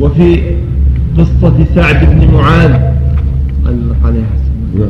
وفي 0.00 0.40
قصة 1.18 1.54
سعد 1.74 2.10
بن 2.10 2.34
معاذ 2.34 2.72
عليه 4.04 4.20
نعم. 4.74 4.88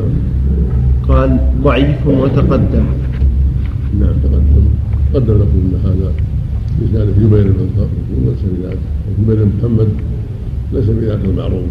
قال 1.09 1.39
ضعيف 1.63 2.07
وتقدم. 2.07 2.87
نعم 4.01 4.17
تقدم. 4.23 4.67
قدم 5.15 5.35
لكم 5.35 5.59
إن 5.65 5.75
هذا 5.85 6.13
بإسناد 6.81 7.09
جبير 7.21 7.47
بن 7.53 7.69
ليس 8.25 8.43
بذاك 8.53 8.79
جبير 9.19 9.45
بن 9.45 9.53
محمد 9.59 9.89
ليس 10.73 10.85
بذاك 10.85 11.25
المعروف. 11.25 11.65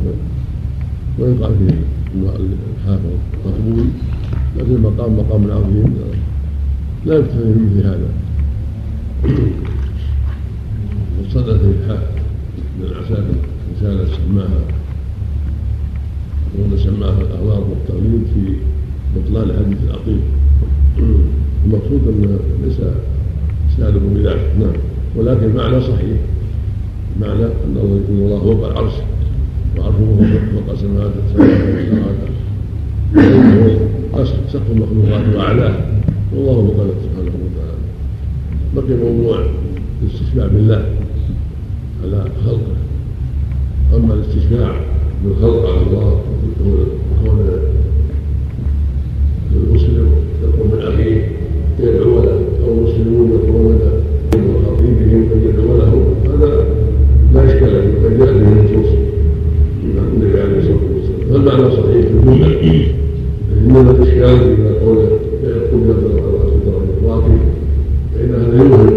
ويقال 1.20 1.52
فيه 1.60 1.76
الحافظ 2.16 3.16
مقبول 3.45 3.88
لكن 4.57 4.76
المقام 4.76 5.18
مقام 5.18 5.52
عظيم. 5.52 5.94
لا 7.06 7.16
يكتفي 7.16 7.53
بمثل 7.53 7.88
هذا. 7.88 8.10
وصدت 11.20 11.62
من 11.64 12.84
العساكر 12.84 13.36
رسالة 13.78 14.06
سماها. 14.06 14.62
وهو 16.56 16.78
سماها 16.78 17.22
الأخبار 17.22 17.64
والتغليب 17.70 18.24
في 18.34 18.56
بطلان 19.16 19.48
حديث 19.66 19.78
العقيم 19.88 20.22
المقصود 21.66 22.02
أن 22.08 22.40
ليس 22.64 22.78
اسناده 23.74 24.00
بذلك 24.16 24.52
نعم. 24.60 24.74
ولكن 25.16 25.44
المعنى 25.44 25.82
صحيح. 25.82 26.18
معنى 27.22 27.44
أن 27.46 27.78
الله 28.10 28.40
فوق 28.40 28.66
العرش 28.72 28.94
وعرشه 29.78 30.40
فوق 30.54 30.76
سماوات 30.76 31.12
السماوات 31.26 31.60
والأرض 33.16 34.28
سقف 34.54 34.72
المخلوقات 34.72 35.36
وأعلاه. 35.36 35.76
والله 36.36 36.62
مقدر 36.62 36.94
سبحانه 37.04 37.32
وتعالى. 37.46 37.78
بقي 38.76 39.12
موضوع 39.12 39.46
الاستشفاع 40.04 40.48
بالله 40.48 40.86
على 42.04 42.26
خلقه. 42.46 42.76
أما 43.96 44.14
الاستشفاع 44.14 44.72
بالخلق 45.26 45.70
على 45.70 45.82
الله 45.88 46.22
كون 47.26 47.50
المسلم 49.69 50.07
يقوم 50.44 50.72
من 50.73 50.82
أخيه 50.82 51.27
يدعو 51.80 52.23
له 52.23 52.40
أو 52.65 52.72
المسلمون 52.77 53.30
يقومون 53.32 53.80
وخطيبهم 54.36 55.27
أن 55.34 55.41
يدعو 55.49 55.77
له 55.77 56.06
هذا 56.26 56.65
لا 57.34 57.45
إشكال 57.45 57.82
فيه 57.82 58.03
وقد 58.03 58.18
جاء 58.19 58.34
به 58.34 58.48
النصوص 58.52 58.91
من 59.84 59.98
النبي 60.14 60.41
عليه 60.41 60.57
الصلاة 60.57 60.77
والسلام 60.95 61.45
فالمعنى 61.45 61.72
صحيح 61.76 62.06
في 62.06 62.14
الجملة 62.14 62.86
إنما 63.65 63.91
الإشكال 63.91 64.56
في 64.56 64.86
قوله 64.86 65.10
يقول 65.44 65.82
مثلا 65.82 66.22
على 66.22 66.40
صدر 66.40 66.73
الإطلاق 66.84 67.23
فإن 68.15 68.30
هذا 68.36 68.57
يوهم 68.57 68.88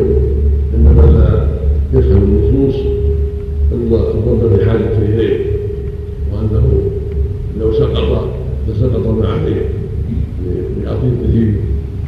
أن 0.75 0.85
من 0.85 1.15
لا 1.19 1.49
يفهم 1.99 2.23
النصوص 2.23 2.81
أن 3.73 3.93
الرب 3.95 4.59
بحاجة 4.59 4.99
إليه 4.99 5.39
وأنه 6.33 6.67
لو 7.61 7.73
سقط 7.73 8.29
لسقط 8.69 9.07
ما 9.07 9.29
عليه 9.29 9.69
بعطيته 10.85 11.53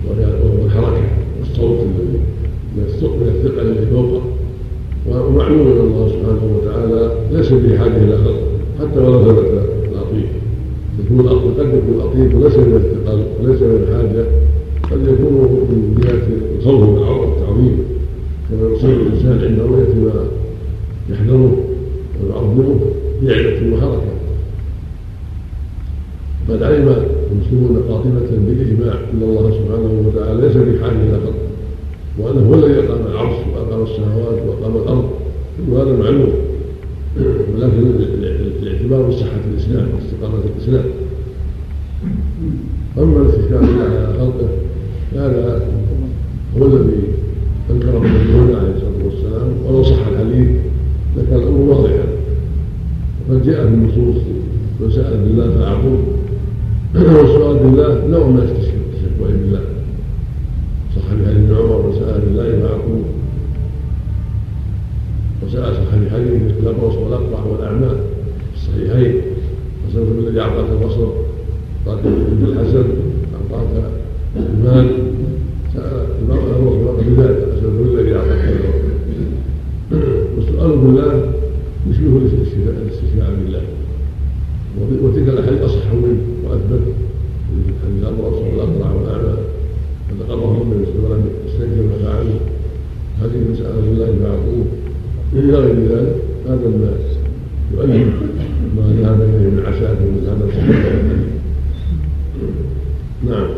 والحركة 0.08 1.02
والصوت 1.40 1.78
الذي 1.80 2.18
من 2.76 2.84
الثقل 2.86 3.60
الذي 3.60 3.86
فوقه 3.86 4.22
ومعلوم 5.08 5.60
ان 5.60 5.80
الله 5.80 6.08
سبحانه 6.08 6.40
ليس 7.50 7.72
بحاجه 7.72 7.96
إلى 7.96 8.16
خلق 8.18 8.40
حتى 8.80 9.00
ولو 9.00 9.24
ثبت 9.24 9.46
العطيف 9.92 10.30
يكون 11.04 11.28
قد 11.28 11.58
يكون 11.58 11.94
العطيف 11.94 12.34
وليس 12.34 12.56
من 12.56 12.76
الثقل 12.76 13.22
وليس 13.40 13.62
من 13.62 13.86
الحاجة 13.88 14.24
قد 14.90 15.02
يكون 15.12 15.34
من 15.70 16.00
جهة 16.02 16.26
الخوف 16.58 16.82
والتعظيم. 16.82 17.78
كما 18.50 18.74
يصيب 18.74 18.90
الإنسان 18.90 19.44
عند 19.44 19.60
رؤية 19.60 19.94
ما 20.04 20.24
يحذره 21.10 21.56
ويعظمه 22.22 22.80
بعلة 23.22 23.74
وحركة. 23.74 24.12
قد 26.48 26.62
علم 26.62 26.96
المسلمون 27.32 27.82
قاطبة 27.88 28.30
بالإجماع 28.46 28.94
أن 28.94 29.22
الله 29.22 29.50
سبحانه 29.50 30.04
وتعالى 30.06 30.40
ليس 30.42 30.56
بحاجة 30.56 30.92
إلى 30.92 31.18
خلق 31.24 31.40
وأنه 32.18 32.48
هو 32.48 32.54
الذي 32.54 32.78
أقام 32.78 33.06
العرش 33.12 33.36
وأقام 33.54 33.82
السماوات 33.82 34.38
وأقام 34.48 34.76
الأرض. 34.76 35.04
كل 35.66 35.72
هذا 35.72 35.96
معلوم. 36.02 36.32
بصحة 39.30 39.44
الإسلام 39.50 39.94
واستقامة 39.94 40.44
الإسلام. 40.44 40.99
إلى 95.50 95.58
غير 95.58 95.74
ذلك 95.74 96.16
هذا 96.48 96.68
ما 96.68 96.92
يؤيد 97.74 98.06
ما 98.76 98.82
ذهب 98.82 99.20
اليه 99.22 99.48
من 99.50 99.62
عساكر 99.66 100.00
من 100.00 100.26
هذا 100.26 100.44
الصحيح 100.44 101.00
نعم. 103.28 103.48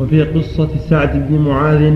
وفي 0.00 0.22
قصة 0.22 0.68
سعد 0.90 1.28
بن 1.28 1.38
معاذ 1.38 1.92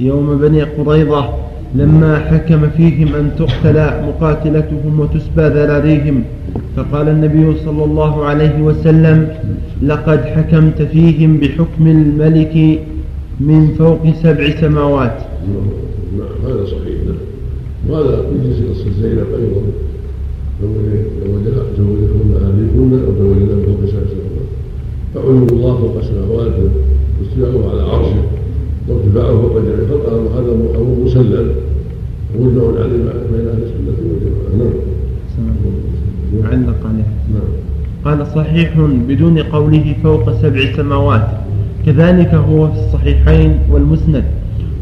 يوم 0.00 0.38
بني 0.38 0.62
قريظة 0.62 1.34
لما 1.74 2.18
حكم 2.18 2.70
فيهم 2.76 3.14
أن 3.14 3.30
تقتل 3.38 4.06
مقاتلتهم 4.08 5.00
وتسبى 5.00 5.42
ذراريهم 5.42 6.24
فقال 6.76 7.08
النبي 7.08 7.58
صلى 7.64 7.84
الله 7.84 8.24
عليه 8.24 8.62
وسلم 8.62 9.28
لقد 9.82 10.24
حكمت 10.24 10.82
فيهم 10.82 11.36
بحكم 11.36 11.86
الملك 11.86 12.80
من 13.40 13.74
فوق 13.78 14.14
سبع 14.22 14.60
سماوات. 14.60 15.18
نعم 16.18 16.52
هذا 16.52 16.64
صحيح. 16.64 17.00
وهذا 17.88 18.24
يجلس 18.34 18.58
قصة 18.70 18.90
زينب 19.02 19.26
أيضا. 19.38 19.62
زوجتهن 21.78 22.30
أهليهن 22.42 22.92
أو 23.06 23.12
زوجنا 23.18 23.54
فوق 23.66 23.80
سبع 23.86 24.06
سماوات 24.10 24.48
فعلم 25.14 25.46
الله 25.52 25.76
فوق 25.76 25.96
سماواته 26.02 26.68
واستواءه 27.20 27.70
على 27.70 27.82
عرشه 27.82 28.22
وارتفاعه 28.88 29.32
فوق 29.42 29.54
جميع 29.58 29.88
خلقه 29.90 30.14
هذا 30.38 30.52
أمر 30.52 30.96
مسلم. 31.04 31.48
ومجمع 32.38 32.80
عليه 32.80 33.02
بين 33.32 33.46
أهل 33.48 33.62
السنة 33.62 33.98
والجماعة. 34.10 34.52
نعم. 34.58 36.52
علق 36.52 36.86
عليه 36.86 37.08
نعم. 37.34 37.50
قال 38.04 38.26
صحيح 38.26 38.80
بدون 39.08 39.38
قوله 39.38 39.94
فوق 40.02 40.32
سبع 40.42 40.76
سماوات. 40.76 41.28
كذلك 41.86 42.34
هو 42.34 42.68
في 42.68 42.78
الصحيحين 42.78 43.58
والمسند. 43.72 44.24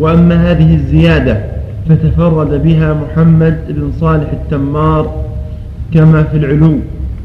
وأما 0.01 0.51
هذه 0.51 0.75
الزيادة 0.75 1.45
فتفرد 1.89 2.63
بها 2.63 2.95
محمد 2.95 3.59
بن 3.69 3.93
صالح 4.01 4.31
التمار 4.33 5.25
كما 5.95 6.23
في 6.23 6.37
العلو 6.37 6.79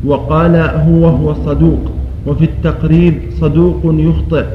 وقال 0.06 0.56
هو 0.56 1.08
هو 1.08 1.34
صدوق 1.34 1.80
وفي 2.28 2.44
التقريب 2.44 3.14
صدوق 3.42 3.82
يخطئ. 3.84 4.46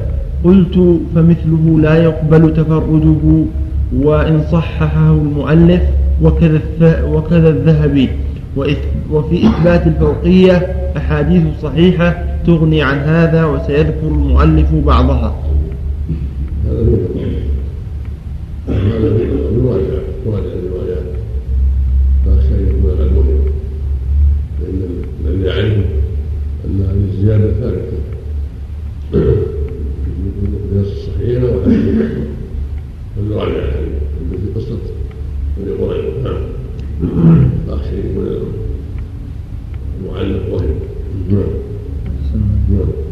قلت 0.43 0.99
فمثله 1.15 1.79
لا 1.81 1.95
يقبل 1.95 2.53
تفرده 2.53 3.45
وإن 3.97 4.43
صححه 4.51 5.11
المؤلف 5.11 5.81
وكذا 6.23 7.03
وكذا 7.03 7.49
الذهبي. 7.49 8.09
وفي 9.11 9.47
إثبات 9.47 9.87
الفوقية 9.87 10.75
أحاديث 10.97 11.43
صحيحة 11.61 12.23
تغني 12.45 12.83
عن 12.83 12.97
هذا 12.97 13.45
وسيذكر 13.45 14.07
المؤلف 14.07 14.73
بعضها. 14.85 15.35
هذا 18.73 19.07
يراجع 20.25 20.53
الروايات 20.53 21.03
فأخشى 22.25 22.55
أن 22.55 22.67
يكون 22.69 22.91
غير 22.91 23.09
فإن 24.59 24.81
الذي 25.25 25.43
يعرف 25.47 25.85
أن 26.65 26.81
هذه 26.81 27.13
الزيادة 27.13 27.51
ثابتة 27.53 27.97
من 30.71 30.79
الصحيحة 30.81 31.45
والحديث 31.45 32.07
فليراجع 33.15 33.55
الحديث 33.55 33.99
في 34.31 34.59
قصة 34.59 34.77
بني 35.57 35.71
قريظة 35.71 36.21
نعم 36.23 36.41
المعلق 39.99 40.53
وهم 40.53 40.79
نعم 41.31 41.49
نعم 42.69 43.08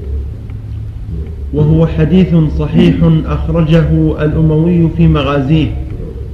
وهو 1.53 1.87
حديث 1.87 2.35
صحيح 2.59 2.95
أخرجه 3.25 3.87
الأموي 4.25 4.89
في 4.97 5.07
مغازيه 5.07 5.67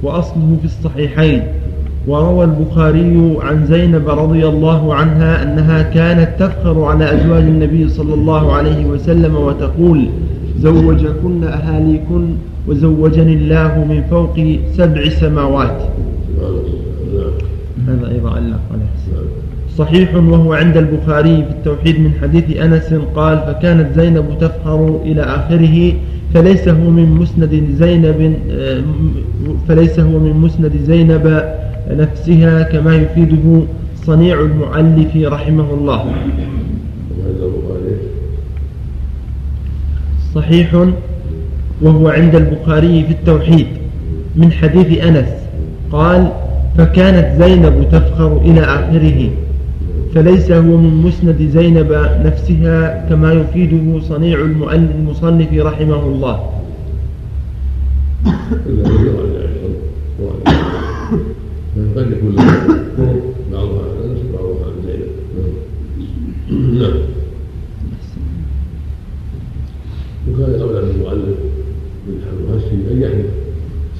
وأصله 0.02 0.56
في 0.60 0.64
الصحيحين 0.64 1.42
وروى 2.06 2.44
البخاري 2.44 3.36
عن 3.40 3.66
زينب 3.66 4.08
رضي 4.08 4.46
الله 4.48 4.94
عنها 4.94 5.42
أنها 5.42 5.82
كانت 5.82 6.28
تفخر 6.38 6.84
على 6.84 7.04
أزواج 7.04 7.42
النبي 7.42 7.88
صلى 7.88 8.14
الله 8.14 8.52
عليه 8.52 8.86
وسلم 8.86 9.36
وتقول 9.36 10.06
زوجكن 10.58 11.44
أهاليكن 11.44 12.24
وزوجني 12.68 13.34
الله 13.34 13.84
من 13.84 14.02
فوق 14.10 14.36
سبع 14.76 15.08
سماوات. 15.08 15.82
هذا 17.88 18.10
أيضا 18.10 18.30
علق 18.30 18.60
عليه. 18.72 19.03
صحيح 19.78 20.14
وهو 20.14 20.52
عند 20.52 20.76
البخاري 20.76 21.44
في 21.44 21.50
التوحيد 21.50 22.00
من 22.00 22.12
حديث 22.22 22.56
أنس 22.56 22.94
قال 23.14 23.38
فكانت 23.38 24.00
زينب 24.00 24.24
تفخر 24.40 25.00
إلى 25.04 25.22
آخره 25.22 25.92
فليس 26.34 26.68
هو 26.68 26.90
من 26.90 27.10
مسند 27.10 27.64
زينب 27.78 28.36
فليس 29.68 30.00
هو 30.00 30.18
من 30.18 30.32
مسند 30.32 30.72
زينب 30.86 31.44
نفسها 31.90 32.62
كما 32.62 32.96
يفيده 32.96 33.62
صنيع 33.96 34.40
المؤلف 34.40 35.16
رحمه 35.16 35.74
الله. 35.74 36.04
صحيح 40.34 40.86
وهو 41.82 42.08
عند 42.08 42.34
البخاري 42.34 43.04
في 43.04 43.10
التوحيد 43.10 43.66
من 44.36 44.52
حديث 44.52 45.04
أنس 45.04 45.28
قال 45.92 46.32
فكانت 46.78 47.42
زينب 47.42 47.86
تفخر 47.92 48.36
إلى 48.36 48.60
آخره. 48.60 49.30
فليس 50.14 50.50
هو 50.52 50.76
من 50.76 51.02
مسند 51.02 51.48
زينب 51.52 51.92
نفسها 52.24 53.06
كما 53.08 53.32
يفيده 53.32 54.00
صنيع 54.00 54.40
المصنف 54.40 55.52
رحمه 55.52 56.06
الله. 56.06 56.50
قد 61.96 62.12
يكون 62.12 62.36
بعضها 63.52 63.82
عن 63.82 64.10
انس 64.10 64.18
وبعضها 64.30 64.66
عن 64.66 64.74
زينب 64.86 65.10
نعم. 66.80 66.94
وكان 70.28 70.60
اولى 70.60 70.80
بالمؤلف 70.80 71.38
من 72.08 72.20
المحسن 72.32 72.78
ان 72.90 73.02
يحدث 73.02 73.30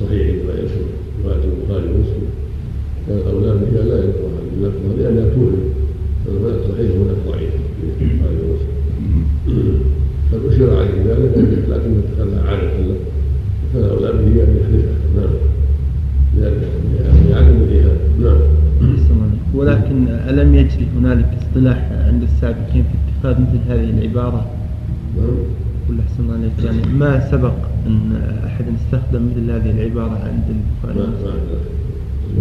صحيح 0.01 0.27
ما 0.47 0.53
يشهر 0.53 0.87
روايه 1.25 1.45
البخاري 1.45 1.89
ومسلم 1.89 2.29
كان 3.07 3.19
اولى 3.19 3.53
بها 3.53 3.83
لا 3.85 3.97
يذكرها 3.97 4.41
للفظها 4.61 4.97
لانها 4.97 5.35
توهم 5.35 5.74
هناك 6.83 7.17
ضعيف 7.29 7.51
في 7.99 8.05
البخاري 8.05 8.37
ومسلم 8.37 9.81
قد 10.33 10.53
اشير 10.53 10.77
عليه 10.77 11.03
ذلك 11.07 11.35
لكنه 11.69 12.03
تخلى 12.17 12.37
عاده 12.49 12.79
له 12.79 12.97
فكان 13.73 13.91
اولى 13.91 14.13
به 14.13 14.43
أن 14.43 14.57
يحدثها 14.61 14.97
نعم. 15.17 15.35
لعدم 16.37 16.75
نعم. 18.21 18.41
ولكن 19.55 20.09
ألم 20.09 20.55
يجري 20.55 20.87
هنالك 20.97 21.39
اصطلاح 21.43 21.91
عند 22.07 22.23
السابقين 22.23 22.83
في 22.83 22.97
اتخاذ 23.19 23.43
مثل 23.43 23.59
هذه 23.69 23.91
العبارة؟ 23.91 24.47
نعم. 25.17 25.37
كل 25.89 26.01
أحسن 26.01 26.31
عليك 26.31 26.53
يعني 26.65 26.93
ما 26.99 27.31
سبق 27.31 27.55
أن 27.87 28.23
أحد 28.47 28.65
استخدم 28.77 29.27
مثل 29.31 29.51
هذه 29.51 29.71
العبارة 29.71 30.19
عند 30.25 30.45
البخاري؟ 30.49 31.09
ما 31.09 31.31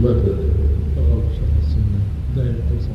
ما 0.04 0.10
دائما 2.36 2.54
صحيح 2.80 2.88
رواه 2.88 2.93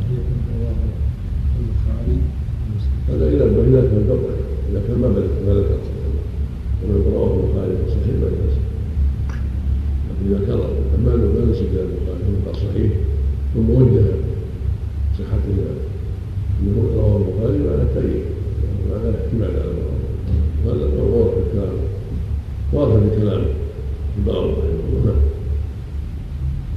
هذا 3.10 3.28
اذا 3.28 3.44
اذا 3.44 3.80
كان 3.80 4.04
قطع 4.10 4.34
اذا 4.70 4.82
كان 4.88 4.98
ما 4.98 5.08
بلغ 5.08 5.26
ما 5.46 5.60
ذكر 5.60 5.78
ومن 6.82 7.12
رواه 7.12 7.34
البخاري 7.34 7.74
صحيح 7.88 8.14
ما 8.20 8.28
لكن 10.08 10.34
إذا 10.34 10.46
كان 10.46 10.60
أما 10.98 11.14
انه 11.14 11.26
ما 11.26 11.50
نسب 11.50 11.66
إلى 11.72 11.82
البخاري 11.82 12.22
فهو 12.44 12.54
صحيح 12.54 12.92
ثم 13.54 13.70
وجه 13.70 14.04
صحة 15.18 15.38
إنه 16.62 16.88
رواه 16.96 17.16
البخاري 17.16 17.68
على 17.68 17.82
التأييد 17.82 18.24
وعلى 18.90 19.08
الاحتمال 19.08 19.50
على 19.50 19.72
هذا 20.66 21.02
واضح 21.02 21.34
في 21.34 21.40
الكلام 21.46 21.76
واضح 22.72 22.92
في 22.92 23.20
كلام 23.20 23.42
البعض 24.18 24.44
رحمه 24.44 24.88
الله. 24.88 25.04
نعم. 25.04 25.20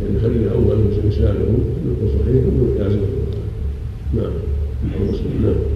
يعني 0.01 0.19
خلينا 0.19 0.51
أول 0.51 1.07
اسناده 1.07 1.39
يكون 1.39 2.09
صحيح 2.19 2.43
ويعزم 2.45 3.01
نعم. 4.13 4.31
مسلم. 5.09 5.43
نعم. 5.43 5.70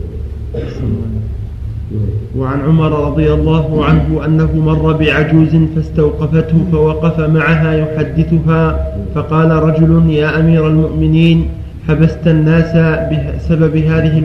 وعن 2.38 2.62
عمر 2.62 3.08
رضي 3.08 3.34
الله 3.34 3.86
عنه 3.86 4.26
أنه 4.26 4.50
مر 4.56 4.94
بعجوز 4.94 5.56
فاستوقفته 5.76 6.66
فوقف 6.72 7.20
معها 7.20 7.74
يحدثها 7.74 8.92
فقال 9.16 9.52
رجل 9.52 10.10
يا 10.10 10.40
أمير 10.40 10.68
المؤمنين 10.68 11.48
حبست 11.88 12.28
الناس 12.28 12.72
بسبب 13.12 13.78
هذه 13.78 14.24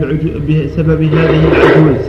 بسبب 0.49 1.01
هذه 1.03 1.47
العجوز 1.47 2.01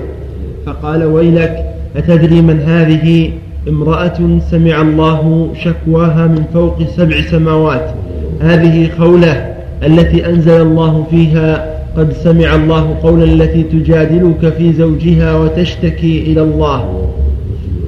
فقال 0.66 1.04
ويلك 1.04 1.64
أتدري 1.96 2.42
من 2.42 2.60
هذه؟ 2.60 3.30
امرأة 3.68 4.38
سمع 4.50 4.82
الله 4.82 5.48
شكواها 5.64 6.26
من 6.26 6.44
فوق 6.54 6.82
سبع 6.96 7.20
سماوات. 7.20 7.94
هذه 8.40 8.90
خولة 8.98 9.54
التي 9.82 10.26
أنزل 10.26 10.62
الله 10.62 11.06
فيها 11.10 11.71
قد 11.96 12.12
سمع 12.12 12.54
الله 12.54 12.96
قول 13.02 13.22
التي 13.22 13.62
تجادلك 13.62 14.52
في 14.58 14.72
زوجها 14.72 15.36
وتشتكي 15.36 16.22
إلى 16.22 16.42
الله. 16.42 17.08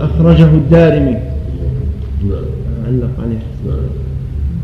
أخرجه 0.01 0.45
الدارمي. 0.45 1.17
علق 2.87 3.11
عليه. 3.23 3.39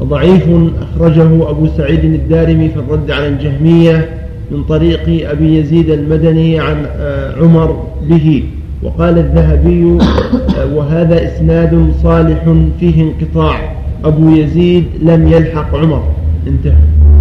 ضعيف 0.02 0.42
أخرجه 0.82 1.50
أبو 1.50 1.66
سعيد 1.76 2.04
الدارمي 2.04 2.68
في 2.68 2.76
الرد 2.76 3.10
على 3.10 3.28
الجهمية 3.28 4.08
من 4.50 4.64
طريق 4.64 5.30
أبي 5.30 5.58
يزيد 5.58 5.90
المدني 5.90 6.60
عن 6.60 6.76
آه، 6.96 7.34
عمر 7.42 7.84
به. 8.08 8.42
وقال 8.82 9.18
الذهبي 9.18 9.98
آه، 10.58 10.74
وهذا 10.74 11.26
إسناد 11.26 11.92
صالح 12.02 12.54
فيه 12.80 13.02
انقطاع. 13.02 13.72
أبو 14.04 14.30
يزيد 14.30 14.84
لم 15.02 15.28
يلحق 15.28 15.76
عمر. 15.76 16.02
انتهى. 16.46 17.19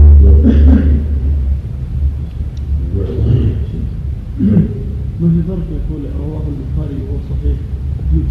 ما 5.22 5.30
في 5.30 5.42
فرق 5.48 5.68
يقول 5.78 6.02
رواه 6.20 6.44
البخاري 6.54 6.96
وهو 7.04 7.18
صحيح 7.32 7.58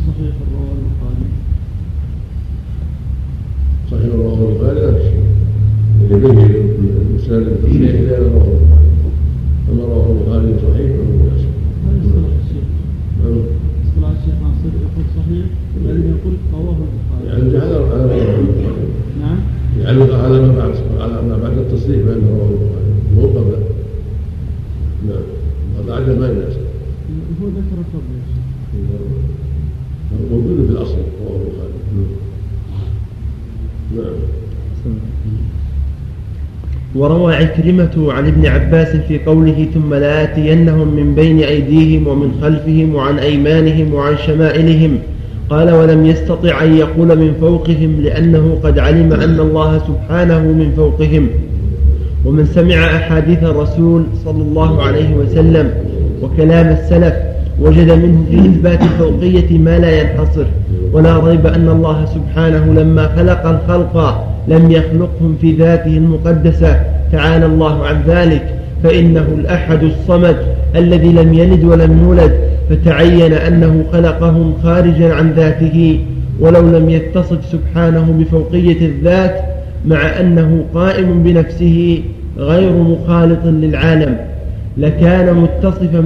صحيح 0.06 0.34
رواه 0.52 0.72
البخاري. 0.78 1.26
صحيح 3.90 4.14
رواه 4.14 4.48
البخاري 4.48 4.80
لا 4.80 4.92
شيء 5.02 5.24
يبين 6.10 6.38
المسند 6.38 7.46
التصحيح 7.46 7.90
اذا 7.90 8.18
رواه 8.18 8.46
البخاري. 8.54 8.90
أما 9.72 9.82
رواه 9.84 10.06
البخاري 10.12 10.54
صحيح 10.66 10.90
فهو 10.96 11.12
مناسب 11.20 11.52
هذا 11.86 11.98
اصطلاح 12.04 12.32
الشيخ 12.42 12.66
نعم. 13.20 13.40
اصطلاح 13.84 14.10
الشيخ 14.10 14.34
ناصر 14.42 14.72
يقول 14.84 15.04
صحيح 15.16 15.44
لأنه 15.84 16.06
يقول 16.16 16.34
رواه 16.52 16.76
البخاري. 16.88 17.24
يعني 17.28 17.56
على 17.64 17.76
على 17.76 18.04
ما 18.06 18.14
رواه 18.24 18.38
البخاري 18.40 18.86
نعم. 19.20 19.38
يعلق 19.80 20.14
على 20.24 20.40
ما 20.42 20.52
بعد 20.58 20.74
على 21.00 21.22
ما 21.28 21.36
بعد 21.42 21.58
التصريح 21.58 22.00
بانه 22.06 22.28
رواه 22.28 22.50
البخاري 22.50 22.92
مو 23.16 23.22
قبل 23.26 23.56
نعم 25.08 25.26
بعد 25.88 26.08
ما 26.18 26.28
يناسب 26.28 26.68
هو 27.42 27.48
ذكر 27.48 27.78
قبل 27.94 28.18
موجود 30.30 30.66
في 30.66 30.72
الاصل 30.72 30.96
رواه 31.20 31.40
البخاري 31.40 31.72
نعم 33.96 34.16
وروى 36.98 37.34
عكرمة 37.34 38.12
عن 38.12 38.26
ابن 38.26 38.46
عباس 38.46 38.96
في 38.96 39.18
قوله 39.18 39.66
ثم 39.74 39.94
لآتينهم 39.94 40.96
من 40.96 41.14
بين 41.14 41.40
أيديهم 41.40 42.06
ومن 42.06 42.32
خلفهم 42.42 42.94
وعن 42.94 43.18
أيمانهم 43.18 43.94
وعن 43.94 44.16
شمائلهم. 44.26 44.98
قال 45.50 45.70
ولم 45.70 46.06
يستطع 46.06 46.62
أن 46.62 46.76
يقول 46.76 47.18
من 47.18 47.34
فوقهم 47.40 48.00
لأنه 48.00 48.58
قد 48.64 48.78
علم 48.78 49.12
أن 49.12 49.40
الله 49.40 49.78
سبحانه 49.78 50.38
من 50.40 50.72
فوقهم 50.76 51.28
ومن 52.24 52.46
سمع 52.46 52.74
أحاديث 52.96 53.42
الرسول 53.42 54.04
صلى 54.24 54.42
الله 54.42 54.82
عليه 54.82 55.14
وسلم 55.14 55.70
وكلام 56.22 56.66
السلف 56.66 57.14
وجد 57.60 57.90
منه 57.90 58.24
في 58.30 58.38
إثبات 58.38 58.82
الفوقية 58.82 59.58
ما 59.58 59.78
لا 59.78 60.00
ينحصر 60.00 60.44
ولا 60.92 61.18
ريب 61.18 61.46
أن 61.46 61.68
الله 61.68 62.04
سبحانه 62.04 62.80
لما 62.82 63.08
خلق 63.16 63.46
الخلق 63.46 64.27
لم 64.48 64.70
يخلقهم 64.70 65.36
في 65.40 65.52
ذاته 65.52 65.96
المقدسة. 65.96 66.80
تعالى 67.12 67.46
الله 67.46 67.86
عن 67.86 68.02
ذلك. 68.06 68.54
فإنه 68.82 69.26
الأحد 69.38 69.82
الصمد 69.82 70.36
الذي 70.76 71.12
لم 71.12 71.34
يلد 71.34 71.64
ولم 71.64 71.98
يولد. 72.04 72.32
فتعين 72.70 73.32
أنه 73.32 73.84
خلقهم 73.92 74.54
خارجا 74.62 75.14
عن 75.14 75.32
ذاته. 75.32 76.00
ولو 76.40 76.78
لم 76.78 76.90
يتصف 76.90 77.38
سبحانه 77.52 78.14
بفوقية 78.18 78.86
الذات 78.86 79.40
مع 79.86 80.20
أنه 80.20 80.64
قائم 80.74 81.22
بنفسه 81.22 82.00
غير 82.38 82.72
مخالط 82.72 83.44
للعالم. 83.44 84.16
لكان 84.76 85.34
متصفا 85.34 86.00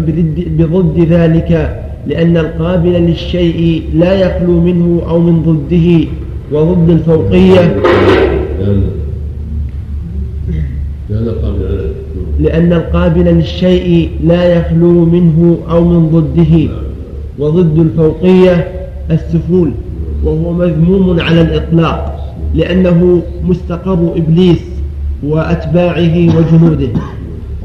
بضد 0.47 1.07
ذلك 1.11 1.77
لأن 2.07 2.37
القابل 2.37 2.93
للشيء 2.93 3.83
لا 3.95 4.13
يخلو 4.13 4.61
منه 4.61 5.03
أو 5.09 5.21
من 5.21 5.43
ضده. 5.43 6.09
وضد 6.53 6.91
الفوقية 6.91 7.77
لأن 12.43 12.73
القابل 12.73 13.25
للشيء 13.25 14.11
لا 14.25 14.45
يخلو 14.45 15.05
منه 15.05 15.59
أو 15.71 15.85
من 15.85 16.09
ضده 16.09 16.69
وضد 17.39 17.79
الفوقية 17.79 18.69
السفول 19.11 19.71
وهو 20.25 20.53
مذموم 20.53 21.21
على 21.21 21.41
الإطلاق 21.41 22.19
لأنه 22.55 23.23
مستقر 23.45 24.13
إبليس 24.17 24.61
وأتباعه 25.27 26.17
وجنوده. 26.37 26.89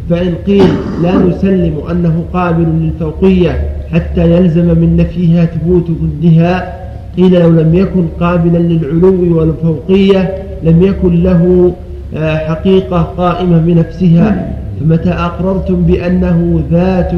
فإن 0.10 0.34
قيل 0.48 0.68
لا 1.04 1.18
نسلم 1.18 1.74
أنه 1.92 2.24
قابل 2.34 2.64
للفوقية 2.82 3.70
حتى 3.92 4.32
يلزم 4.32 4.66
من 4.66 4.98
نفيها 4.98 5.46
ثبوت 5.46 5.86
ضدها 6.02 6.74
قيل 7.18 7.40
لو 7.40 7.50
لم 7.50 7.76
يكن 7.76 8.06
قابلا 8.20 8.58
للعلو 8.58 9.38
والفوقية 9.38 10.36
لم 10.64 10.84
يكن 10.84 11.24
له 11.24 11.74
آه، 12.16 12.38
حقيقة 12.38 13.02
قائمة 13.02 13.58
بنفسها. 13.58 14.54
فمتى 14.80 15.10
أقررتم 15.10 15.82
بأنه 15.82 16.64
ذات 16.72 17.12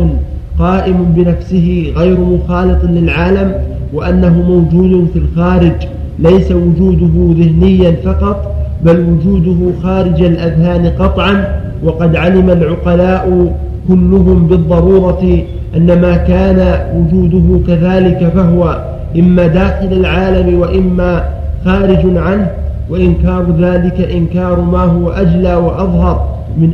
قائم 0.59 1.13
بنفسه 1.15 1.93
غير 1.95 2.19
مخالط 2.19 2.83
للعالم 2.83 3.53
وأنه 3.93 4.41
موجود 4.41 5.07
في 5.13 5.19
الخارج 5.19 5.73
ليس 6.19 6.51
وجوده 6.51 7.43
ذهنيا 7.43 7.91
فقط 7.91 8.55
بل 8.83 8.99
وجوده 8.99 9.71
خارج 9.83 10.21
الأذهان 10.21 10.85
قطعا؟ 10.99 11.59
وقد 11.83 12.15
علم 12.15 12.49
العقلاء 12.49 13.53
كلهم 13.87 14.47
بالضرورة 14.47 15.43
أن 15.77 16.01
ما 16.01 16.17
كان 16.17 16.79
وجوده 16.95 17.59
كذلك 17.67 18.31
فهو 18.35 18.83
إما 19.19 19.47
داخل 19.47 19.93
العالم 19.93 20.59
وإما 20.59 21.23
خارج 21.65 22.17
عنه 22.17 22.47
وإنكار 22.89 23.45
ذلك 23.59 24.11
إنكار 24.15 24.61
ما 24.61 24.83
هو 24.83 25.09
أجلى 25.09 25.55
وأظهر 25.55 26.27
من 26.57 26.71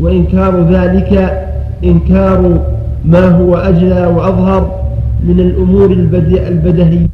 وإنكار 0.00 0.66
ذلك 0.70 1.38
إنكار 1.84 2.60
ما 3.04 3.28
هو 3.28 3.56
أجلى 3.56 4.06
وأظهر 4.06 4.80
من 5.24 5.40
الأمور 5.40 5.90
البدهية 5.90 7.08